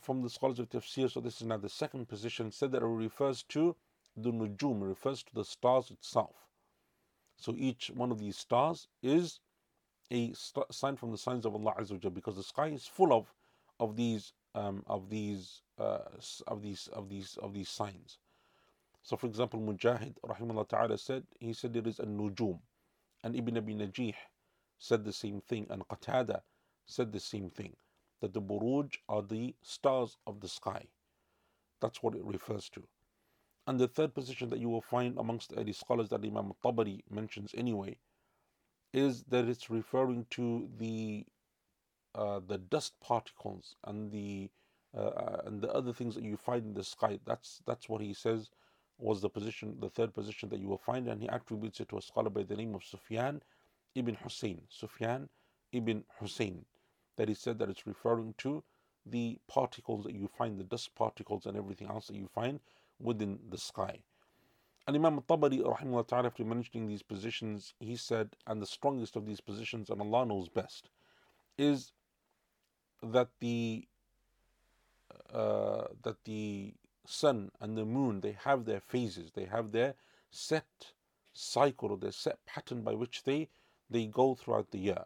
from 0.00 0.22
the 0.22 0.30
scholars 0.30 0.58
of 0.58 0.70
Tafsir, 0.70 1.10
so 1.10 1.20
this 1.20 1.40
is 1.40 1.46
now 1.46 1.56
the 1.56 1.68
second 1.68 2.08
position, 2.08 2.50
said 2.52 2.72
that 2.72 2.82
it 2.82 2.86
refers 2.86 3.42
to 3.44 3.76
the 4.16 4.30
nujum, 4.30 4.82
refers 4.82 5.22
to 5.24 5.34
the 5.34 5.44
stars 5.44 5.90
itself. 5.90 6.46
So 7.36 7.54
each 7.56 7.90
one 7.94 8.10
of 8.10 8.18
these 8.18 8.36
stars 8.36 8.88
is 9.02 9.40
a 10.10 10.32
st- 10.32 10.72
sign 10.72 10.96
from 10.96 11.10
the 11.10 11.18
signs 11.18 11.44
of 11.44 11.54
Allah 11.54 11.74
Azza 11.78 12.12
because 12.12 12.36
the 12.36 12.42
sky 12.42 12.68
is 12.68 12.86
full 12.86 13.12
of 13.12 13.32
of 13.80 13.96
these 13.96 14.32
um, 14.54 14.82
of 14.86 15.10
these 15.10 15.62
uh, 15.78 15.98
of 16.46 16.62
these 16.62 16.88
of 16.92 17.08
these 17.08 17.38
of 17.42 17.54
these 17.54 17.68
signs. 17.68 18.18
So, 19.02 19.16
for 19.16 19.26
example, 19.26 19.60
Mujahid 19.60 20.14
rahimahullah 20.26 20.68
ta'ala 20.68 20.98
said 20.98 21.24
he 21.38 21.52
said 21.52 21.76
it 21.76 21.86
is 21.86 21.98
a 21.98 22.04
nujum, 22.06 22.58
and 23.24 23.36
Ibn 23.36 23.58
Abi 23.58 23.74
Najih 23.74 24.14
said 24.78 25.04
the 25.04 25.12
same 25.12 25.40
thing, 25.40 25.66
and 25.70 25.86
Qatada 25.88 26.42
said 26.86 27.12
the 27.12 27.20
same 27.20 27.50
thing 27.50 27.74
that 28.20 28.32
the 28.32 28.42
buruj 28.42 28.96
are 29.08 29.22
the 29.22 29.54
stars 29.62 30.16
of 30.26 30.40
the 30.40 30.48
sky. 30.48 30.84
That's 31.80 32.02
what 32.02 32.14
it 32.14 32.24
refers 32.24 32.68
to. 32.70 32.82
And 33.66 33.78
the 33.78 33.88
third 33.88 34.14
position 34.14 34.48
that 34.50 34.58
you 34.58 34.68
will 34.68 34.82
find 34.82 35.18
amongst 35.18 35.50
the 35.50 35.60
early 35.60 35.72
scholars 35.72 36.08
that 36.08 36.24
Imam 36.24 36.52
Tabari 36.64 37.02
mentions 37.10 37.54
anyway 37.56 37.98
is 38.92 39.24
that 39.24 39.46
it's 39.46 39.70
referring 39.70 40.26
to 40.30 40.68
the 40.78 41.26
uh, 42.18 42.40
the 42.46 42.58
dust 42.58 42.94
particles 43.00 43.76
and 43.84 44.10
the 44.10 44.50
uh, 44.96 45.00
uh, 45.00 45.42
and 45.46 45.60
the 45.62 45.72
other 45.72 45.92
things 45.92 46.14
that 46.14 46.24
you 46.24 46.36
find 46.36 46.64
in 46.64 46.74
the 46.74 46.82
sky. 46.82 47.18
That's 47.24 47.62
that's 47.66 47.88
what 47.88 48.00
he 48.00 48.12
says 48.12 48.50
was 48.98 49.20
the 49.20 49.28
position, 49.28 49.76
the 49.80 49.90
third 49.90 50.12
position 50.12 50.48
that 50.48 50.58
you 50.58 50.66
will 50.66 50.84
find, 50.90 51.06
and 51.06 51.20
he 51.22 51.28
attributes 51.28 51.78
it 51.80 51.88
to 51.90 51.98
a 51.98 52.02
scholar 52.02 52.30
by 52.30 52.42
the 52.42 52.56
name 52.56 52.74
of 52.74 52.82
Sufyan 52.82 53.40
ibn 53.94 54.16
Hussein. 54.16 54.62
Sufyan 54.68 55.28
ibn 55.72 56.04
Hussein, 56.18 56.64
that 57.16 57.28
he 57.28 57.34
said 57.34 57.58
that 57.60 57.70
it's 57.70 57.86
referring 57.86 58.34
to 58.38 58.64
the 59.06 59.38
particles 59.46 60.04
that 60.04 60.14
you 60.14 60.26
find, 60.26 60.58
the 60.58 60.64
dust 60.64 60.94
particles 60.96 61.46
and 61.46 61.56
everything 61.56 61.88
else 61.88 62.08
that 62.08 62.16
you 62.16 62.28
find 62.34 62.58
within 62.98 63.38
the 63.50 63.58
sky. 63.58 64.00
And 64.86 64.96
Imam 64.96 65.22
ta'ala, 65.28 66.26
after 66.26 66.44
mentioning 66.44 66.88
these 66.88 67.02
positions, 67.02 67.74
he 67.78 67.94
said, 67.94 68.30
and 68.46 68.60
the 68.60 68.66
strongest 68.66 69.16
of 69.16 69.26
these 69.26 69.40
positions, 69.40 69.90
and 69.90 70.00
Allah 70.00 70.26
knows 70.26 70.48
best, 70.48 70.88
is 71.58 71.92
that 73.02 73.28
the 73.40 73.86
uh, 75.32 75.84
that 76.02 76.24
the 76.24 76.74
sun 77.06 77.50
and 77.60 77.76
the 77.76 77.84
moon 77.84 78.20
they 78.20 78.36
have 78.44 78.64
their 78.64 78.80
phases. 78.80 79.30
They 79.32 79.44
have 79.44 79.72
their 79.72 79.94
set 80.30 80.92
cycle 81.32 81.90
or 81.90 81.96
their 81.96 82.12
set 82.12 82.44
pattern 82.46 82.82
by 82.82 82.94
which 82.94 83.24
they 83.24 83.48
they 83.90 84.06
go 84.06 84.34
throughout 84.34 84.70
the 84.70 84.78
year. 84.78 85.04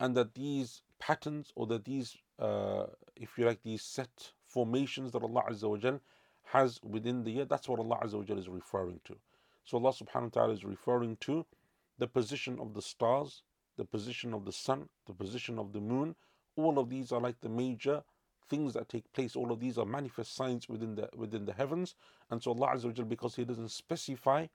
And 0.00 0.16
that 0.16 0.34
these 0.34 0.82
patterns 0.98 1.52
or 1.54 1.66
that 1.68 1.84
these 1.84 2.16
uh, 2.38 2.86
if 3.16 3.36
you 3.36 3.46
like 3.46 3.62
these 3.62 3.82
set 3.82 4.32
formations 4.46 5.12
that 5.12 5.22
Allah 5.22 5.44
Azza 5.50 5.68
wa 5.68 5.98
has 6.44 6.80
within 6.82 7.24
the 7.24 7.30
year 7.30 7.44
that's 7.44 7.68
what 7.68 7.80
Allah 7.80 8.00
Azza 8.04 8.14
wa 8.14 8.36
is 8.36 8.48
referring 8.48 9.00
to. 9.04 9.16
So 9.64 9.78
Allah 9.78 9.92
subhanahu 9.92 10.34
wa 10.34 10.42
ta'ala 10.42 10.52
is 10.52 10.64
referring 10.64 11.16
to 11.20 11.44
the 11.98 12.06
position 12.06 12.58
of 12.60 12.74
the 12.74 12.82
stars 12.82 13.42
the 13.76 13.84
position 13.84 14.34
of 14.34 14.44
the 14.44 14.52
sun 14.52 14.88
the 15.06 15.12
position 15.12 15.58
of 15.58 15.72
the 15.72 15.80
moon 15.80 16.14
all 16.58 16.78
of 16.78 16.88
these 16.90 17.12
are 17.12 17.20
like 17.20 17.40
the 17.40 17.48
major 17.48 18.02
things 18.48 18.74
that 18.74 18.88
take 18.88 19.12
place. 19.12 19.36
All 19.36 19.52
of 19.52 19.60
these 19.60 19.78
are 19.78 19.86
manifest 19.86 20.34
signs 20.34 20.68
within 20.68 20.94
the 20.94 21.08
within 21.14 21.44
the 21.44 21.52
heavens. 21.52 21.94
And 22.30 22.42
so 22.42 22.52
Allah 22.52 22.74
Azza 22.74 23.08
because 23.08 23.36
He 23.36 23.44
doesn't 23.44 23.70
specify 23.70 24.46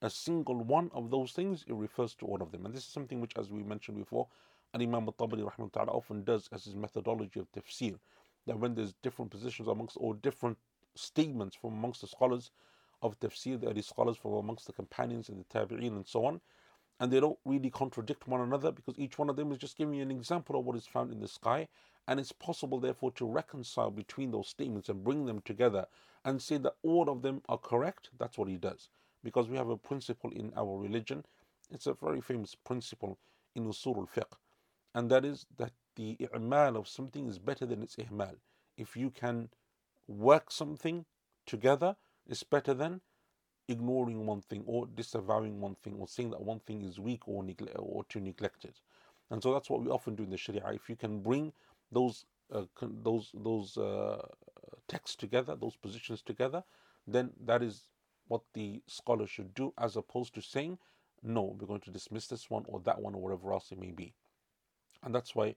a 0.00 0.10
single 0.10 0.62
one 0.62 0.90
of 0.94 1.10
those 1.10 1.32
things, 1.32 1.64
it 1.66 1.74
refers 1.74 2.14
to 2.14 2.26
all 2.26 2.40
of 2.40 2.52
them. 2.52 2.64
And 2.64 2.74
this 2.74 2.84
is 2.84 2.92
something 2.92 3.20
which, 3.20 3.32
as 3.36 3.50
we 3.50 3.62
mentioned 3.62 3.98
before, 3.98 4.28
and 4.72 4.82
Imam 4.82 5.08
al-Tabari 5.08 5.44
often 5.88 6.24
does 6.24 6.48
as 6.52 6.64
his 6.64 6.76
methodology 6.76 7.40
of 7.40 7.50
tafsir. 7.50 7.98
That 8.46 8.58
when 8.58 8.74
there's 8.74 8.94
different 9.02 9.30
positions 9.30 9.66
amongst 9.68 9.96
or 9.98 10.14
different 10.14 10.58
statements 10.94 11.56
from 11.56 11.72
amongst 11.72 12.02
the 12.02 12.06
scholars 12.06 12.50
of 13.02 13.18
tafsir, 13.18 13.60
the 13.60 13.68
early 13.68 13.82
scholars 13.82 14.16
from 14.16 14.34
amongst 14.34 14.66
the 14.66 14.72
companions 14.72 15.28
and 15.28 15.44
the 15.44 15.44
tabi'een 15.44 15.96
and 15.96 16.06
so 16.06 16.24
on, 16.24 16.40
and 17.00 17.12
they 17.12 17.20
don't 17.20 17.38
really 17.44 17.70
contradict 17.70 18.26
one 18.26 18.40
another 18.40 18.72
because 18.72 18.98
each 18.98 19.18
one 19.18 19.30
of 19.30 19.36
them 19.36 19.52
is 19.52 19.58
just 19.58 19.76
giving 19.76 19.94
you 19.94 20.02
an 20.02 20.10
example 20.10 20.58
of 20.58 20.64
what 20.64 20.76
is 20.76 20.86
found 20.86 21.12
in 21.12 21.20
the 21.20 21.28
sky. 21.28 21.68
And 22.06 22.18
it's 22.18 22.32
possible, 22.32 22.80
therefore, 22.80 23.12
to 23.12 23.26
reconcile 23.26 23.90
between 23.90 24.30
those 24.30 24.48
statements 24.48 24.88
and 24.88 25.04
bring 25.04 25.26
them 25.26 25.42
together 25.44 25.86
and 26.24 26.40
say 26.40 26.56
that 26.58 26.76
all 26.82 27.08
of 27.10 27.22
them 27.22 27.42
are 27.48 27.58
correct. 27.58 28.10
That's 28.18 28.38
what 28.38 28.48
he 28.48 28.56
does. 28.56 28.88
Because 29.22 29.48
we 29.48 29.56
have 29.56 29.68
a 29.68 29.76
principle 29.76 30.30
in 30.32 30.52
our 30.56 30.78
religion, 30.78 31.24
it's 31.70 31.86
a 31.86 31.92
very 31.92 32.20
famous 32.20 32.54
principle 32.54 33.18
in 33.54 33.66
Usul 33.66 33.96
al 33.96 34.06
Fiqh, 34.06 34.36
and 34.94 35.10
that 35.10 35.24
is 35.24 35.46
that 35.58 35.72
the 35.96 36.16
i'mal 36.32 36.76
of 36.76 36.88
something 36.88 37.28
is 37.28 37.38
better 37.38 37.66
than 37.66 37.82
its 37.82 37.96
ihmal. 37.96 38.36
If 38.76 38.96
you 38.96 39.10
can 39.10 39.50
work 40.06 40.50
something 40.50 41.04
together, 41.44 41.96
it's 42.26 42.42
better 42.42 42.72
than 42.72 43.00
ignoring 43.68 44.26
one 44.26 44.42
thing 44.42 44.64
or 44.66 44.86
disavowing 44.86 45.60
one 45.60 45.76
thing 45.76 45.94
or 45.98 46.08
saying 46.08 46.30
that 46.30 46.42
one 46.42 46.60
thing 46.60 46.82
is 46.82 46.98
weak 46.98 47.28
or 47.28 47.44
neglect 47.44 47.76
or 47.78 48.04
to 48.04 48.20
neglect 48.20 48.64
it. 48.64 48.80
And 49.30 49.42
so 49.42 49.52
that's 49.52 49.70
what 49.70 49.82
we 49.82 49.90
often 49.90 50.16
do 50.16 50.24
in 50.24 50.30
the 50.30 50.38
Sharia. 50.38 50.64
If 50.72 50.88
you 50.88 50.96
can 50.96 51.20
bring 51.22 51.52
those 51.92 52.26
uh, 52.52 52.64
those 52.82 53.30
those 53.34 53.76
uh, 53.78 54.26
texts 54.88 55.16
together, 55.16 55.56
those 55.56 55.76
positions 55.76 56.22
together, 56.22 56.64
then 57.06 57.32
that 57.44 57.62
is 57.62 57.90
what 58.28 58.42
the 58.54 58.82
scholar 58.86 59.26
should 59.26 59.54
do, 59.54 59.72
as 59.78 59.96
opposed 59.96 60.34
to 60.34 60.42
saying, 60.42 60.78
"No, 61.22 61.56
we're 61.58 61.66
going 61.66 61.82
to 61.82 61.90
dismiss 61.90 62.28
this 62.28 62.50
one 62.50 62.64
or 62.68 62.80
that 62.80 63.00
one 63.00 63.14
or 63.14 63.22
whatever 63.22 63.52
else 63.52 63.72
it 63.72 63.78
may 63.78 63.92
be." 63.92 64.14
And 65.02 65.14
that's 65.14 65.34
why, 65.34 65.56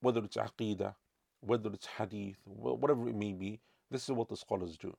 whether 0.00 0.24
it's 0.24 0.36
aqidah, 0.36 0.94
whether 1.40 1.72
it's 1.72 1.86
hadith, 1.86 2.36
whatever 2.46 3.08
it 3.08 3.16
may 3.16 3.32
be, 3.32 3.60
this 3.90 4.04
is 4.04 4.12
what 4.12 4.28
the 4.28 4.36
scholars 4.36 4.76
do. 4.76 4.96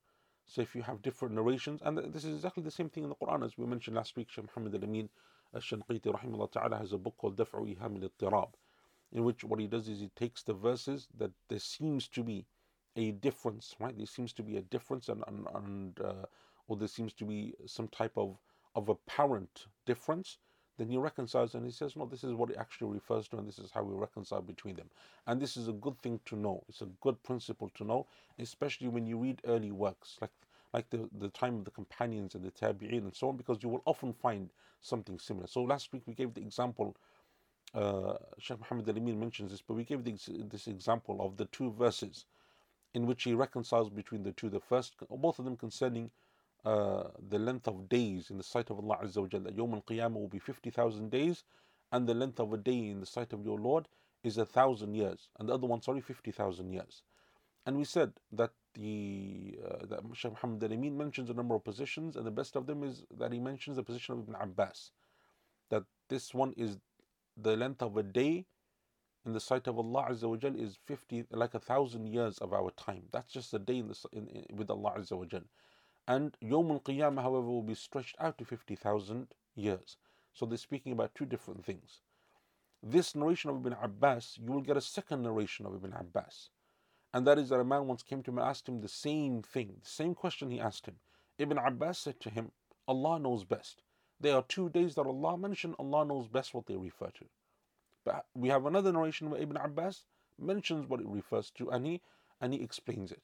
So 0.49 0.61
if 0.63 0.75
you 0.75 0.81
have 0.81 1.03
different 1.03 1.35
narrations, 1.35 1.79
and 1.83 1.95
this 2.11 2.25
is 2.25 2.33
exactly 2.33 2.63
the 2.63 2.71
same 2.71 2.89
thing 2.89 3.03
in 3.03 3.09
the 3.09 3.15
Quran 3.15 3.45
as 3.45 3.55
we 3.55 3.67
mentioned 3.67 3.95
last 3.95 4.17
week, 4.17 4.31
Shaykh 4.31 4.45
Muhammad 4.45 4.73
al-Amin 4.73 5.07
al-Shanqiti 5.53 6.11
rahimahullah 6.11 6.51
ta'ala 6.51 6.77
has 6.77 6.91
a 6.91 6.97
book 6.97 7.15
called 7.19 7.37
Daf'u 7.37 7.77
Iham 7.77 8.01
al-Ittirab, 8.01 8.49
in 9.11 9.23
which 9.23 9.43
what 9.43 9.59
he 9.59 9.67
does 9.67 9.87
is 9.87 9.99
he 9.99 10.09
takes 10.15 10.41
the 10.41 10.55
verses 10.55 11.07
that 11.19 11.29
there 11.49 11.59
seems 11.59 12.07
to 12.07 12.23
be 12.23 12.47
a 12.95 13.11
difference, 13.11 13.75
right? 13.79 13.95
There 13.95 14.07
seems 14.07 14.33
to 14.33 14.43
be 14.43 14.57
a 14.57 14.61
difference 14.61 15.07
and, 15.07 15.23
and, 15.27 15.45
and 15.53 16.01
uh, 16.01 16.25
or 16.67 16.77
there 16.77 16.87
seems 16.87 17.13
to 17.13 17.25
be 17.25 17.53
some 17.67 17.87
type 17.87 18.17
of, 18.17 18.39
of 18.73 18.89
apparent 18.89 19.67
difference, 19.85 20.39
then 20.79 20.89
he 20.89 20.97
reconciles 20.97 21.55
and 21.55 21.65
he 21.65 21.71
says, 21.71 21.95
No, 21.95 22.05
this 22.05 22.23
is 22.23 22.33
what 22.33 22.49
it 22.49 22.57
actually 22.57 22.93
refers 22.93 23.27
to, 23.29 23.37
and 23.37 23.47
this 23.47 23.59
is 23.59 23.69
how 23.71 23.83
we 23.83 23.93
reconcile 23.95 24.41
between 24.41 24.77
them. 24.77 24.89
And 25.27 25.41
this 25.41 25.57
is 25.57 25.67
a 25.67 25.73
good 25.73 25.99
thing 26.01 26.21
to 26.25 26.37
know. 26.37 26.63
It's 26.69 26.81
a 26.81 26.87
good 27.01 27.21
principle 27.23 27.69
to 27.75 27.83
know, 27.83 28.07
especially 28.39 28.87
when 28.87 29.05
you 29.05 29.17
read 29.19 29.41
early 29.45 29.71
works, 29.71 30.17
like 30.21 30.31
like 30.73 30.89
the, 30.91 31.09
the 31.19 31.29
time 31.29 31.57
of 31.57 31.65
the 31.65 31.71
companions 31.71 32.35
and 32.35 32.43
the 32.43 32.51
tabi'in 32.51 32.99
and 32.99 33.15
so 33.15 33.29
on, 33.29 33.37
because 33.37 33.57
you 33.63 33.69
will 33.69 33.81
often 33.85 34.13
find 34.13 34.49
something 34.81 35.19
similar. 35.19 35.47
So 35.47 35.63
last 35.63 35.91
week 35.91 36.03
we 36.05 36.13
gave 36.13 36.33
the 36.35 36.41
example, 36.41 36.95
uh, 37.73 38.13
Sheikh 38.37 38.59
Muhammad 38.59 38.87
al-Amin 38.87 39.19
mentions 39.19 39.51
this, 39.51 39.63
but 39.67 39.73
we 39.73 39.83
gave 39.83 40.03
the, 40.03 40.15
this 40.49 40.67
example 40.67 41.17
of 41.21 41.37
the 41.37 41.45
two 41.45 41.71
verses 41.71 42.25
in 42.93 43.05
which 43.05 43.23
he 43.23 43.33
reconciles 43.33 43.89
between 43.89 44.23
the 44.23 44.31
two. 44.31 44.49
The 44.49 44.59
first, 44.59 44.93
both 45.09 45.39
of 45.39 45.45
them 45.45 45.57
concerning 45.57 46.11
uh, 46.65 47.03
the 47.29 47.39
length 47.39 47.67
of 47.67 47.87
days 47.89 48.29
in 48.29 48.37
the 48.37 48.43
sight 48.43 48.69
of 48.69 48.79
Allah 48.79 48.99
Azza 49.03 49.17
wa 49.21 49.27
Jalla. 49.27 49.51
Yawm 49.51 49.73
al 49.73 49.81
Qiyamah 49.81 50.13
will 50.15 50.27
be 50.27 50.39
50,000 50.39 51.09
days, 51.09 51.43
and 51.91 52.07
the 52.07 52.13
length 52.13 52.39
of 52.39 52.53
a 52.53 52.57
day 52.57 52.89
in 52.89 52.99
the 52.99 53.05
sight 53.05 53.33
of 53.33 53.45
your 53.45 53.57
Lord 53.57 53.87
is 54.23 54.37
a 54.37 54.45
thousand 54.45 54.93
years, 54.95 55.29
and 55.39 55.47
the 55.47 55.53
other 55.53 55.67
one, 55.67 55.81
sorry, 55.81 56.01
50,000 56.01 56.71
years. 56.71 57.03
And 57.65 57.77
we 57.77 57.85
said 57.85 58.13
that 58.31 58.51
the 58.73 59.57
uh, 59.65 59.85
that 59.87 60.01
Shaykh 60.13 60.31
Muhammad 60.33 60.63
al-Amin 60.63 60.97
mentions 60.97 61.29
a 61.29 61.33
number 61.33 61.55
of 61.55 61.63
positions, 61.63 62.15
and 62.15 62.25
the 62.25 62.31
best 62.31 62.55
of 62.55 62.67
them 62.67 62.83
is 62.83 63.03
that 63.17 63.31
he 63.31 63.39
mentions 63.39 63.77
the 63.77 63.83
position 63.83 64.13
of 64.15 64.21
Ibn 64.21 64.35
Abbas, 64.41 64.91
that 65.69 65.83
this 66.09 66.33
one 66.33 66.53
is 66.57 66.77
the 67.37 67.55
length 67.55 67.81
of 67.81 67.97
a 67.97 68.03
day 68.03 68.45
in 69.25 69.33
the 69.33 69.39
sight 69.39 69.67
of 69.67 69.77
Allah 69.77 70.07
Azza 70.09 70.27
wa 70.29 70.49
is 70.61 70.77
50 70.85 71.25
like 71.31 71.53
a 71.53 71.59
thousand 71.59 72.07
years 72.07 72.37
of 72.39 72.53
our 72.53 72.71
time. 72.71 73.03
That's 73.11 73.31
just 73.31 73.53
a 73.53 73.59
day 73.59 73.77
in 73.77 73.87
the, 73.87 73.97
in, 74.11 74.27
in, 74.27 74.57
with 74.57 74.69
Allah 74.69 74.93
Azza 74.97 75.17
wa. 75.17 75.25
And 76.09 76.35
Yawm 76.41 76.71
al 76.71 76.79
Qiyamah, 76.79 77.21
however, 77.21 77.45
will 77.45 77.61
be 77.61 77.75
stretched 77.75 78.15
out 78.19 78.39
to 78.39 78.43
50,000 78.43 79.27
years. 79.53 79.95
So 80.33 80.47
they're 80.47 80.57
speaking 80.57 80.91
about 80.91 81.13
two 81.13 81.27
different 81.27 81.63
things. 81.63 81.99
This 82.81 83.13
narration 83.13 83.51
of 83.51 83.57
Ibn 83.57 83.77
Abbas, 83.79 84.39
you 84.41 84.51
will 84.51 84.61
get 84.61 84.75
a 84.75 84.81
second 84.81 85.21
narration 85.21 85.67
of 85.67 85.75
Ibn 85.75 85.93
Abbas. 85.93 86.49
And 87.13 87.27
that 87.27 87.37
is 87.37 87.49
that 87.49 87.59
a 87.59 87.63
man 87.63 87.85
once 87.85 88.01
came 88.01 88.23
to 88.23 88.31
him 88.31 88.39
and 88.39 88.47
asked 88.47 88.67
him 88.67 88.81
the 88.81 88.87
same 88.87 89.43
thing, 89.43 89.75
the 89.83 89.89
same 89.89 90.15
question 90.15 90.49
he 90.49 90.59
asked 90.59 90.87
him. 90.87 90.95
Ibn 91.37 91.59
Abbas 91.59 91.99
said 91.99 92.19
to 92.21 92.31
him, 92.31 92.53
Allah 92.87 93.19
knows 93.19 93.43
best. 93.43 93.83
There 94.19 94.35
are 94.35 94.43
two 94.47 94.69
days 94.69 94.95
that 94.95 95.05
Allah 95.05 95.37
mentioned, 95.37 95.75
Allah 95.77 96.05
knows 96.05 96.27
best 96.27 96.55
what 96.55 96.65
they 96.65 96.75
refer 96.75 97.11
to. 97.11 97.25
But 98.03 98.25
we 98.33 98.49
have 98.49 98.65
another 98.65 98.91
narration 98.91 99.29
where 99.29 99.41
Ibn 99.41 99.57
Abbas 99.57 100.05
mentions 100.39 100.89
what 100.89 101.01
it 101.01 101.07
refers 101.07 101.51
to 101.51 101.69
and 101.69 101.85
he 101.85 102.01
and 102.41 102.51
he 102.51 102.63
explains 102.63 103.11
it. 103.11 103.21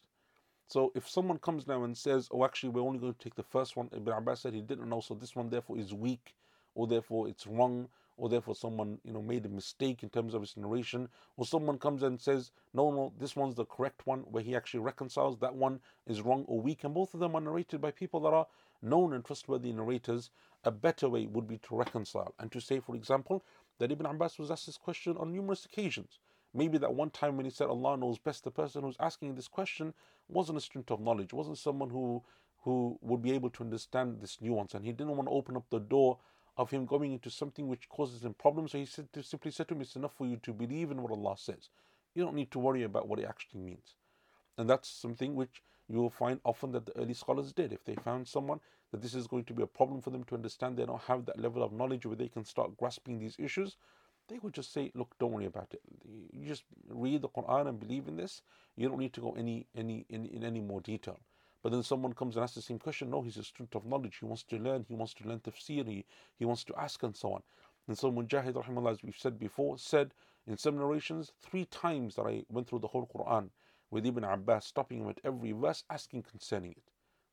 So 0.68 0.91
if 0.95 1.07
someone 1.07 1.38
comes 1.38 1.68
now 1.68 1.84
and 1.84 1.95
says, 1.95 2.28
"Oh, 2.32 2.43
actually, 2.43 2.70
we're 2.70 2.82
only 2.82 2.99
going 2.99 3.13
to 3.13 3.20
take 3.20 3.36
the 3.36 3.43
first 3.43 3.76
one," 3.78 3.89
Ibn 3.91 4.13
Abbas 4.13 4.41
said 4.41 4.53
he 4.55 4.61
didn't 4.61 4.89
know, 4.89 4.99
so 4.99 5.13
this 5.13 5.36
one 5.36 5.49
therefore 5.49 5.78
is 5.78 5.93
weak, 5.93 6.36
or 6.74 6.88
therefore 6.88 7.28
it's 7.28 7.45
wrong, 7.45 7.88
or 8.18 8.30
therefore 8.30 8.55
someone 8.55 8.99
you 9.03 9.13
know 9.13 9.22
made 9.22 9.45
a 9.45 9.49
mistake 9.49 10.01
in 10.01 10.09
terms 10.09 10.34
of 10.34 10.41
his 10.41 10.57
narration, 10.57 11.07
or 11.38 11.45
someone 11.45 11.78
comes 11.78 12.01
and 12.01 12.20
says, 12.20 12.51
"No, 12.74 12.89
no, 12.89 13.13
this 13.20 13.36
one's 13.36 13.55
the 13.55 13.66
correct 13.66 14.07
one," 14.07 14.22
where 14.22 14.43
he 14.43 14.55
actually 14.55 14.80
reconciles 14.80 15.38
that 15.38 15.53
one 15.55 15.82
is 16.07 16.24
wrong 16.24 16.45
or 16.47 16.59
weak, 16.59 16.84
and 16.84 16.95
both 16.95 17.13
of 17.13 17.20
them 17.20 17.36
are 17.36 17.41
narrated 17.41 17.80
by 17.80 17.91
people 17.91 18.20
that 18.22 18.34
are 18.34 18.47
known 18.82 19.13
and 19.13 19.24
trustworthy 19.24 19.72
narrators. 19.72 20.32
A 20.63 20.72
better 20.72 21.07
way 21.07 21.28
would 21.28 21.47
be 21.47 21.59
to 21.59 21.76
reconcile 21.76 22.34
and 22.39 22.51
to 22.51 22.59
say, 22.59 22.80
for 22.80 22.95
example, 22.95 23.43
that 23.78 23.91
Ibn 23.91 24.07
Abbas 24.07 24.39
was 24.39 24.49
asked 24.49 24.66
this 24.66 24.78
question 24.78 25.16
on 25.18 25.32
numerous 25.32 25.66
occasions. 25.66 26.20
Maybe 26.56 26.78
that 26.78 26.93
one 26.93 27.10
time 27.10 27.36
when 27.36 27.45
he 27.45 27.51
said 27.51 27.68
Allah 27.68 27.97
knows 27.97 28.18
best, 28.18 28.45
the 28.45 28.51
person 28.51 28.82
who's 28.84 28.95
asking 28.99 29.36
this 29.36 29.49
question 29.49 29.93
wasn't 30.30 30.58
a 30.58 30.62
student 30.62 30.89
of 30.89 31.01
knowledge, 31.01 31.34
wasn't 31.34 31.58
someone 31.58 31.89
who 31.89 32.24
who 32.64 32.97
would 33.01 33.22
be 33.22 33.32
able 33.34 33.49
to 33.51 33.64
understand 33.64 34.22
this 34.22 34.41
nuance, 34.41 34.74
and 34.74 34.84
he 34.84 34.91
didn't 34.91 35.16
want 35.16 35.28
to 35.28 35.36
open 35.36 35.56
up 35.56 35.70
the 35.70 35.80
door 35.80 36.18
of 36.58 36.72
him 36.72 36.86
going 36.86 37.12
into 37.12 37.30
something 37.30 37.68
which 37.68 37.88
causes 37.89 38.24
him 38.24 38.34
problems. 38.34 38.72
So 38.72 38.80
he 38.80 38.86
said, 38.86 39.08
simply 39.22 39.51
said 39.51 39.68
to 39.68 39.76
him, 39.76 39.82
"It's 39.82 39.95
enough 39.95 40.16
for 40.18 40.26
you 40.26 40.38
to 40.38 40.53
believe 40.53 40.89
in 40.89 41.01
what 41.01 41.12
Allah 41.12 41.36
says. 41.38 41.70
You 42.16 42.24
don't 42.24 42.36
need 42.36 42.49
to 42.51 42.60
worry 42.60 42.84
about 42.84 43.08
what 43.08 43.20
it 43.20 43.26
actually 43.26 43.60
means." 43.60 43.95
And 44.58 44.70
that's 44.70 44.89
something 44.89 45.36
which 45.36 45.62
you 45.88 45.97
will 45.97 46.10
find 46.10 46.39
often 46.43 46.72
that 46.72 46.86
the 46.86 46.97
early 46.97 47.14
scholars 47.14 47.53
did. 47.53 47.74
If 47.74 47.84
they 47.84 47.95
found 47.95 48.28
someone 48.28 48.62
that 48.91 49.01
this 49.01 49.14
is 49.14 49.28
going 49.28 49.43
to 49.43 49.53
be 49.53 49.62
a 49.62 49.68
problem 49.68 50.01
for 50.01 50.10
them 50.10 50.24
to 50.24 50.36
understand, 50.36 50.78
they 50.78 50.86
don't 50.86 51.01
have 51.01 51.26
that 51.26 51.39
level 51.39 51.62
of 51.62 51.74
knowledge 51.74 52.06
where 52.06 52.16
they 52.16 52.30
can 52.30 52.45
start 52.45 52.78
grasping 52.78 53.20
these 53.20 53.36
issues, 53.38 53.78
they 54.28 54.39
would 54.39 54.53
just 54.53 54.73
say, 54.73 54.91
look, 54.95 55.15
don't 55.19 55.32
worry 55.32 55.45
about 55.45 55.73
it. 55.73 55.82
You 56.32 56.47
just 56.47 56.63
read 56.89 57.21
the 57.21 57.30
Quran 57.30 57.67
and 57.67 57.80
believe 57.80 58.07
in 58.07 58.15
this. 58.17 58.41
You 58.76 58.89
don't 58.89 58.99
need 58.99 59.13
to 59.13 59.21
go 59.21 59.36
any 59.38 59.67
any 59.76 60.05
in, 60.09 60.26
in 60.26 60.43
any 60.43 60.61
more 60.61 60.82
detail. 60.82 61.19
But 61.63 61.71
then 61.71 61.84
someone 61.84 62.13
comes 62.13 62.36
and 62.36 62.43
asks 62.43 62.55
the 62.55 62.61
same 62.61 62.78
question. 62.80 63.09
No, 63.09 63.21
he's 63.23 63.38
a 63.38 63.43
student 63.43 63.76
of 63.76 63.86
knowledge. 63.86 64.17
He 64.19 64.26
wants 64.26 64.43
to 64.43 64.57
learn. 64.57 64.86
He 64.88 64.93
wants 64.93 65.15
to 65.15 65.28
learn 65.28 65.39
tafsir. 65.39 65.88
He, 65.88 66.05
he 66.38 66.45
wants 66.45 66.63
to 66.65 66.76
ask 66.76 67.01
and 67.01 67.15
so 67.15 67.34
on. 67.34 67.41
And 67.88 67.97
so 67.97 68.11
Mujahid, 68.11 68.53
rahimahullah, 68.53 68.91
as 68.91 69.03
we've 69.03 69.17
said 69.17 69.39
before, 69.39 69.78
said 69.78 70.13
in 70.47 70.57
some 70.57 70.78
narrations 70.78 71.32
three 71.41 71.65
times 71.65 72.15
that 72.15 72.23
I 72.23 72.43
went 72.49 72.67
through 72.67 72.80
the 72.80 72.88
whole 72.88 73.09
Quran 73.13 73.49
with 73.89 74.05
Ibn 74.05 74.23
Abbas, 74.23 74.65
stopping 74.65 74.99
him 74.99 75.09
at 75.09 75.19
every 75.23 75.53
verse, 75.53 75.84
asking 75.89 76.23
concerning 76.23 76.71
it. 76.71 76.84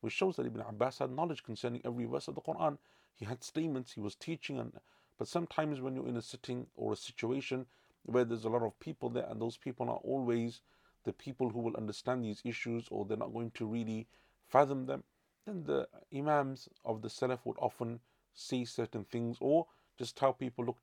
Which 0.01 0.13
shows 0.13 0.35
that 0.35 0.45
Ibn 0.45 0.61
Abbas 0.61 0.99
had 0.99 1.11
knowledge 1.11 1.43
concerning 1.43 1.81
every 1.85 2.05
verse 2.05 2.27
of 2.27 2.35
the 2.35 2.41
Quran. 2.41 2.77
He 3.15 3.25
had 3.25 3.43
statements, 3.43 3.93
he 3.93 3.99
was 3.99 4.15
teaching 4.15 4.59
and 4.59 4.73
but 5.17 5.27
sometimes 5.27 5.81
when 5.81 5.95
you're 5.95 6.07
in 6.07 6.17
a 6.17 6.21
sitting 6.21 6.67
or 6.75 6.93
a 6.93 6.97
situation 6.97 7.65
where 8.03 8.25
there's 8.25 8.45
a 8.45 8.49
lot 8.49 8.63
of 8.63 8.79
people 8.79 9.09
there 9.09 9.27
and 9.29 9.41
those 9.41 9.57
people 9.57 9.89
are 9.89 10.01
always 10.03 10.61
the 11.03 11.13
people 11.13 11.49
who 11.49 11.59
will 11.59 11.75
understand 11.75 12.23
these 12.23 12.41
issues 12.43 12.87
or 12.89 13.05
they're 13.05 13.17
not 13.17 13.33
going 13.33 13.51
to 13.51 13.65
really 13.65 14.07
fathom 14.47 14.85
them, 14.85 15.03
then 15.45 15.63
the 15.63 15.87
Imams 16.15 16.69
of 16.85 17.01
the 17.01 17.07
Salaf 17.07 17.39
would 17.45 17.57
often 17.59 17.99
say 18.33 18.65
certain 18.65 19.03
things 19.03 19.37
or 19.39 19.67
just 19.97 20.17
tell 20.17 20.33
people, 20.33 20.65
look, 20.65 20.77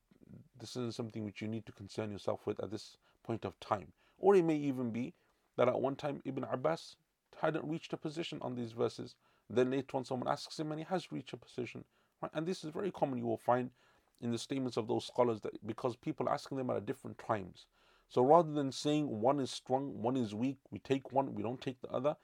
this 0.58 0.70
isn't 0.70 0.94
something 0.94 1.24
which 1.24 1.40
you 1.40 1.48
need 1.48 1.66
to 1.66 1.72
concern 1.72 2.10
yourself 2.10 2.46
with 2.46 2.60
at 2.62 2.70
this 2.70 2.96
point 3.22 3.44
of 3.44 3.58
time. 3.60 3.92
Or 4.18 4.36
it 4.36 4.44
may 4.44 4.56
even 4.56 4.90
be 4.90 5.14
that 5.56 5.68
at 5.68 5.80
one 5.80 5.96
time 5.96 6.22
Ibn 6.24 6.44
Abbas 6.44 6.96
hadn't 7.40 7.64
reached 7.64 7.92
a 7.92 7.96
position 7.96 8.38
on 8.42 8.54
these 8.54 8.72
verses. 8.72 9.14
Then 9.48 9.70
later 9.70 9.96
on 9.96 10.04
someone 10.04 10.28
asks 10.28 10.58
him 10.58 10.70
and 10.70 10.80
he 10.80 10.86
has 10.88 11.10
reached 11.10 11.32
a 11.32 11.36
position. 11.36 11.84
Right? 12.22 12.30
And 12.34 12.46
this 12.46 12.62
is 12.64 12.70
very 12.70 12.90
common 12.90 13.18
you 13.18 13.26
will 13.26 13.38
find 13.38 13.70
in 14.20 14.32
the 14.32 14.38
statements 14.38 14.76
of 14.76 14.88
those 14.88 15.06
scholars 15.06 15.40
that 15.40 15.66
because 15.66 15.96
people 15.96 16.28
asking 16.28 16.58
them 16.58 16.70
at 16.70 16.86
different 16.86 17.18
times. 17.18 17.66
So 18.08 18.22
rather 18.22 18.52
than 18.52 18.72
saying 18.72 19.20
one 19.20 19.40
is 19.40 19.50
strong, 19.50 20.02
one 20.02 20.16
is 20.16 20.34
weak, 20.34 20.58
we 20.70 20.80
take 20.80 21.12
one, 21.12 21.34
we 21.34 21.42
don't 21.42 21.60
take 21.60 21.80
the 21.80 21.88
other, 21.88 22.16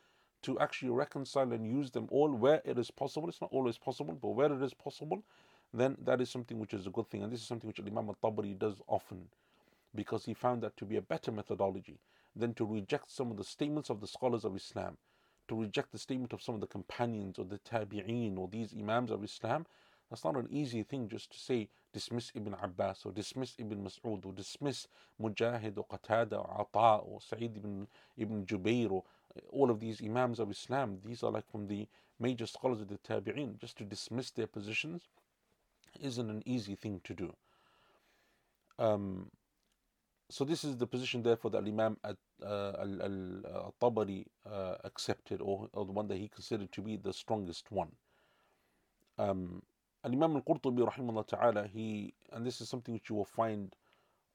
to 0.43 0.59
actually 0.59 0.91
reconcile 0.91 1.53
and 1.53 1.67
use 1.67 1.91
them 1.91 2.09
all 2.11 2.31
where 2.31 2.61
it 2.65 2.79
is 2.79 2.91
possible. 2.91 3.29
It's 3.29 3.41
not 3.41 3.53
always 3.53 3.79
possible, 3.79 4.19
but 4.21 4.31
where 4.31 4.53
it 4.53 4.63
is 4.63 4.75
possible, 4.75 5.23
then 5.73 5.97
that 6.05 6.21
is 6.21 6.31
something 6.31 6.59
which 6.59 6.75
is 6.75 6.87
a 6.87 6.91
good 6.91 7.09
thing. 7.09 7.23
And 7.23 7.33
this 7.33 7.41
is 7.41 7.47
something 7.47 7.69
which 7.69 7.81
Imam 7.81 8.09
al-Tabari 8.09 8.59
does 8.59 8.75
often 8.87 9.29
because 9.95 10.25
he 10.25 10.35
found 10.35 10.63
that 10.63 10.77
to 10.77 10.85
be 10.85 10.97
a 10.97 11.03
better 11.03 11.33
methodology 11.33 11.99
than 12.35 12.53
to 12.55 12.67
reject 12.67 13.11
some 13.11 13.31
of 13.31 13.37
the 13.37 13.45
statements 13.45 13.91
of 13.91 14.01
the 14.01 14.07
scholars 14.07 14.45
of 14.45 14.55
Islam, 14.55 14.99
to 15.49 15.61
reject 15.61 15.91
the 15.93 15.99
statement 15.99 16.33
of 16.33 16.43
some 16.43 16.55
of 16.55 16.61
the 16.61 16.67
companions 16.67 17.39
or 17.39 17.45
the 17.45 17.59
tabi'een 17.59 18.37
or 18.37 18.49
these 18.49 18.75
imams 18.79 19.11
of 19.11 19.25
Islam 19.25 19.67
that's 20.11 20.25
not 20.25 20.37
an 20.37 20.47
easy 20.51 20.83
thing 20.83 21.09
just 21.09 21.33
to 21.33 21.39
say 21.39 21.69
dismiss 21.93 22.31
Ibn 22.35 22.55
Abbas 22.63 23.05
or 23.05 23.13
dismiss 23.13 23.55
Ibn 23.59 23.85
Mas'ud 23.85 24.25
or 24.25 24.33
dismiss 24.33 24.87
Mujahid 25.21 25.79
or 25.79 25.87
Qatada 25.87 26.35
or 26.35 26.67
Ata 26.75 27.03
or 27.03 27.21
Sa'id 27.21 27.57
ibn, 27.57 27.89
ibn 28.17 28.47
Jubair 28.47 28.91
or 28.91 29.05
uh, 29.37 29.41
all 29.51 29.71
of 29.71 29.81
these 29.81 30.01
Imams 30.03 30.39
of 30.39 30.51
Islam. 30.51 30.99
These 31.05 31.23
are 31.23 31.33
like 31.33 31.51
from 31.51 31.67
the 31.67 31.89
major 32.21 32.47
scholars 32.47 32.81
of 32.81 32.89
the 32.89 32.99
Tabi'in. 32.99 33.59
Just 33.59 33.79
to 33.79 33.85
dismiss 33.85 34.31
their 34.31 34.47
positions 34.47 35.09
isn't 36.01 36.31
an 36.31 36.43
easy 36.47 36.75
thing 36.75 37.01
to 37.05 37.15
do. 37.15 37.35
Um, 38.79 39.31
so 40.29 40.45
this 40.45 40.65
is 40.65 40.77
the 40.77 40.87
position 40.87 41.23
therefore 41.23 41.51
that 41.53 41.65
Imam 41.65 41.97
uh, 42.05 42.13
al-Tabari 42.79 44.27
uh, 44.51 44.75
accepted 44.85 45.41
or, 45.41 45.69
or 45.73 45.87
the 45.87 45.93
one 45.93 46.09
that 46.09 46.19
he 46.19 46.29
considered 46.29 46.73
to 46.73 46.83
be 46.83 46.97
the 46.97 47.13
strongest 47.13 47.71
one. 47.71 47.93
Um, 49.19 49.63
Imam 50.15 50.37
al-Qurtubi 50.37 50.89
rahimahullah 50.89 51.27
ta'ala, 51.27 51.67
he, 51.67 52.15
and 52.33 52.47
this 52.47 52.61
is 52.61 52.69
something 52.69 52.95
which 52.95 53.11
you 53.11 53.17
will 53.17 53.25
find 53.25 53.75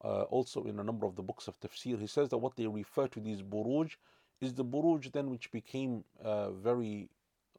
uh, 0.04 0.24
also 0.24 0.64
in 0.66 0.80
a 0.80 0.84
number 0.84 1.06
of 1.06 1.16
the 1.16 1.22
books 1.22 1.48
of 1.48 1.60
tafsir, 1.60 2.00
he 2.00 2.08
says 2.08 2.30
that 2.30 2.38
what 2.38 2.56
they 2.56 2.68
refer 2.68 3.08
to 3.08 3.20
these 3.20 3.42
buruj 3.42 3.96
is 4.42 4.54
the 4.54 4.66
buruj 4.66 5.12
then 5.12 5.30
which 5.30 5.52
became 5.52 6.04
uh, 6.24 6.52
very 6.52 7.10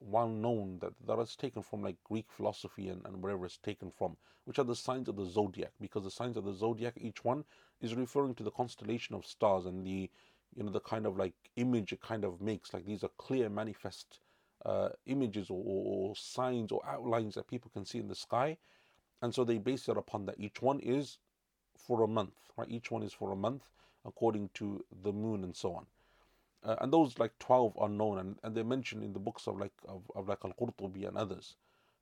well 0.00 0.28
known 0.28 0.78
that 0.80 0.92
that 1.06 1.18
is 1.20 1.36
taken 1.36 1.62
from 1.62 1.82
like 1.82 1.96
Greek 2.04 2.26
philosophy 2.28 2.88
and, 2.88 3.00
and 3.06 3.22
wherever 3.22 3.46
it's 3.46 3.58
taken 3.58 3.90
from, 3.90 4.16
which 4.44 4.58
are 4.58 4.64
the 4.64 4.74
signs 4.74 5.08
of 5.08 5.16
the 5.16 5.24
zodiac, 5.24 5.70
because 5.80 6.02
the 6.02 6.10
signs 6.10 6.36
of 6.36 6.44
the 6.44 6.52
zodiac, 6.52 6.94
each 6.96 7.24
one 7.24 7.44
is 7.80 7.94
referring 7.94 8.34
to 8.34 8.42
the 8.42 8.50
constellation 8.50 9.14
of 9.14 9.24
stars 9.24 9.64
and 9.66 9.86
the 9.86 10.10
you 10.56 10.62
know 10.62 10.70
the 10.70 10.80
kind 10.80 11.06
of 11.06 11.16
like 11.16 11.34
image 11.56 11.92
it 11.92 12.02
kind 12.02 12.24
of 12.24 12.40
makes, 12.40 12.74
like 12.74 12.84
these 12.84 13.04
are 13.04 13.10
clear 13.16 13.48
manifest 13.48 14.18
uh, 14.64 14.90
images 15.06 15.50
or, 15.50 15.62
or, 15.64 16.16
signs 16.16 16.70
or 16.72 16.80
outlines 16.86 17.34
that 17.34 17.48
people 17.48 17.70
can 17.72 17.84
see 17.84 17.98
in 17.98 18.08
the 18.08 18.14
sky. 18.14 18.56
And 19.20 19.34
so 19.34 19.44
they 19.44 19.58
base 19.58 19.88
it 19.88 19.96
upon 19.96 20.26
that. 20.26 20.36
Each 20.38 20.60
one 20.60 20.80
is 20.80 21.18
for 21.76 22.02
a 22.02 22.08
month, 22.08 22.34
right? 22.56 22.68
Each 22.70 22.90
one 22.90 23.02
is 23.02 23.12
for 23.12 23.32
a 23.32 23.36
month 23.36 23.68
according 24.04 24.50
to 24.54 24.84
the 25.02 25.12
moon 25.12 25.44
and 25.44 25.56
so 25.56 25.74
on. 25.74 25.86
Uh, 26.64 26.76
and 26.80 26.92
those 26.92 27.18
like 27.18 27.38
12 27.38 27.74
are 27.76 27.88
known 27.88 28.18
and, 28.18 28.38
and 28.42 28.54
they're 28.54 28.64
mentioned 28.64 29.02
in 29.02 29.12
the 29.12 29.18
books 29.18 29.48
of 29.48 29.58
like 29.58 29.72
of, 29.88 30.02
of 30.14 30.28
like 30.28 30.38
al-Qurtubi 30.44 31.08
and 31.08 31.16
others 31.16 31.56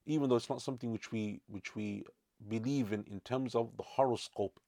even 0.07 0.29
though 0.29 0.37
it's 0.37 0.51
not 0.51 0.63
something 0.63 0.93
which 0.93 1.13
we 1.13 1.41
which 1.47 1.75
we 1.75 2.05
believe 2.49 2.93
in 2.93 3.05
in 3.11 3.21
terms 3.21 3.55
of 3.55 3.77
the 3.77 3.83
horoscope 3.83 4.61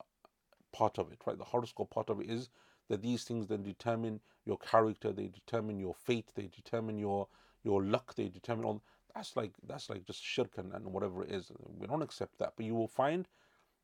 part 0.72 0.98
of 0.98 1.12
it, 1.12 1.18
right? 1.26 1.38
The 1.38 1.44
horoscope 1.44 1.90
part 1.90 2.10
of 2.10 2.20
it 2.20 2.30
is 2.30 2.48
that 2.88 3.02
these 3.02 3.24
things 3.24 3.46
then 3.46 3.62
determine 3.62 4.20
your 4.44 4.58
character, 4.58 5.12
they 5.12 5.28
determine 5.28 5.78
your 5.78 5.94
fate, 5.94 6.28
they 6.34 6.48
determine 6.48 6.98
your 6.98 7.28
your 7.64 7.82
luck, 7.82 8.14
they 8.14 8.28
determine 8.28 8.64
all 8.64 8.82
that's 9.14 9.36
like 9.36 9.52
that's 9.66 9.90
like 9.90 10.06
just 10.06 10.22
shirk 10.24 10.52
and, 10.56 10.72
and 10.72 10.86
whatever 10.86 11.22
it 11.22 11.30
is. 11.30 11.52
We 11.78 11.86
don't 11.86 12.02
accept 12.02 12.38
that. 12.38 12.54
But 12.56 12.66
you 12.66 12.74
will 12.74 12.88
find 12.88 13.28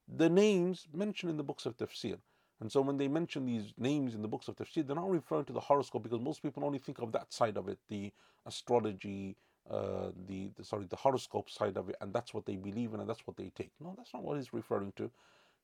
the 0.09 0.31
names 0.31 0.89
mentioned 0.93 1.31
in 1.31 1.37
the 1.37 1.45
books 1.45 1.67
of 1.67 1.77
tafsir. 1.77 2.19
And 2.61 2.73
so 2.73 2.81
when 2.81 2.97
they 2.97 3.09
mention 3.09 3.47
these 3.47 3.73
names 3.79 4.15
in 4.15 4.23
the 4.23 4.29
books 4.29 4.49
of 4.49 4.57
tafsir, 4.57 4.87
they're 4.87 4.97
not 4.97 5.11
referring 5.11 5.45
to 5.45 5.53
the 5.53 5.61
horoscope 5.61 6.03
because 6.03 6.21
most 6.21 6.43
people 6.43 6.65
only 6.65 6.79
think 6.79 6.99
of 6.99 7.13
that 7.13 7.33
side 7.33 7.57
of 7.57 7.69
it, 7.69 7.79
the 7.89 8.11
astrology, 8.47 9.37
uh, 9.71 10.11
the, 10.27 10.51
the 10.57 10.65
sorry, 10.65 10.87
the 10.87 10.97
horoscope 10.97 11.51
side 11.51 11.77
of 11.77 11.89
it, 11.89 11.97
and 12.01 12.13
that's 12.13 12.35
what 12.35 12.47
they 12.47 12.57
believe 12.57 12.95
in 12.95 13.01
and 13.01 13.09
that's 13.09 13.27
what 13.27 13.37
they 13.37 13.53
take. 13.55 13.71
No, 13.81 13.95
that's 13.97 14.13
not 14.13 14.25
what 14.25 14.39
he's 14.39 14.53
referring 14.53 14.93
to. 14.97 15.11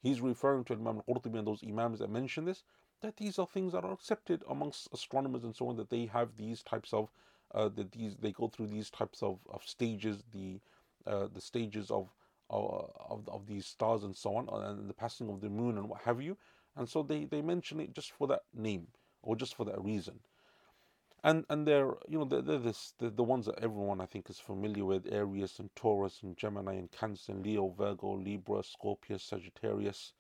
He's 0.03 0.21
referring 0.21 0.65
to 0.65 0.75
Imam 0.75 1.01
al-Qurtubi 1.09 1.39
and 1.39 1.47
those 1.47 1.65
imams 1.67 1.99
that 1.99 2.11
mention 2.11 2.45
this, 2.45 2.63
that 3.01 3.17
these 3.17 3.39
are 3.39 3.47
things 3.47 3.73
that 3.73 3.85
are 3.85 3.93
accepted 3.93 4.45
amongst 4.49 4.89
astronomers 4.93 5.43
and 5.43 5.57
so 5.57 5.69
on, 5.69 5.77
that 5.77 5.91
they 5.91 6.07
have 6.07 6.37
these 6.37 6.63
types 6.63 6.93
of, 6.93 7.09
that 7.71 7.93
these 7.93 8.17
they 8.17 8.33
go 8.33 8.49
through 8.49 8.69
these 8.69 8.91
types 8.91 9.23
of, 9.23 9.39
of 9.51 9.63
stages, 9.65 10.25
the 10.33 10.61
uh, 11.07 11.29
the 11.33 11.41
stages 11.41 11.91
of, 11.91 12.09
of 12.51 13.29
of 13.29 13.47
these 13.47 13.67
stars 13.67 14.05
and 14.05 14.17
so 14.17 14.37
on, 14.37 14.49
and 14.65 14.89
the 14.89 14.95
passing 14.95 15.31
of 15.31 15.41
the 15.41 15.51
moon 15.51 15.79
and 15.79 15.89
what 15.89 16.03
have 16.03 16.21
you, 16.23 16.37
and 16.77 16.89
so 16.89 17.03
they 17.03 17.25
they 17.25 17.43
mention 17.43 17.81
it 17.81 17.95
just 17.95 18.13
for 18.13 18.27
that 18.29 18.43
name 18.55 18.89
or 19.23 19.37
just 19.37 19.55
for 19.57 19.65
that 19.65 19.83
reason. 19.83 20.21
And 21.23 21.45
and 21.49 21.67
they're 21.67 21.93
you 22.09 22.19
know 22.19 22.25
they're, 22.27 22.43
they're 22.43 22.59
this 22.59 22.95
the, 22.99 23.11
the 23.11 23.25
ones 23.25 23.47
that 23.47 23.59
everyone 23.61 24.01
I 24.01 24.07
think 24.07 24.31
is 24.31 24.41
familiar 24.41 24.85
with 24.85 25.13
Aries 25.13 25.59
and 25.59 25.75
Taurus 25.77 26.23
and 26.23 26.37
Gemini 26.37 26.75
and 26.75 26.91
Cancer 26.93 27.33
and 27.33 27.45
Leo 27.45 27.69
Virgo 27.71 28.17
Libra 28.17 28.63
Scorpio 28.63 29.17
Sagittarius 29.19 30.13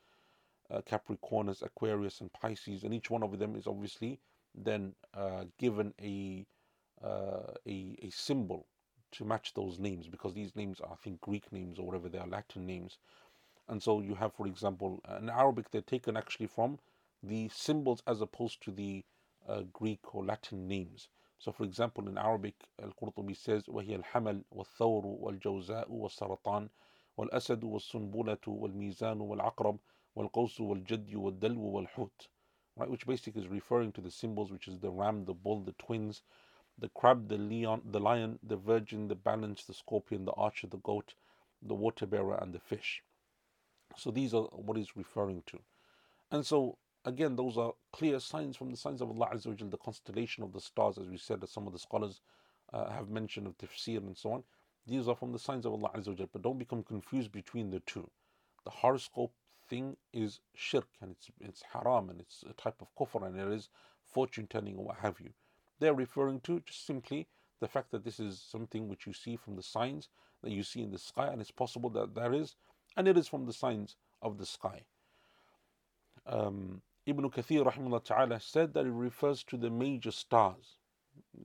uh, 0.70 0.80
Capricornus 0.82 1.62
Aquarius 1.62 2.20
and 2.20 2.32
Pisces. 2.32 2.84
And 2.84 2.94
each 2.94 3.10
one 3.10 3.22
of 3.22 3.38
them 3.38 3.56
is 3.56 3.66
obviously 3.66 4.20
then 4.54 4.94
uh, 5.14 5.44
given 5.58 5.94
a, 6.00 6.46
uh, 7.03 7.53
a 7.67 7.97
a 8.01 8.09
symbol 8.09 8.65
to 9.11 9.25
match 9.25 9.53
those 9.53 9.79
names 9.79 10.07
because 10.07 10.33
these 10.33 10.55
names 10.55 10.79
are 10.81 10.91
I 10.93 10.95
think 10.95 11.21
Greek 11.21 11.51
names 11.51 11.79
or 11.79 11.85
whatever 11.85 12.09
they 12.09 12.19
are 12.19 12.27
Latin 12.27 12.65
names 12.65 12.97
and 13.67 13.81
so 13.81 14.01
you 14.01 14.15
have 14.15 14.33
for 14.33 14.47
example 14.47 15.01
in 15.19 15.29
Arabic 15.29 15.71
they're 15.71 15.81
taken 15.81 16.17
actually 16.17 16.47
from 16.47 16.79
the 17.23 17.49
symbols 17.49 18.01
as 18.07 18.21
opposed 18.21 18.61
to 18.63 18.71
the 18.71 19.03
uh, 19.47 19.63
Greek 19.73 20.15
or 20.15 20.23
Latin 20.23 20.67
names. 20.67 21.07
So, 21.37 21.51
for 21.51 21.63
example, 21.63 22.07
in 22.07 22.17
Arabic, 22.17 22.55
Al 22.81 22.93
Qurtubi 23.01 23.35
says, 23.35 23.63
وهي 23.67 23.95
الحمل 24.03 24.43
والثور 24.51 25.05
والجوزاء 25.05 25.91
والسرطان 25.91 26.69
والأسد 27.17 27.63
والسنبلة 27.63 28.47
والميزان 28.47 29.21
والعقرب 29.21 29.79
والقوس 30.15 30.61
والجدي 30.61 31.15
والدلو 31.15 31.61
والحوت. 31.61 32.27
Right, 32.77 32.89
which 32.89 33.05
basically 33.05 33.41
is 33.41 33.47
referring 33.47 33.91
to 33.93 34.01
the 34.01 34.11
symbols, 34.11 34.51
which 34.51 34.67
is 34.67 34.79
the 34.79 34.91
ram, 34.91 35.25
the 35.25 35.33
bull, 35.33 35.61
the 35.61 35.73
twins, 35.73 36.23
the 36.78 36.88
crab, 36.88 37.28
the 37.28 37.38
lion, 37.38 37.82
the 37.84 38.00
lion, 38.00 38.38
the 38.42 38.56
virgin, 38.56 39.08
the 39.08 39.14
balance, 39.14 39.64
the 39.64 39.74
scorpion, 39.74 40.24
the 40.24 40.32
archer, 40.32 40.66
the 40.66 40.78
goat, 40.78 41.14
the 41.62 41.74
water 41.74 42.06
bearer, 42.06 42.38
and 42.40 42.52
the 42.52 42.58
fish. 42.58 43.02
So 43.96 44.10
these 44.10 44.34
are 44.34 44.42
what 44.42 44.76
he's 44.76 44.96
referring 44.96 45.42
to. 45.46 45.60
And 46.30 46.44
so 46.44 46.78
Again, 47.06 47.36
those 47.36 47.58
are 47.58 47.74
clear 47.92 48.18
signs 48.18 48.56
from 48.56 48.70
the 48.70 48.78
signs 48.78 49.02
of 49.02 49.10
Allah 49.10 49.28
Azza 49.34 49.48
wa 49.48 49.68
the 49.68 49.76
constellation 49.76 50.42
of 50.42 50.52
the 50.52 50.60
stars, 50.60 50.96
as 50.96 51.06
we 51.06 51.18
said, 51.18 51.42
as 51.42 51.50
some 51.50 51.66
of 51.66 51.74
the 51.74 51.78
scholars 51.78 52.22
uh, 52.72 52.90
have 52.90 53.10
mentioned 53.10 53.46
of 53.46 53.58
tafsir 53.58 53.98
and 53.98 54.16
so 54.16 54.32
on. 54.32 54.44
These 54.86 55.06
are 55.06 55.14
from 55.14 55.32
the 55.32 55.38
signs 55.38 55.66
of 55.66 55.72
Allah 55.72 55.90
Azza 55.94 56.18
wa 56.18 56.26
but 56.32 56.40
don't 56.40 56.58
become 56.58 56.82
confused 56.82 57.30
between 57.30 57.70
the 57.70 57.80
two. 57.80 58.10
The 58.64 58.70
horoscope 58.70 59.34
thing 59.68 59.98
is 60.14 60.40
shirk 60.54 60.88
and 61.02 61.10
it's 61.10 61.30
it's 61.40 61.62
haram 61.74 62.08
and 62.08 62.20
it's 62.20 62.42
a 62.48 62.54
type 62.54 62.80
of 62.80 62.88
kufr 62.94 63.26
and 63.26 63.38
it 63.38 63.52
is 63.52 63.68
fortune 64.06 64.46
telling 64.46 64.76
or 64.76 64.86
what 64.86 64.96
have 64.96 65.20
you. 65.20 65.34
They're 65.80 65.94
referring 65.94 66.40
to 66.40 66.60
just 66.60 66.86
simply 66.86 67.28
the 67.60 67.68
fact 67.68 67.90
that 67.92 68.04
this 68.04 68.20
is 68.20 68.40
something 68.40 68.88
which 68.88 69.06
you 69.06 69.12
see 69.12 69.36
from 69.36 69.56
the 69.56 69.62
signs 69.62 70.08
that 70.42 70.52
you 70.52 70.62
see 70.62 70.82
in 70.82 70.90
the 70.90 70.98
sky, 70.98 71.28
and 71.28 71.40
it's 71.40 71.50
possible 71.50 71.90
that 71.90 72.14
there 72.14 72.32
is, 72.32 72.56
and 72.96 73.08
it 73.08 73.16
is 73.16 73.28
from 73.28 73.46
the 73.46 73.52
signs 73.52 73.96
of 74.22 74.38
the 74.38 74.46
sky. 74.46 74.82
Um, 76.26 76.82
Ibn 77.06 77.30
Kathir 77.30 77.64
rahimahullah 77.64 78.04
ta'ala 78.04 78.40
said 78.40 78.72
that 78.74 78.86
it 78.86 78.90
refers 78.90 79.42
to 79.44 79.56
the 79.56 79.70
major 79.70 80.10
stars. 80.10 80.78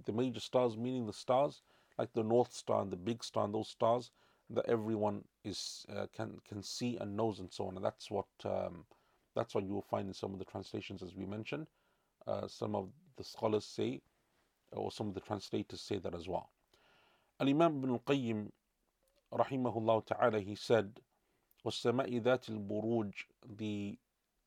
The 0.06 0.14
major 0.14 0.40
stars 0.40 0.78
meaning 0.78 1.06
the 1.06 1.14
stars 1.14 1.62
like 1.98 2.14
the 2.14 2.24
North 2.24 2.54
Star 2.54 2.82
and 2.82 2.92
the 2.92 2.96
Big 2.98 3.24
Star 3.24 3.44
and 3.44 3.54
those 3.54 3.68
stars 3.68 4.12
that 4.50 4.66
everyone 4.68 5.24
is 5.44 5.86
uh, 5.96 6.08
can 6.16 6.40
can 6.48 6.64
see 6.64 6.98
and 6.98 7.16
knows 7.16 7.40
and 7.40 7.52
so 7.52 7.68
on. 7.68 7.76
And 7.76 7.86
that's 7.86 8.10
what 8.10 8.28
um, 8.46 8.86
that's 9.36 9.54
what 9.54 9.66
you 9.66 9.74
will 9.74 9.82
find 9.82 10.08
in 10.08 10.14
some 10.14 10.34
of 10.34 10.40
the 10.40 10.46
translations 10.46 11.04
as 11.04 11.14
we 11.14 11.26
mentioned. 11.26 11.68
Uh, 12.26 12.48
some 12.48 12.74
of 12.76 12.90
the 13.18 13.24
scholars 13.24 13.66
say, 13.66 14.02
or 14.73 14.91
some 14.91 15.09
of 15.09 15.15
the 15.15 15.21
translators 15.21 15.81
say 15.81 15.99
that 15.99 16.15
as 16.15 16.29
well. 16.29 16.51
Al 17.41 17.49
Imam 17.49 17.79
Ibn 17.79 17.91
Al 17.91 17.99
Qayyim, 18.01 18.51
rahimahullah 19.33 20.07
ta'ala, 20.07 20.41
he 20.41 20.55
said, 20.55 21.01
وَالسَّمَاءِ 21.65 22.23
ذَاتِ 22.23 22.51
الْبُرُوجِ 22.51 23.15
The 23.57 23.99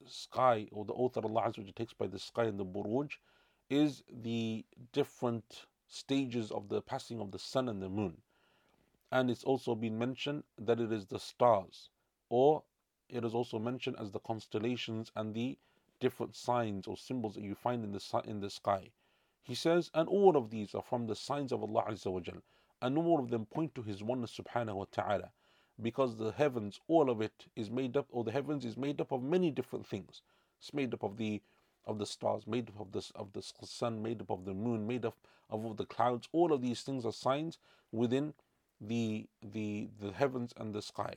sky 0.06 0.68
or 0.72 0.86
the 0.86 0.94
oath 0.94 1.14
that 1.14 1.26
Allah 1.26 1.44
Azza 1.50 1.74
takes 1.74 1.94
by 1.94 2.08
the 2.08 2.20
sky 2.20 2.44
and 2.44 2.60
the 2.60 2.66
buruj 2.66 3.18
is 3.70 4.04
the 4.10 4.64
different 4.94 5.66
stages 5.88 6.52
of 6.52 6.70
the 6.70 6.82
passing 6.82 7.20
of 7.20 7.32
the 7.32 7.40
sun 7.40 7.68
and 7.68 7.82
the 7.82 7.90
moon. 7.90 8.22
And 9.12 9.32
it's 9.32 9.44
also 9.44 9.74
been 9.76 9.98
mentioned 9.98 10.44
that 10.58 10.80
it 10.80 10.92
is 10.92 11.08
the 11.08 11.20
stars, 11.20 11.90
or 12.30 12.64
it 13.10 13.24
is 13.24 13.34
also 13.34 13.58
mentioned 13.58 13.98
as 14.00 14.12
the 14.12 14.20
constellations 14.20 15.12
and 15.16 15.34
the 15.34 15.58
different 16.00 16.36
signs 16.36 16.88
or 16.88 16.98
symbols 16.98 17.36
that 17.36 17.44
you 17.44 17.56
find 17.56 17.84
in 17.84 17.92
the 17.92 18.22
in 18.26 18.40
the 18.42 18.50
sky. 18.50 18.92
He 19.43 19.55
says, 19.55 19.91
and 19.93 20.09
all 20.09 20.37
of 20.37 20.51
these 20.51 20.75
are 20.75 20.83
from 20.83 21.07
the 21.07 21.17
signs 21.17 21.53
of 21.53 21.63
Allah 21.63 21.85
Azza 21.89 22.13
wa 22.13 22.21
and 22.81 22.99
all 22.99 23.21
of 23.21 23.31
them 23.31 23.47
point 23.47 23.75
to 23.75 23.83
His 23.83 24.03
oneness 24.03 24.39
Subhanahu 24.39 24.75
wa 24.75 24.85
Taala 24.93 25.31
because 25.81 26.17
the 26.17 26.33
heavens, 26.33 26.81
all 26.87 27.11
of 27.11 27.21
it 27.21 27.47
is 27.57 27.71
made 27.71 27.97
up, 27.97 28.07
or 28.11 28.25
the 28.25 28.31
heavens 28.33 28.65
is 28.65 28.77
made 28.77 29.01
up 29.01 29.11
of 29.11 29.23
many 29.23 29.51
different 29.51 29.87
things. 29.87 30.23
It's 30.59 30.73
made 30.73 30.95
up 30.95 31.03
of 31.03 31.17
the 31.17 31.43
of 31.85 31.99
the 31.99 32.07
stars, 32.07 32.47
made 32.47 32.69
up 32.69 32.79
of 32.81 32.93
this 32.93 33.11
of 33.17 33.33
the 33.33 33.43
sun, 33.43 34.03
made 34.03 34.21
up 34.21 34.31
of 34.31 34.45
the 34.45 34.55
moon, 34.55 34.87
made 34.87 35.05
up 35.05 35.17
of 35.51 35.65
all 35.65 35.75
the 35.75 35.87
clouds. 35.87 36.29
All 36.33 36.53
of 36.53 36.63
these 36.63 36.83
things 36.83 37.05
are 37.05 37.13
signs 37.13 37.59
within 37.91 38.35
the 38.81 39.27
the 39.43 39.89
the 40.01 40.13
heavens 40.13 40.53
and 40.57 40.73
the 40.73 40.83
sky. 40.83 41.17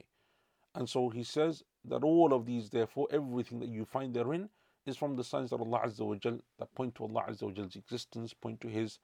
And 0.74 0.90
so 0.90 1.10
he 1.10 1.24
says 1.24 1.64
that 1.86 2.04
all 2.04 2.34
of 2.34 2.46
these, 2.46 2.70
therefore, 2.70 3.08
everything 3.12 3.60
that 3.60 3.70
you 3.70 3.86
find 3.86 4.14
therein 4.14 4.50
is 4.86 4.98
from 4.98 5.16
the 5.16 5.24
signs 5.24 5.50
that 5.50 5.60
Allah 5.60 5.82
Azza 5.86 6.06
wa 6.06 6.16
Jal 6.16 6.40
that 6.60 6.74
point 6.76 6.96
to 6.96 7.04
Allah 7.04 7.26
Azza 7.30 7.44
wa 7.44 7.52
Jal's 7.52 7.76
existence, 7.76 8.34
point 8.34 8.62
to 8.62 8.68
His 8.68 9.00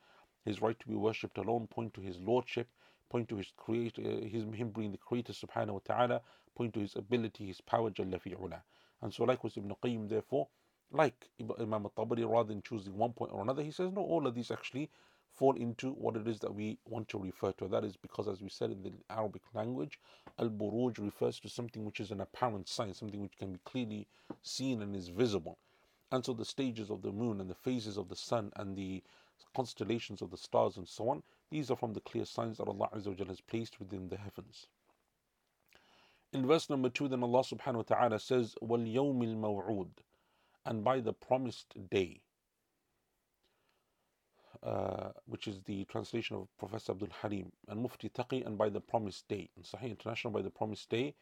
His 0.45 0.61
right 0.61 0.79
to 0.79 0.87
be 0.87 0.95
worshipped 0.95 1.37
alone, 1.37 1.67
point 1.67 1.93
to 1.95 2.01
His 2.01 2.17
lordship, 2.19 2.67
point 3.11 3.27
to 3.27 3.35
his 3.35 3.51
creator, 3.57 4.01
uh, 4.01 4.25
his, 4.25 4.43
him 4.55 4.69
being 4.69 4.91
the 4.91 4.97
creator 4.97 5.33
subhanahu 5.33 5.73
wa 5.73 5.79
ta'ala, 5.83 6.21
point 6.55 6.73
to 6.73 6.79
his 6.79 6.95
ability, 6.95 7.45
his 7.45 7.59
power, 7.59 7.91
jalla 7.91 8.19
fi'ula. 8.21 8.61
And 9.01 9.13
so 9.13 9.25
likewise 9.25 9.57
Ibn 9.57 9.75
Qayyim 9.83 10.09
therefore, 10.09 10.47
like 10.91 11.29
Imam 11.59 11.85
al-Tabari, 11.85 12.29
rather 12.29 12.47
than 12.49 12.61
choosing 12.61 12.97
one 12.97 13.11
point 13.11 13.31
or 13.33 13.41
another, 13.41 13.63
he 13.63 13.71
says, 13.71 13.91
no, 13.91 14.01
all 14.01 14.25
of 14.25 14.33
these 14.33 14.49
actually 14.49 14.89
fall 15.33 15.55
into 15.55 15.91
what 15.91 16.15
it 16.15 16.27
is 16.27 16.39
that 16.39 16.53
we 16.53 16.77
want 16.85 17.07
to 17.09 17.17
refer 17.17 17.51
to. 17.53 17.67
That 17.67 17.83
is 17.83 17.97
because, 17.97 18.27
as 18.27 18.41
we 18.41 18.49
said 18.49 18.71
in 18.71 18.81
the 18.83 18.91
Arabic 19.09 19.41
language, 19.53 19.99
al-buruj 20.39 20.99
refers 20.99 21.39
to 21.41 21.49
something 21.49 21.85
which 21.85 21.99
is 21.99 22.11
an 22.11 22.21
apparent 22.21 22.69
sign, 22.69 22.93
something 22.93 23.21
which 23.21 23.37
can 23.37 23.53
be 23.53 23.59
clearly 23.65 24.07
seen 24.41 24.81
and 24.81 24.95
is 24.95 25.09
visible 25.09 25.57
and 26.11 26.25
so 26.25 26.33
the 26.33 26.45
stages 26.45 26.89
of 26.89 27.01
the 27.01 27.11
moon 27.11 27.39
and 27.39 27.49
the 27.49 27.55
phases 27.55 27.97
of 27.97 28.09
the 28.09 28.15
sun 28.15 28.51
and 28.57 28.75
the 28.75 29.03
constellations 29.55 30.21
of 30.21 30.29
the 30.29 30.37
stars 30.37 30.77
and 30.77 30.87
so 30.87 31.09
on, 31.09 31.23
these 31.49 31.71
are 31.71 31.77
from 31.77 31.93
the 31.93 32.01
clear 32.01 32.25
signs 32.25 32.57
that 32.57 32.67
Allah 32.67 32.89
Azza 32.93 33.27
has 33.27 33.41
placed 33.41 33.79
within 33.79 34.09
the 34.09 34.17
heavens. 34.17 34.67
In 36.33 36.45
verse 36.47 36.69
number 36.69 36.89
two, 36.89 37.07
then 37.07 37.23
Allah 37.23 37.43
subhanahu 37.43 37.75
wa 37.75 37.81
ta'ala 37.83 38.19
says, 38.19 38.55
وَالْيَوْمِ 38.61 39.21
الْمَوْعُودِ 39.21 39.89
And 40.65 40.83
by 40.83 41.01
the 41.01 41.13
promised 41.13 41.73
day, 41.89 42.21
uh, 44.63 45.09
which 45.25 45.47
is 45.47 45.61
the 45.63 45.83
translation 45.85 46.37
of 46.37 46.47
Professor 46.57 46.93
Abdul 46.93 47.09
Haleem, 47.21 47.51
and 47.67 47.81
Mufti 47.81 48.09
Taqi, 48.09 48.45
and 48.45 48.57
by 48.57 48.69
the 48.69 48.79
promised 48.79 49.27
day, 49.27 49.49
and 49.55 49.65
Sahih 49.65 49.89
International 49.89 50.31
by 50.31 50.41
the 50.41 50.49
promised 50.49 50.89
day, 50.89 51.15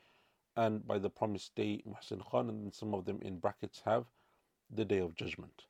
and 0.56 0.86
by 0.86 1.00
the 1.00 1.10
promised 1.10 1.56
day, 1.56 1.82
Muhsin 1.88 2.24
Khan, 2.30 2.50
and 2.50 2.74
some 2.74 2.94
of 2.94 3.06
them 3.06 3.20
in 3.22 3.40
brackets 3.40 3.82
have 3.86 4.06
the 4.74 4.86
day 4.86 5.00
of 5.00 5.16
judgment. 5.16 5.64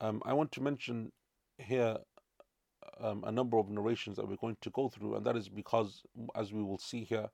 Um, 0.00 0.22
I 0.24 0.32
want 0.32 0.52
to 0.52 0.62
mention 0.62 1.12
here 1.58 1.96
um, 3.00 3.24
a 3.26 3.32
number 3.32 3.58
of 3.58 3.68
narrations 3.68 4.16
that 4.16 4.28
we're 4.28 4.36
going 4.36 4.56
to 4.60 4.70
go 4.70 4.88
through, 4.88 5.16
and 5.16 5.26
that 5.26 5.36
is 5.36 5.48
because, 5.48 6.02
as 6.34 6.52
we 6.52 6.62
will 6.62 6.78
see 6.78 7.04
here, 7.04 7.28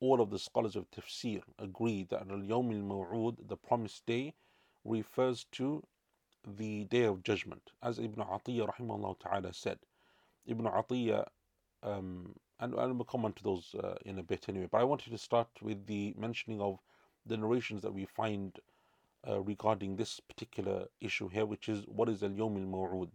all 0.00 0.20
of 0.20 0.30
the 0.30 0.38
scholars 0.38 0.76
of 0.76 0.90
tafsir 0.90 1.42
agree 1.58 2.06
that 2.10 2.28
al 2.30 2.38
yawm 2.38 2.90
al 2.90 3.36
the 3.46 3.56
promised 3.56 4.04
day, 4.06 4.34
refers 4.84 5.46
to 5.52 5.82
the 6.58 6.84
day 6.84 7.04
of 7.04 7.22
judgment, 7.22 7.62
as 7.82 7.98
Ibn 7.98 8.24
Atiyah 8.24 8.68
rahimahullah 8.74 9.20
ta'ala 9.20 9.54
said. 9.54 9.78
Ibn 10.46 10.64
Atiyah 10.64 11.24
um, 11.84 12.34
and, 12.60 12.74
and 12.74 12.96
we'll 12.96 13.04
come 13.04 13.24
on 13.24 13.32
to 13.32 13.42
those 13.42 13.74
uh, 13.82 13.94
in 14.04 14.18
a 14.18 14.22
bit 14.22 14.46
anyway. 14.48 14.68
But 14.70 14.80
I 14.80 14.84
wanted 14.84 15.10
to 15.10 15.18
start 15.18 15.48
with 15.60 15.86
the 15.86 16.14
mentioning 16.16 16.60
of 16.60 16.78
the 17.26 17.36
narrations 17.36 17.82
that 17.82 17.92
we 17.92 18.06
find 18.06 18.56
uh, 19.27 19.39
regarding 19.41 19.95
this 19.95 20.19
particular 20.19 20.85
issue 21.01 21.27
here, 21.29 21.45
which 21.45 21.69
is 21.69 21.83
what 21.87 22.09
is 22.09 22.23
al 22.23 22.29
Yawm 22.29 22.57
al 22.57 22.67
Maw'ud. 22.67 23.09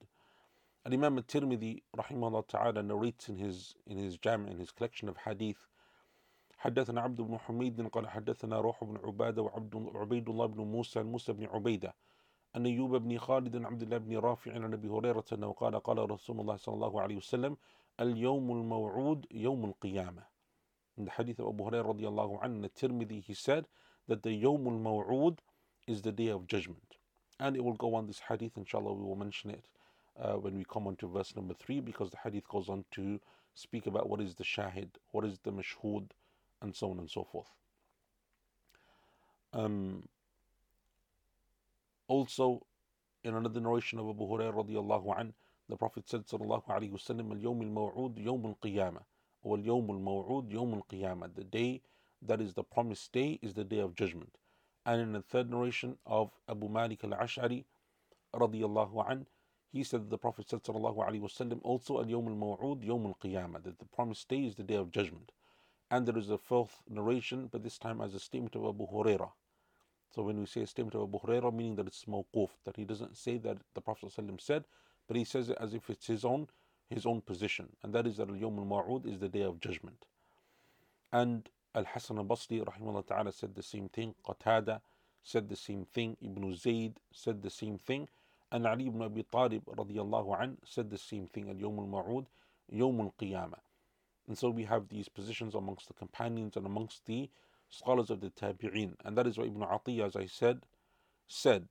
And 0.85 0.95
Imam 0.95 1.17
al-Tirmidhi 1.19 1.83
rahimahullah 1.97 2.49
ta'ala 2.49 2.83
narrates 2.83 3.29
in 3.29 3.37
his 3.37 3.75
in 3.87 3.99
his 3.99 4.19
jam 4.19 4.49
in 4.49 4.59
his 4.59 4.71
collection 4.71 5.09
of 5.09 5.17
hadith 5.17 5.69
حدثنا 6.65 7.01
عبد 7.01 7.21
بن 7.21 7.39
حميد 7.39 7.89
قال 7.89 8.09
حدثنا 8.09 8.61
روح 8.61 8.85
بن 8.85 8.99
عبادة 9.05 9.43
وعبد 9.43 9.91
عبيد 9.95 10.29
الله 10.29 10.47
بن 10.47 10.61
موسى 10.61 11.03
موسى 11.03 11.33
بن 11.33 11.47
عبيدة 11.47 11.95
أن 12.57 12.67
أيوب 12.67 12.97
بن 12.97 13.19
خالد 13.19 13.65
عبد 13.65 13.83
الله 13.83 13.99
بن 13.99 14.17
رافع 14.17 14.55
عن 14.55 14.73
أبي 14.73 14.89
هريرة 14.89 15.25
أنه 15.33 15.53
قال 15.53 15.81
قال 15.81 16.11
رسول 16.11 16.41
الله 16.41 16.57
صلى 16.57 16.75
الله 16.75 17.01
عليه 17.01 17.17
وسلم 17.17 17.57
اليوم 18.01 18.51
الموعود 18.51 19.27
يوم 19.31 19.65
القيامة 19.65 20.23
In 20.99 21.07
the 21.07 21.11
hadith 21.11 21.41
of 21.41 21.49
Abu 21.49 21.65
Hurairah 21.65 21.87
radiallahu 21.97 22.43
anhu, 22.43 22.63
the 22.63 22.69
Tirmidhi, 22.69 23.23
he 23.23 23.33
said 23.33 23.67
that 24.09 24.23
the 24.23 24.29
Yawm 24.43 24.67
al-Maw'ud 24.67 25.39
is 25.88 26.02
the 26.02 26.12
day 26.12 26.28
of 26.28 26.48
judgment. 26.48 26.96
And 27.40 27.56
it 27.56 27.64
will 27.64 27.74
go 27.74 27.96
on 27.96 28.08
this 28.08 28.22
hadith, 28.28 28.58
inshallah, 28.58 28.94
we 28.94 29.04
will 29.04 29.16
mention 29.16 29.52
it 29.52 29.64
uh, 30.22 30.34
when 30.34 30.58
we 30.58 30.66
come 30.66 30.88
on 30.88 30.96
to 30.98 31.08
verse 31.08 31.36
number 31.36 31.54
3 31.54 31.80
because 31.82 32.10
the 32.10 32.18
hadith 32.18 32.48
goes 32.48 32.70
on 32.70 32.84
to 32.92 33.20
speak 33.54 33.88
about 33.88 34.10
what 34.10 34.22
is 34.22 34.36
the 34.36 34.44
shahid, 34.44 34.90
what 35.12 35.26
is 35.26 35.40
the 35.44 35.52
mashhud, 35.52 36.10
and 36.62 36.76
so 36.76 36.92
on 36.92 37.00
and 37.00 37.10
so 37.10 37.24
forth. 37.24 37.48
Um, 39.54 40.04
also, 42.08 42.66
in 43.24 43.36
another 43.36 43.60
narration 43.60 44.00
of 44.00 44.10
Abu 44.10 44.28
Hurairah 44.28 45.34
the 45.70 45.76
Prophet 45.76 46.08
said 46.08 46.26
sallallahu 46.26 46.66
alayhi 46.68 46.92
wasallam, 46.92 47.32
"Al-yawm 47.32 47.62
al-maw'ud 47.62 48.18
yawm 48.24 48.46
al-qiyamah." 48.46 49.04
Or 49.44 49.58
al-yawm 49.58 49.90
al-maw'ud 49.90 50.50
yawm 50.50 50.76
al-qiyamah. 50.76 51.36
The 51.36 51.44
day 51.44 51.82
that 52.22 52.42
is 52.42 52.54
the 52.54 52.64
promised 52.64 53.12
day 53.12 53.38
is 53.42 53.54
the 53.54 53.66
day 53.66 53.80
of 53.80 53.96
judgment. 53.96 54.38
And 54.88 55.02
in 55.02 55.12
the 55.12 55.22
third 55.22 55.52
narration 55.52 55.98
of 56.06 56.32
Abu 56.48 56.70
Malik 56.70 57.02
radiallahu 57.02 57.66
an, 59.12 59.26
he 59.74 59.84
said 59.84 60.04
that 60.04 60.10
the 60.10 60.18
Prophet 60.18 60.50
said 60.50 60.64
sallallahu 60.64 61.06
alayhi 61.06 61.22
wasallam 61.22 61.60
also 61.62 61.98
al-yawm 61.98 62.28
al-maw'ud 62.28 62.86
yawm 62.86 63.06
al-qiyamah. 63.06 63.64
That 63.64 63.80
the 63.80 63.86
promised 63.86 64.30
day 64.30 64.46
is 64.46 64.56
the 64.56 64.64
day 64.64 64.76
of 64.76 64.92
judgment. 64.92 65.34
And 65.92 66.08
there 66.08 66.18
is 66.18 66.30
a 66.30 66.38
fourth 66.38 66.84
narration, 66.90 67.50
but 67.52 67.64
this 67.64 67.78
time 67.78 68.00
as 68.00 68.16
a 68.16 68.20
statement 68.20 68.56
of 68.56 68.64
Abu 68.64 68.88
Hurairah. 68.88 69.30
So 70.16 70.24
when 70.24 70.40
we 70.40 70.46
say 70.46 70.62
a 70.62 70.68
statement 70.68 70.96
of 70.96 71.04
Abu 71.04 71.20
Hurairah, 71.20 71.54
meaning 71.54 71.76
that 71.76 71.88
it's 71.88 72.06
mawquf, 72.06 72.52
that 72.64 72.78
he 72.78 72.86
doesn't 72.86 73.18
say 73.18 73.38
that 73.40 73.58
the 73.74 73.82
Prophet 73.82 74.14
said, 74.40 74.64
but 75.08 75.18
he 75.18 75.26
says 75.26 75.50
it 75.50 75.58
as 75.60 75.74
if 75.74 75.90
it's 75.90 76.08
his 76.08 76.24
own 76.24 76.48
his 76.90 77.06
own 77.06 77.20
position, 77.20 77.68
and 77.84 77.94
that 77.94 78.08
is 78.08 78.16
that 78.16 78.30
al-yawm 78.30 78.60
al-ma'ud 78.60 79.06
is 79.06 79.20
the 79.20 79.28
day 79.28 79.42
of 79.42 79.60
judgment. 79.60 80.06
And 81.12 81.50
Al-Hasan 81.77 82.19
al-Basri 82.19 82.61
rahimahullah 82.61 83.07
ta'ala 83.07 83.33
said 83.33 83.55
the 83.55 83.63
same 83.63 83.89
thing, 83.89 84.15
Qatada 84.27 84.81
said 85.23 85.49
the 85.49 85.57
same 85.57 85.87
thing, 85.87 86.17
Ibn 86.21 86.55
Zayd 86.55 86.99
said 87.13 87.43
the 87.43 87.51
same 87.51 87.79
thing, 87.79 88.09
and 88.51 88.67
Ali 88.67 88.89
ibn 88.89 89.03
Abi 89.03 89.23
Talib 89.23 89.65
radiallahu 89.65 90.43
an 90.43 90.59
said 90.65 90.91
the 90.91 90.99
same 90.99 91.29
thing, 91.29 91.49
al-yawm 91.49 91.79
al-ma'ud, 91.79 92.27
yawm 92.73 93.01
al-qiyamah. 93.01 93.61
And 94.29 94.37
so 94.37 94.51
we 94.51 94.65
have 94.65 94.89
these 94.89 95.09
positions 95.09 95.55
amongst 95.55 95.89
the 95.89 95.95
companions 95.95 96.57
and 96.57 96.67
amongst 96.67 97.07
the 97.07 97.31
scholars 97.71 98.11
of 98.11 98.21
the 98.21 98.31
Tabi'een. 98.31 98.95
And 99.05 99.17
that 99.17 99.27
is 99.27 99.39
what 99.39 99.47
Ibn 99.49 99.63
Atiyah, 99.63 100.07
as 100.07 100.17
I 100.17 100.27
said, 100.27 100.63
said. 101.27 101.69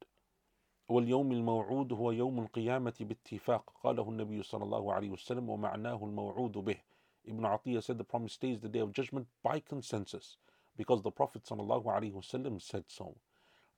واليوم 0.89 1.31
الموعود 1.31 1.93
هو 1.93 2.11
يوم 2.11 2.39
القيامة 2.39 2.93
باتفاق 2.99 3.73
قاله 3.83 4.09
النبي 4.09 4.43
صلى 4.43 4.63
الله 4.63 4.93
عليه 4.93 5.09
وسلم 5.09 5.49
ومعناه 5.49 6.05
الموعود 6.05 6.51
به 6.51 6.77
Ibn 7.26 7.42
Atiyah 7.42 7.82
said 7.82 7.98
the 7.98 8.04
promise 8.04 8.34
stays 8.34 8.60
the 8.60 8.68
day 8.68 8.78
of 8.78 8.92
judgment 8.92 9.26
by 9.42 9.60
consensus 9.60 10.36
because 10.76 11.02
the 11.02 11.10
Prophet 11.10 11.46
said 11.46 12.84
so. 12.88 13.16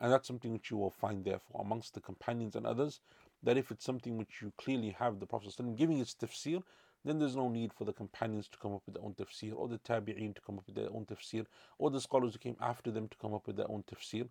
And 0.00 0.12
that's 0.12 0.28
something 0.28 0.52
which 0.52 0.70
you 0.70 0.76
will 0.76 0.90
find, 0.90 1.24
therefore, 1.24 1.60
amongst 1.60 1.94
the 1.94 2.00
companions 2.00 2.54
and 2.54 2.66
others, 2.66 3.00
that 3.42 3.56
if 3.56 3.70
it's 3.70 3.84
something 3.84 4.16
which 4.16 4.42
you 4.42 4.52
clearly 4.56 4.90
have 4.90 5.18
the 5.18 5.26
Prophet 5.26 5.54
ﷺ 5.56 5.76
giving 5.76 5.98
its 5.98 6.14
tafsir, 6.14 6.62
then 7.04 7.18
there's 7.18 7.36
no 7.36 7.48
need 7.48 7.72
for 7.72 7.84
the 7.84 7.92
companions 7.92 8.48
to 8.48 8.58
come 8.58 8.74
up 8.74 8.82
with 8.84 8.94
their 8.94 9.04
own 9.04 9.14
tafsir, 9.14 9.54
or 9.56 9.68
the 9.68 9.78
tabi'een 9.78 10.34
to 10.34 10.40
come 10.40 10.58
up 10.58 10.66
with 10.66 10.76
their 10.76 10.92
own 10.92 11.06
tafsir, 11.06 11.46
or 11.78 11.90
the 11.90 12.00
scholars 12.00 12.32
who 12.34 12.38
came 12.38 12.56
after 12.60 12.90
them 12.90 13.08
to 13.08 13.16
come 13.18 13.34
up 13.34 13.46
with 13.46 13.56
their 13.56 13.70
own 13.70 13.82
tafsir. 13.84 14.28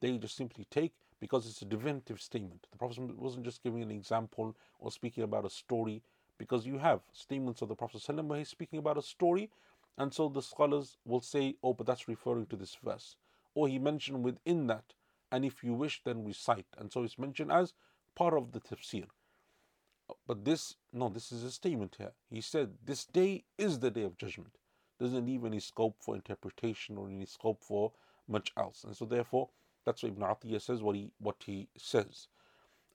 They 0.00 0.16
just 0.16 0.36
simply 0.36 0.66
take 0.70 0.94
because 1.20 1.46
it's 1.46 1.60
a 1.60 1.66
definitive 1.66 2.20
statement. 2.20 2.66
The 2.70 2.78
Prophet 2.78 3.18
wasn't 3.18 3.44
just 3.44 3.62
giving 3.62 3.82
an 3.82 3.90
example 3.90 4.56
or 4.78 4.90
speaking 4.90 5.24
about 5.24 5.44
a 5.44 5.50
story 5.50 6.02
because 6.40 6.66
you 6.66 6.78
have 6.78 7.00
statements 7.12 7.60
of 7.60 7.68
the 7.68 7.74
Prophet 7.76 8.02
where 8.24 8.38
he's 8.38 8.48
speaking 8.48 8.78
about 8.78 8.96
a 8.96 9.02
story, 9.02 9.50
and 9.98 10.12
so 10.12 10.30
the 10.30 10.40
scholars 10.40 10.96
will 11.04 11.20
say, 11.20 11.56
Oh, 11.62 11.74
but 11.74 11.86
that's 11.86 12.08
referring 12.08 12.46
to 12.46 12.56
this 12.56 12.78
verse. 12.82 13.16
Or 13.54 13.68
he 13.68 13.78
mentioned 13.78 14.24
within 14.24 14.66
that, 14.68 14.94
and 15.30 15.44
if 15.44 15.62
you 15.62 15.74
wish, 15.74 16.00
then 16.02 16.24
recite. 16.24 16.64
And 16.78 16.90
so 16.90 17.02
it's 17.02 17.18
mentioned 17.18 17.52
as 17.52 17.74
part 18.16 18.32
of 18.32 18.52
the 18.52 18.60
tafsir. 18.60 19.04
But 20.26 20.46
this, 20.46 20.76
no, 20.94 21.10
this 21.10 21.30
is 21.30 21.44
a 21.44 21.50
statement 21.50 21.96
here. 21.98 22.12
He 22.30 22.40
said, 22.40 22.70
This 22.82 23.04
day 23.04 23.44
is 23.58 23.78
the 23.78 23.90
day 23.90 24.04
of 24.04 24.16
judgment. 24.16 24.56
Doesn't 24.98 25.26
leave 25.26 25.44
any 25.44 25.60
scope 25.60 25.96
for 26.00 26.14
interpretation 26.14 26.96
or 26.96 27.08
any 27.10 27.26
scope 27.26 27.62
for 27.62 27.92
much 28.26 28.50
else. 28.56 28.82
And 28.84 28.96
so, 28.96 29.04
therefore, 29.04 29.50
that's 29.84 30.02
what 30.02 30.12
Ibn 30.12 30.22
Atiyah 30.22 30.62
says, 30.62 30.82
what 30.82 30.96
he, 30.96 31.10
what 31.18 31.36
he 31.44 31.68
says. 31.76 32.28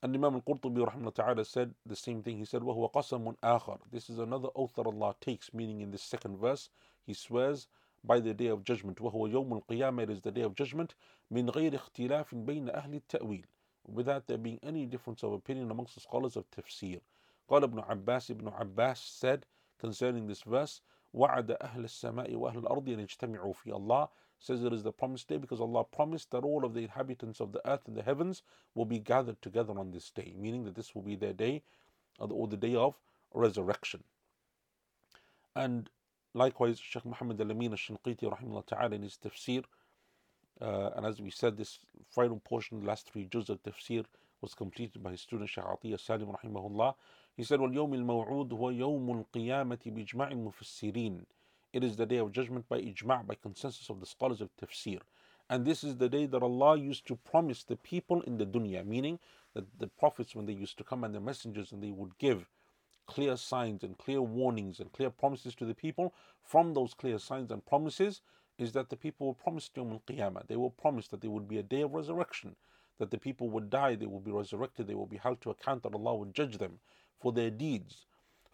And 0.03 0.15
Imam 0.15 0.35
al-Qurtubi 0.35 0.87
rahmah 0.87 1.15
ta'ala 1.15 1.45
said 1.45 1.75
the 1.85 1.97
same 1.97 2.23
thing. 2.23 2.39
He 2.39 2.45
said, 2.45 2.63
وَهُوَ 2.63 2.93
قَسَمٌ 2.93 3.37
آخر. 3.43 3.79
This 3.91 4.09
is 4.09 4.19
another 4.19 4.49
oath 4.57 4.75
that 4.77 4.87
Allah 4.87 5.15
takes, 5.21 5.53
meaning 5.53 5.81
in 5.83 5.91
this 5.91 6.03
second 6.03 6.39
verse, 6.39 6.71
He 7.05 7.13
swears 7.13 7.69
by 8.03 8.21
the 8.21 8.33
day 8.33 8.47
of 8.47 8.65
judgment. 8.65 8.99
وَهُوَ 8.99 9.31
يَوْمُ 9.31 9.63
الْقِيَامَةِ 9.63 10.03
It 10.05 10.11
is 10.11 10.21
the 10.23 10.33
day 10.33 10.43
of 10.43 10.55
judgment. 10.55 10.95
مِنْ 11.33 11.51
غَيْرِ 11.51 11.75
اخْتِلَافٍ 11.75 12.47
بَيْنَ 12.47 12.75
أَهْلِ 12.75 13.03
التَّأْوِيلِ 13.03 13.45
without 13.87 14.27
there 14.27 14.39
being 14.39 14.59
any 14.63 14.87
difference 14.87 15.23
of 15.23 15.33
opinion 15.33 15.71
amongst 15.71 15.95
the 15.95 16.01
scholars 16.01 16.37
of 16.37 16.51
tafsir. 16.51 17.01
قال 17.49 17.63
ابن 17.63 17.81
عباس 17.81 18.31
ابن 18.31 18.53
Abbas 18.61 19.01
said 19.01 19.47
concerning 19.79 20.27
this 20.27 20.43
verse 20.43 20.83
وعد 21.13 21.51
أهل 21.61 21.85
السماء 21.85 22.35
وأهل 22.35 22.59
الأرض 22.59 22.89
أن 22.89 23.01
يجتمعوا 23.01 23.53
في 23.53 23.73
Allah 23.73 24.09
says 24.45 24.65
it 24.65 24.73
is 24.73 24.83
the 24.83 24.93
promised 24.93 25.29
day 25.29 25.37
because 25.37 25.61
Allah 25.61 25.85
promised 25.85 26.31
that 26.31 26.45
all 26.45 26.65
of 26.65 26.75
the 26.75 26.81
inhabitants 26.81 27.41
of 27.41 27.53
the 27.53 27.61
earth 27.69 27.87
and 27.87 27.97
the 27.97 28.03
heavens 28.03 28.43
will 28.75 28.87
be 28.87 28.99
gathered 28.99 29.41
together 29.43 29.79
on 29.79 29.91
this 29.91 30.11
day, 30.11 30.35
meaning 30.37 30.65
that 30.65 30.75
this 30.75 30.95
will 30.95 31.03
be 31.03 31.17
their 31.17 31.33
day 31.33 31.63
or 32.19 32.49
the 32.49 32.57
day 32.57 32.75
of 32.75 32.99
resurrection. 33.35 34.03
And 35.55 35.91
likewise, 36.35 36.79
Shaykh 36.79 37.05
Muhammad 37.05 37.41
al-Amin 37.41 37.73
al-Shinqiti 37.73 38.23
rahimahullah 38.23 38.67
ta'ala 38.67 38.95
in 38.95 39.03
his 39.03 39.19
tafsir 39.23 39.65
uh, 40.61 40.91
and 40.97 41.07
as 41.07 41.21
we 41.21 41.31
said, 41.31 41.57
this 41.57 41.79
final 42.11 42.39
portion, 42.41 42.81
the 42.81 42.87
last 42.87 43.11
three 43.11 43.25
juz 43.25 43.49
of 43.49 43.63
tafsir, 43.63 44.05
was 44.43 44.55
completed 44.55 45.03
by 45.03 45.11
his 45.11 45.21
student 45.21 45.49
Shaykh 45.49 45.65
Atiyah 45.65 46.01
Salim 46.01 46.29
rahimahullah. 46.29 46.95
He 47.37 47.45
said, 47.45 47.61
وَالْيَوْمِ 47.61 47.95
الْمَوْعُودُ 47.95 48.51
هُوَ 48.51 48.77
يَوْمُ 48.77 49.25
الْقِيَامَةِ 49.25 49.79
بِإِجْمَعِ 49.87 50.33
الْمُفَسِّرِينَ 50.33 51.25
It 51.75 51.85
is 51.85 51.97
the 51.97 52.07
day 52.07 52.17
of 52.17 52.33
judgment 52.33 52.69
by 52.69 52.81
ijma' 52.81 53.27
by 53.27 53.37
consensus 53.37 53.89
of 53.91 54.01
the 54.01 54.07
scholars 54.07 54.41
of 54.41 54.51
tafsir. 54.57 55.01
And 55.49 55.65
this 55.65 55.85
is 55.85 55.97
the 55.97 56.09
day 56.09 56.27
that 56.27 56.43
Allah 56.43 56.77
used 56.77 57.07
to 57.07 57.17
promise 57.17 57.63
the 57.63 57.77
people 57.77 58.23
in 58.23 58.39
the 58.39 58.47
dunya, 58.47 58.85
meaning 58.85 59.21
that 59.55 59.79
the 59.79 59.87
prophets, 59.87 60.35
when 60.35 60.47
they 60.47 60.53
used 60.53 60.79
to 60.79 60.85
come 60.85 61.05
and 61.05 61.15
the 61.15 61.21
messengers, 61.21 61.71
and 61.71 61.83
they 61.83 61.93
would 61.93 62.19
give 62.19 62.49
clear 63.07 63.37
signs 63.37 63.85
and 63.85 63.99
clear 63.99 64.21
warnings 64.21 64.81
and 64.81 64.93
clear 64.93 65.11
promises 65.11 65.55
to 65.57 65.65
the 65.65 65.75
people, 65.75 66.13
from 66.43 66.75
those 66.75 66.95
clear 66.95 67.19
signs 67.19 67.51
and 67.51 67.65
promises, 67.67 68.21
is 68.59 68.73
that 68.73 68.91
the 68.91 68.97
people 68.97 69.29
were 69.29 69.35
promised 69.35 69.75
Yawm 69.75 69.93
al-Qiyamah. 69.93 70.47
They 70.49 70.57
were 70.57 70.71
promised 70.71 71.11
that 71.13 71.21
there 71.21 71.31
would 71.31 71.49
be 71.49 71.59
a 71.59 71.63
day 71.63 71.83
of 71.83 71.95
resurrection, 71.95 72.57
that 72.99 73.11
the 73.11 73.19
people 73.19 73.49
would 73.51 73.71
die, 73.71 73.95
they 73.95 74.07
would 74.07 74.25
be 74.25 74.31
resurrected, 74.31 74.87
they 74.87 74.95
will 74.95 75.07
be 75.07 75.17
held 75.17 75.41
to 75.43 75.51
account, 75.51 75.83
that 75.85 75.95
Allah 75.95 76.17
would 76.17 76.35
judge 76.35 76.59
them 76.59 76.81
for 77.21 77.33
their 77.33 77.51
deeds. 77.51 78.07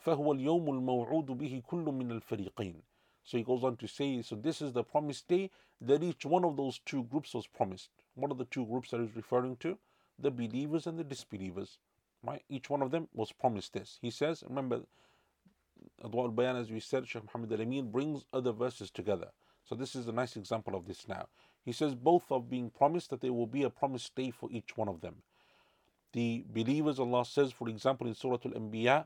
فهو 0.05 0.33
اليوم 0.33 0.71
الموعود 0.71 1.27
به 1.27 1.63
كل 1.67 1.85
من 1.85 2.21
الفريقين. 2.21 2.83
so 3.24 3.38
he 3.38 3.44
goes 3.44 3.64
on 3.64 3.78
to 3.78 3.88
say, 3.88 4.22
so 4.22 4.36
this 4.36 4.62
is 4.62 4.74
the 4.74 4.84
promised 4.84 5.28
day 5.28 5.52
that 5.82 6.04
each 6.04 6.26
one 6.26 6.44
of 6.44 6.58
those 6.58 6.80
two 6.86 7.04
groups 7.04 7.34
was 7.34 7.48
promised. 7.48 7.90
What 8.16 8.32
are 8.32 8.36
the 8.36 8.46
two 8.46 8.66
groups 8.66 8.92
that 8.92 9.02
he's 9.02 9.16
referring 9.16 9.58
to? 9.58 9.78
The 10.20 10.32
believers 10.32 10.88
and 10.88 10.98
the 10.98 11.04
disbelievers. 11.04 11.78
Right? 12.24 12.44
Each 12.50 12.70
one 12.70 12.82
of 12.82 12.92
them 12.92 13.08
was 13.14 13.32
promised 13.32 13.74
this. 13.74 13.98
He 14.02 14.12
says, 14.12 14.44
remember, 14.48 14.82
Adwa 16.04 16.26
al-Bayan, 16.26 16.56
as 16.56 16.72
we 16.72 16.80
said, 16.80 17.08
Shaykh 17.08 17.24
Muhammad 17.24 17.54
al-Amin 17.54 17.90
brings 17.90 18.26
other 18.32 18.52
verses 18.52 18.92
together. 18.92 19.28
So 19.64 19.76
this 19.76 19.96
is 19.96 20.08
a 20.08 20.12
nice 20.12 20.36
example 20.36 20.76
of 20.76 20.86
this 20.86 21.08
now. 21.08 21.28
He 21.64 21.72
says 21.72 21.96
both 21.96 22.32
are 22.32 22.40
being 22.40 22.70
promised 22.70 23.10
that 23.12 23.22
there 23.22 23.34
will 23.34 23.48
be 23.48 23.64
a 23.64 23.70
promised 23.70 24.16
day 24.16 24.32
for 24.32 24.50
each 24.52 24.76
one 24.76 24.88
of 24.88 25.02
them. 25.02 25.24
The 26.14 26.44
believers, 26.52 27.00
Allah 27.00 27.26
says, 27.26 27.52
for 27.52 27.70
example, 27.70 28.08
in 28.08 28.16
Surah 28.16 28.38
Al-Anbiya, 28.44 29.06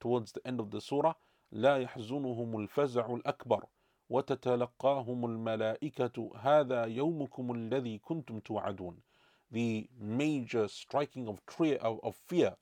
towards 0.00 0.32
the 0.32 0.46
end 0.46 0.60
of 0.60 0.70
the 0.70 0.80
surah, 0.80 1.14
لا 1.51 1.77
يحزنهم 1.77 2.59
الفزع 2.59 3.15
الأكبر 3.15 3.65
وتتلقاهم 4.09 5.25
الملائكة 5.25 6.31
هذا 6.35 6.85
يومكم 6.85 7.51
الذي 7.51 7.97
كنتم 7.99 8.39
توعدون. 8.39 9.01
The 9.51 9.89
major 9.99 10.67
striking 10.67 11.27
of, 11.27 11.39
of 12.03 12.15
fear 12.15 12.55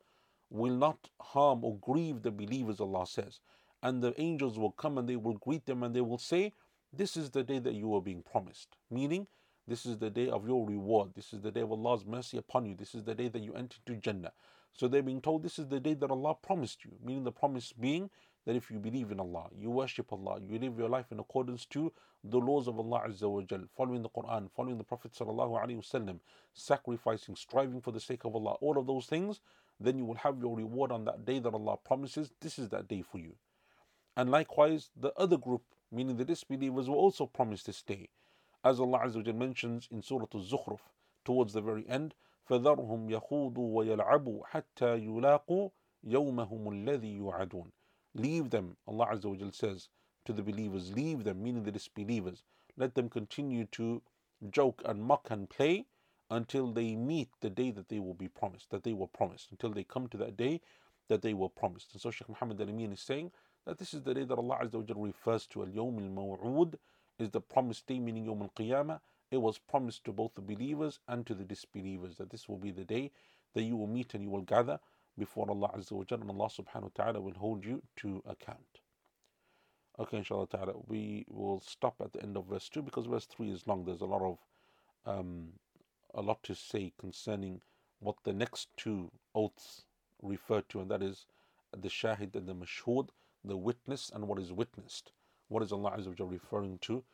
will 0.49 0.75
not 0.75 1.09
harm 1.19 1.63
or 1.63 1.77
grieve 1.77 2.21
the 2.21 2.31
believers, 2.31 2.79
Allah 2.79 3.07
says. 3.07 3.39
and 3.85 4.01
the 4.01 4.19
angels 4.19 4.57
will 4.57 4.71
come 4.71 4.97
and 4.97 5.07
they 5.07 5.15
will 5.15 5.35
greet 5.35 5.67
them 5.67 5.83
and 5.83 5.95
they 5.95 6.01
will 6.01 6.17
say, 6.17 6.51
This 6.91 7.15
is 7.15 7.29
the 7.29 7.43
day 7.43 7.59
that 7.59 7.75
you 7.75 7.89
were 7.89 8.01
being 8.01 8.23
promised. 8.23 8.77
Meaning, 8.89 9.27
this 9.67 9.85
is 9.85 9.99
the 9.99 10.09
day 10.09 10.27
of 10.27 10.47
your 10.47 10.65
reward. 10.65 11.13
This 11.15 11.33
is 11.33 11.41
the 11.41 11.51
day 11.51 11.61
of 11.61 11.71
Allah's 11.71 12.03
mercy 12.03 12.37
upon 12.37 12.65
you. 12.65 12.75
This 12.75 12.95
is 12.95 13.03
the 13.03 13.13
day 13.13 13.27
that 13.27 13.43
you 13.43 13.53
enter 13.53 13.77
into 13.85 14.01
Jannah. 14.01 14.31
So 14.73 14.87
they're 14.87 15.03
being 15.03 15.21
told 15.21 15.43
this 15.43 15.59
is 15.59 15.67
the 15.67 15.79
day 15.79 15.93
that 15.93 16.09
Allah 16.09 16.33
promised 16.41 16.83
you. 16.83 16.93
Meaning 17.03 17.25
the 17.25 17.31
promise 17.31 17.73
being 17.73 18.09
that 18.45 18.55
if 18.55 18.69
you 18.69 18.79
believe 18.79 19.11
in 19.11 19.19
Allah, 19.19 19.49
you 19.57 19.71
worship 19.71 20.13
Allah, 20.13 20.39
you 20.47 20.59
live 20.59 20.77
your 20.77 20.89
life 20.89 21.11
in 21.11 21.19
accordance 21.19 21.65
to 21.67 21.91
the 22.23 22.37
laws 22.37 22.67
of 22.67 22.77
Allah 22.79 23.03
Azza 23.07 23.29
wa 23.29 23.41
Jal, 23.41 23.63
following 23.75 24.01
the 24.01 24.09
Quran, 24.09 24.49
following 24.55 24.77
the 24.77 24.83
Prophet 24.83 25.13
Sallallahu 25.13 25.63
Alaihi 25.63 25.77
Wasallam, 25.77 26.19
sacrificing, 26.53 27.35
striving 27.35 27.81
for 27.81 27.91
the 27.91 27.99
sake 27.99 28.23
of 28.23 28.35
Allah, 28.35 28.53
all 28.61 28.77
of 28.77 28.87
those 28.87 29.05
things, 29.05 29.41
then 29.79 29.97
you 29.97 30.05
will 30.05 30.15
have 30.15 30.39
your 30.39 30.55
reward 30.55 30.91
on 30.91 31.05
that 31.05 31.25
day 31.25 31.39
that 31.39 31.53
Allah 31.53 31.77
promises. 31.83 32.31
This 32.39 32.59
is 32.59 32.69
that 32.69 32.87
day 32.87 33.01
for 33.01 33.17
you. 33.17 33.35
And 34.15 34.31
likewise, 34.31 34.89
the 34.95 35.13
other 35.17 35.37
group, 35.37 35.63
meaning 35.91 36.17
the 36.17 36.25
disbelievers, 36.25 36.87
were 36.87 36.95
also 36.95 37.25
promised 37.25 37.65
this 37.65 37.81
day. 37.81 38.09
As 38.63 38.79
Allah 38.79 39.01
Azza 39.05 39.25
wa 39.25 39.33
mentions 39.33 39.87
in 39.91 40.01
Surah 40.01 40.27
Al-Zukhruf, 40.33 40.79
towards 41.25 41.53
the 41.53 41.61
very 41.61 41.87
end, 41.89 42.13
فَذَرْهُمْ 42.49 43.09
يَخُوضُوا 43.09 43.55
وَيَلْعَبُوا 43.55 44.41
حَتَّى 44.53 45.03
يُلَاقُوا 45.05 45.69
يَوْمَهُمُ 46.07 46.67
الَّذِي 46.67 47.17
يُوعَدُونَ 47.17 47.71
Leave 48.14 48.50
them, 48.50 48.76
Allah 48.86 49.08
Azza 49.12 49.26
wa 49.26 49.50
says 49.52 49.88
to 50.24 50.32
the 50.32 50.42
believers, 50.42 50.92
leave 50.92 51.24
them, 51.24 51.42
meaning 51.42 51.62
the 51.62 51.72
disbelievers. 51.72 52.42
Let 52.76 52.94
them 52.94 53.08
continue 53.08 53.66
to 53.72 54.02
joke 54.50 54.82
and 54.84 55.02
mock 55.02 55.28
and 55.30 55.48
play 55.48 55.86
until 56.30 56.72
they 56.72 56.94
meet 56.94 57.28
the 57.40 57.50
day 57.50 57.70
that 57.70 57.88
they 57.88 57.98
will 57.98 58.14
be 58.14 58.28
promised, 58.28 58.70
that 58.70 58.84
they 58.84 58.92
were 58.92 59.06
promised, 59.06 59.50
until 59.50 59.70
they 59.70 59.84
come 59.84 60.08
to 60.08 60.16
that 60.18 60.36
day 60.36 60.60
that 61.08 61.22
they 61.22 61.34
were 61.34 61.48
promised. 61.48 61.92
And 61.92 62.00
so 62.00 62.10
Shaykh 62.10 62.28
Muhammad 62.28 62.60
al-Amin 62.60 62.92
is 62.92 63.00
saying 63.00 63.32
that 63.66 63.78
this 63.78 63.92
is 63.92 64.02
the 64.02 64.14
day 64.14 64.24
that 64.24 64.38
Allah 64.38 64.60
Azza 64.62 64.94
wa 64.94 65.04
refers 65.04 65.46
to 65.48 65.62
al-Yawm 65.62 65.98
al-Maw'ud, 65.98 66.74
is 67.18 67.30
the 67.30 67.40
promised 67.40 67.86
day, 67.86 67.98
meaning 67.98 68.26
Yawm 68.26 68.42
al-Qiyamah. 68.42 69.00
It 69.30 69.38
was 69.38 69.58
promised 69.58 70.04
to 70.04 70.12
both 70.12 70.34
the 70.34 70.40
believers 70.40 70.98
and 71.06 71.26
to 71.26 71.34
the 71.34 71.44
disbelievers 71.44 72.16
that 72.16 72.30
this 72.30 72.48
will 72.48 72.58
be 72.58 72.70
the 72.70 72.84
day 72.84 73.12
that 73.54 73.62
you 73.62 73.76
will 73.76 73.86
meet 73.86 74.14
and 74.14 74.22
you 74.22 74.30
will 74.30 74.42
gather 74.42 74.80
before 75.18 75.50
Allah 75.50 75.70
Azza 75.76 75.92
wa 75.92 76.04
and 76.10 76.30
Allah 76.30 76.48
subhanahu 76.48 76.82
wa 76.82 76.90
ta'ala 76.94 77.20
will 77.20 77.34
hold 77.34 77.64
you 77.64 77.82
to 77.96 78.22
account. 78.26 78.80
Okay, 79.98 80.18
inshallah 80.18 80.48
ta'ala, 80.48 80.72
we 80.86 81.26
will 81.28 81.60
stop 81.60 81.96
at 82.00 82.12
the 82.12 82.22
end 82.22 82.36
of 82.36 82.46
verse 82.46 82.68
2 82.70 82.82
because 82.82 83.06
verse 83.06 83.26
3 83.26 83.50
is 83.50 83.66
long. 83.66 83.84
There's 83.84 84.00
a 84.00 84.06
lot 84.06 84.22
of 84.22 84.38
um, 85.04 85.48
a 86.14 86.22
lot 86.22 86.42
to 86.44 86.54
say 86.54 86.92
concerning 86.98 87.60
what 88.00 88.16
the 88.24 88.32
next 88.32 88.68
two 88.76 89.10
oaths 89.34 89.84
refer 90.22 90.62
to, 90.62 90.80
and 90.80 90.90
that 90.90 91.02
is 91.02 91.26
the 91.76 91.88
shahid 91.88 92.34
and 92.34 92.48
the 92.48 92.54
mashhud, 92.54 93.08
the 93.44 93.56
witness 93.56 94.10
and 94.14 94.26
what 94.26 94.38
is 94.38 94.52
witnessed. 94.52 95.12
What 95.48 95.62
is 95.62 95.72
Allah 95.72 95.92
Azza 95.98 96.18
wa 96.18 96.26
referring 96.30 96.78
to 96.82 97.04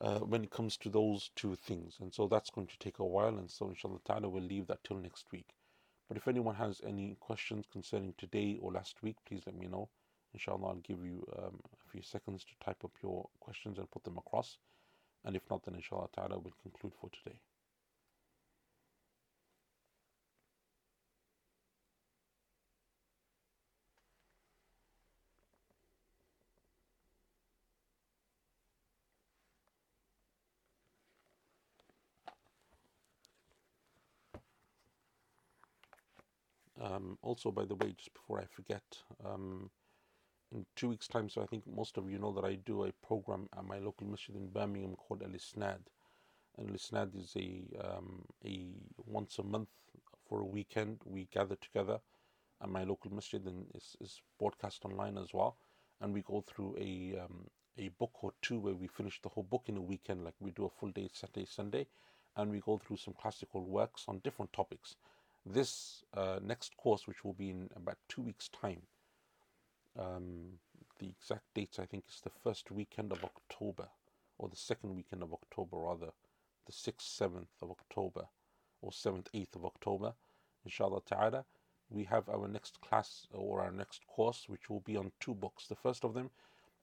uh, 0.00 0.20
when 0.20 0.44
it 0.44 0.50
comes 0.50 0.76
to 0.78 0.88
those 0.88 1.30
two 1.36 1.54
things? 1.54 1.96
And 2.00 2.12
so 2.12 2.26
that's 2.26 2.50
going 2.50 2.66
to 2.68 2.78
take 2.78 2.98
a 2.98 3.04
while, 3.04 3.38
and 3.38 3.50
so 3.50 3.68
inshallah 3.68 4.00
ta'ala 4.04 4.28
we'll 4.28 4.42
leave 4.42 4.66
that 4.66 4.82
till 4.84 4.96
next 4.96 5.26
week. 5.30 5.54
But 6.08 6.16
if 6.16 6.26
anyone 6.28 6.54
has 6.54 6.80
any 6.86 7.16
questions 7.20 7.66
concerning 7.70 8.14
today 8.18 8.58
or 8.60 8.72
last 8.72 9.02
week, 9.02 9.16
please 9.26 9.42
let 9.46 9.56
me 9.56 9.66
know. 9.68 9.90
Inshallah, 10.32 10.68
I'll 10.68 10.76
give 10.76 11.04
you 11.04 11.26
um, 11.38 11.60
a 11.72 11.90
few 11.90 12.02
seconds 12.02 12.44
to 12.44 12.64
type 12.64 12.84
up 12.84 12.92
your 13.02 13.28
questions 13.40 13.78
and 13.78 13.90
put 13.90 14.04
them 14.04 14.18
across. 14.18 14.58
And 15.24 15.36
if 15.36 15.42
not, 15.50 15.64
then 15.64 15.74
inshallah 15.74 16.08
ta'ala 16.14 16.38
we'll 16.38 16.54
conclude 16.62 16.94
for 17.00 17.10
today. 17.10 17.40
Um, 36.80 37.17
also, 37.28 37.52
by 37.52 37.66
the 37.66 37.74
way, 37.74 37.92
just 37.96 38.14
before 38.14 38.40
I 38.40 38.46
forget, 38.46 38.82
um, 39.24 39.70
in 40.50 40.64
two 40.76 40.88
weeks' 40.88 41.08
time, 41.08 41.28
so 41.28 41.42
I 41.42 41.46
think 41.46 41.64
most 41.66 41.98
of 41.98 42.10
you 42.10 42.18
know 42.18 42.32
that 42.32 42.44
I 42.44 42.54
do 42.54 42.84
a 42.84 42.92
program 43.06 43.50
at 43.56 43.64
my 43.66 43.78
local 43.78 44.06
masjid 44.06 44.34
in 44.34 44.48
Birmingham 44.48 44.96
called 44.96 45.22
Al 45.22 45.28
Isnad. 45.28 45.80
And 46.56 46.70
Al 46.70 46.74
Isnad 46.74 47.14
is 47.22 47.36
a, 47.36 47.48
um, 47.86 48.24
a 48.46 48.68
once 49.06 49.38
a 49.38 49.42
month 49.42 49.68
for 50.26 50.40
a 50.40 50.46
weekend. 50.46 51.00
We 51.04 51.28
gather 51.30 51.56
together 51.56 52.00
at 52.62 52.70
my 52.70 52.84
local 52.84 53.12
masjid 53.12 53.44
and 53.44 53.66
it's, 53.74 53.94
it's 54.00 54.22
broadcast 54.38 54.86
online 54.86 55.18
as 55.18 55.34
well. 55.34 55.58
And 56.00 56.14
we 56.14 56.22
go 56.22 56.42
through 56.48 56.76
a, 56.78 57.20
um, 57.22 57.44
a 57.76 57.88
book 58.00 58.24
or 58.24 58.32
two 58.40 58.58
where 58.58 58.74
we 58.74 58.86
finish 58.86 59.20
the 59.20 59.28
whole 59.28 59.44
book 59.44 59.64
in 59.66 59.76
a 59.76 59.82
weekend, 59.82 60.24
like 60.24 60.34
we 60.40 60.50
do 60.52 60.64
a 60.64 60.70
full 60.80 60.92
day 60.92 61.10
Saturday, 61.12 61.46
Sunday. 61.46 61.86
And 62.36 62.50
we 62.50 62.60
go 62.60 62.78
through 62.78 62.96
some 62.96 63.14
classical 63.20 63.66
works 63.66 64.04
on 64.08 64.20
different 64.20 64.52
topics 64.54 64.96
this 65.52 66.04
uh, 66.14 66.38
next 66.42 66.76
course, 66.76 67.06
which 67.06 67.24
will 67.24 67.34
be 67.34 67.50
in 67.50 67.70
about 67.74 67.98
two 68.08 68.22
weeks' 68.22 68.48
time, 68.48 68.82
um, 69.98 70.58
the 70.98 71.08
exact 71.08 71.44
dates 71.54 71.78
I 71.78 71.86
think 71.86 72.04
is 72.08 72.20
the 72.20 72.30
first 72.42 72.70
weekend 72.70 73.12
of 73.12 73.24
October, 73.24 73.88
or 74.38 74.48
the 74.48 74.56
second 74.56 74.94
weekend 74.94 75.22
of 75.22 75.32
October, 75.32 75.78
rather, 75.78 76.10
the 76.66 76.72
6th, 76.72 77.18
7th 77.18 77.62
of 77.62 77.70
October, 77.70 78.26
or 78.82 78.90
7th, 78.90 79.26
8th 79.34 79.56
of 79.56 79.64
October, 79.64 80.14
inshallah 80.64 81.00
ta'ala. 81.06 81.44
We 81.90 82.04
have 82.04 82.28
our 82.28 82.46
next 82.46 82.80
class 82.82 83.26
or 83.32 83.62
our 83.62 83.70
next 83.70 84.06
course, 84.06 84.44
which 84.46 84.68
will 84.68 84.80
be 84.80 84.96
on 84.96 85.10
two 85.20 85.34
books. 85.34 85.66
The 85.66 85.74
first 85.74 86.04
of 86.04 86.12
them 86.12 86.30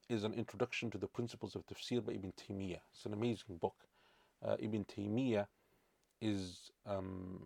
is 0.08 0.24
an 0.24 0.34
introduction 0.34 0.90
to 0.90 0.98
the 0.98 1.06
principles 1.06 1.54
of 1.54 1.64
tafsir 1.66 2.04
by 2.04 2.12
Ibn 2.12 2.32
Taymiyyah. 2.32 2.80
It's 2.92 3.06
an 3.06 3.12
amazing 3.12 3.56
book. 3.58 3.76
Uh, 4.44 4.56
Ibn 4.58 4.84
Taymiyyah 4.84 5.46
is, 6.20 6.70
um, 6.86 7.44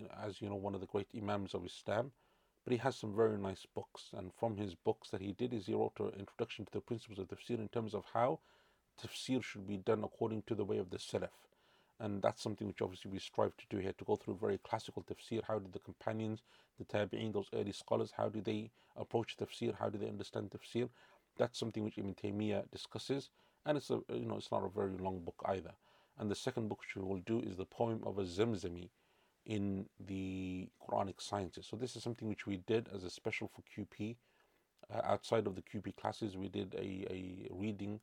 you 0.00 0.06
know, 0.06 0.14
as 0.26 0.40
you 0.40 0.48
know, 0.48 0.56
one 0.56 0.74
of 0.74 0.80
the 0.80 0.86
great 0.86 1.08
Imams 1.16 1.54
of 1.54 1.64
Islam. 1.64 2.12
But 2.64 2.72
he 2.72 2.78
has 2.78 2.96
some 2.96 3.14
very 3.14 3.38
nice 3.38 3.66
books, 3.74 4.10
and 4.12 4.32
from 4.38 4.56
his 4.56 4.74
books 4.74 5.10
that 5.10 5.20
he 5.20 5.32
did 5.32 5.52
is 5.52 5.66
he 5.66 5.74
wrote 5.74 5.98
an 5.98 6.18
introduction 6.18 6.66
to 6.66 6.72
the 6.72 6.80
principles 6.80 7.18
of 7.18 7.28
tafsir 7.28 7.58
in 7.58 7.68
terms 7.68 7.94
of 7.94 8.04
how 8.12 8.40
tafsir 9.02 9.42
should 9.42 9.66
be 9.66 9.78
done 9.78 10.04
according 10.04 10.42
to 10.42 10.54
the 10.54 10.64
way 10.64 10.78
of 10.78 10.90
the 10.90 10.98
Salaf. 10.98 11.30
And 11.98 12.22
that's 12.22 12.42
something 12.42 12.66
which 12.66 12.82
obviously 12.82 13.10
we 13.10 13.18
strive 13.18 13.56
to 13.56 13.64
do 13.68 13.78
here 13.78 13.92
to 13.92 14.04
go 14.04 14.16
through 14.16 14.38
very 14.40 14.58
classical 14.58 15.02
tafsir. 15.02 15.42
How 15.46 15.58
did 15.58 15.72
the 15.72 15.78
companions, 15.78 16.42
the 16.78 16.84
tabi'in, 16.84 17.32
those 17.32 17.48
early 17.54 17.72
scholars, 17.72 18.12
how 18.16 18.28
do 18.28 18.40
they 18.40 18.70
approach 18.96 19.36
tafsir? 19.36 19.74
How 19.78 19.90
do 19.90 19.98
they 19.98 20.08
understand 20.08 20.50
tafsir? 20.50 20.88
That's 21.36 21.58
something 21.58 21.84
which 21.84 21.98
Ibn 21.98 22.14
Taymiyyah 22.14 22.70
discusses, 22.70 23.30
and 23.64 23.78
it's 23.78 23.90
a 23.90 24.02
you 24.12 24.26
know 24.26 24.36
it's 24.36 24.50
not 24.50 24.64
a 24.64 24.68
very 24.68 24.96
long 24.98 25.20
book 25.20 25.42
either. 25.46 25.72
And 26.18 26.30
the 26.30 26.34
second 26.34 26.68
book 26.68 26.80
which 26.80 26.96
we 26.96 27.02
will 27.02 27.20
do 27.20 27.40
is 27.40 27.56
the 27.56 27.64
poem 27.64 28.02
of 28.04 28.18
a 28.18 28.24
Zamzami 28.24 28.90
in 29.50 29.84
the 30.06 30.68
Quranic 30.80 31.20
sciences. 31.20 31.66
So 31.68 31.76
this 31.76 31.96
is 31.96 32.04
something 32.04 32.28
which 32.28 32.46
we 32.46 32.58
did 32.68 32.88
as 32.94 33.02
a 33.02 33.10
special 33.10 33.48
for 33.48 33.62
QP. 33.62 34.14
Uh, 34.94 35.00
outside 35.04 35.48
of 35.48 35.56
the 35.56 35.62
QP 35.62 35.96
classes, 35.96 36.36
we 36.36 36.48
did 36.48 36.72
a, 36.74 37.12
a 37.12 37.48
reading 37.50 37.98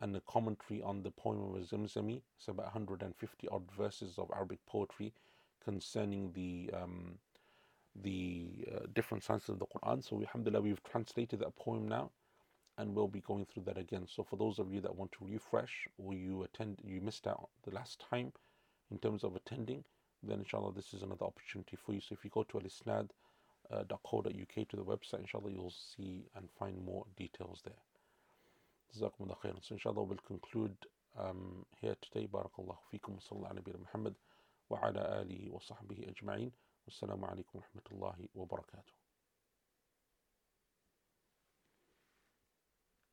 and 0.00 0.16
a 0.16 0.22
commentary 0.26 0.80
on 0.80 1.02
the 1.02 1.10
poem 1.10 1.42
of 1.42 1.62
Zamzami. 1.62 2.22
It's 2.38 2.48
about 2.48 2.66
150 2.66 3.48
odd 3.48 3.70
verses 3.76 4.14
of 4.16 4.30
Arabic 4.34 4.60
poetry 4.66 5.12
concerning 5.62 6.32
the 6.32 6.70
um, 6.74 7.18
the 8.02 8.46
uh, 8.74 8.86
different 8.94 9.24
sciences 9.24 9.50
of 9.50 9.58
the 9.58 9.66
Quran. 9.66 10.02
So, 10.02 10.20
alhamdulillah, 10.20 10.62
we've 10.62 10.82
translated 10.84 11.40
that 11.40 11.54
poem 11.56 11.86
now 11.86 12.12
and 12.78 12.94
we'll 12.94 13.08
be 13.08 13.20
going 13.20 13.44
through 13.44 13.64
that 13.64 13.76
again. 13.76 14.06
So 14.08 14.22
for 14.22 14.36
those 14.36 14.58
of 14.58 14.72
you 14.72 14.80
that 14.82 14.94
want 14.96 15.12
to 15.12 15.26
refresh 15.26 15.86
or 15.98 16.14
you 16.14 16.44
attend, 16.44 16.78
you 16.82 17.00
missed 17.00 17.26
out 17.26 17.48
the 17.64 17.74
last 17.74 18.02
time 18.08 18.32
in 18.90 18.98
terms 18.98 19.24
of 19.24 19.34
attending, 19.34 19.82
then 20.23 20.39
inshallah 20.39 20.73
this 20.73 20.93
is 20.93 21.01
another 21.03 21.25
opportunity 21.25 21.75
for 21.75 21.93
you. 21.93 22.01
So 22.01 22.13
if 22.13 22.23
you 22.23 22.29
go 22.31 22.43
to 22.43 22.57
alisnad.co.uk 22.59 23.09
uh, 23.71 24.65
to 24.69 24.75
the 24.75 24.83
website, 24.83 25.19
inshallah 25.19 25.51
you'll 25.51 25.73
see 25.95 26.25
and 26.35 26.49
find 26.59 26.83
more 26.83 27.05
details 27.17 27.61
there. 27.65 27.81
جزاكم 28.95 29.23
الله 29.23 29.63
So 29.63 29.75
inshallah 29.75 30.03
we'll 30.03 30.17
conclude 30.27 30.75
um, 31.17 31.65
here 31.81 31.95
today. 32.01 32.27
Barakallahu 32.27 32.77
fikum 32.93 33.15
wa 33.15 33.19
sallallahu 33.19 33.67
ala 33.67 33.79
Muhammad 33.79 34.15
wa 34.69 34.79
ala 34.83 35.23
alihi 35.25 35.49
wa 35.49 35.59
sahbihi 35.59 36.13
ajma'in. 36.13 36.51
Wassalamu 36.87 37.25
alaikum 37.25 37.55
wa 37.55 37.61
rahmatullahi 37.61 38.29
wa 38.35 38.45
barakatuh. 38.45 38.96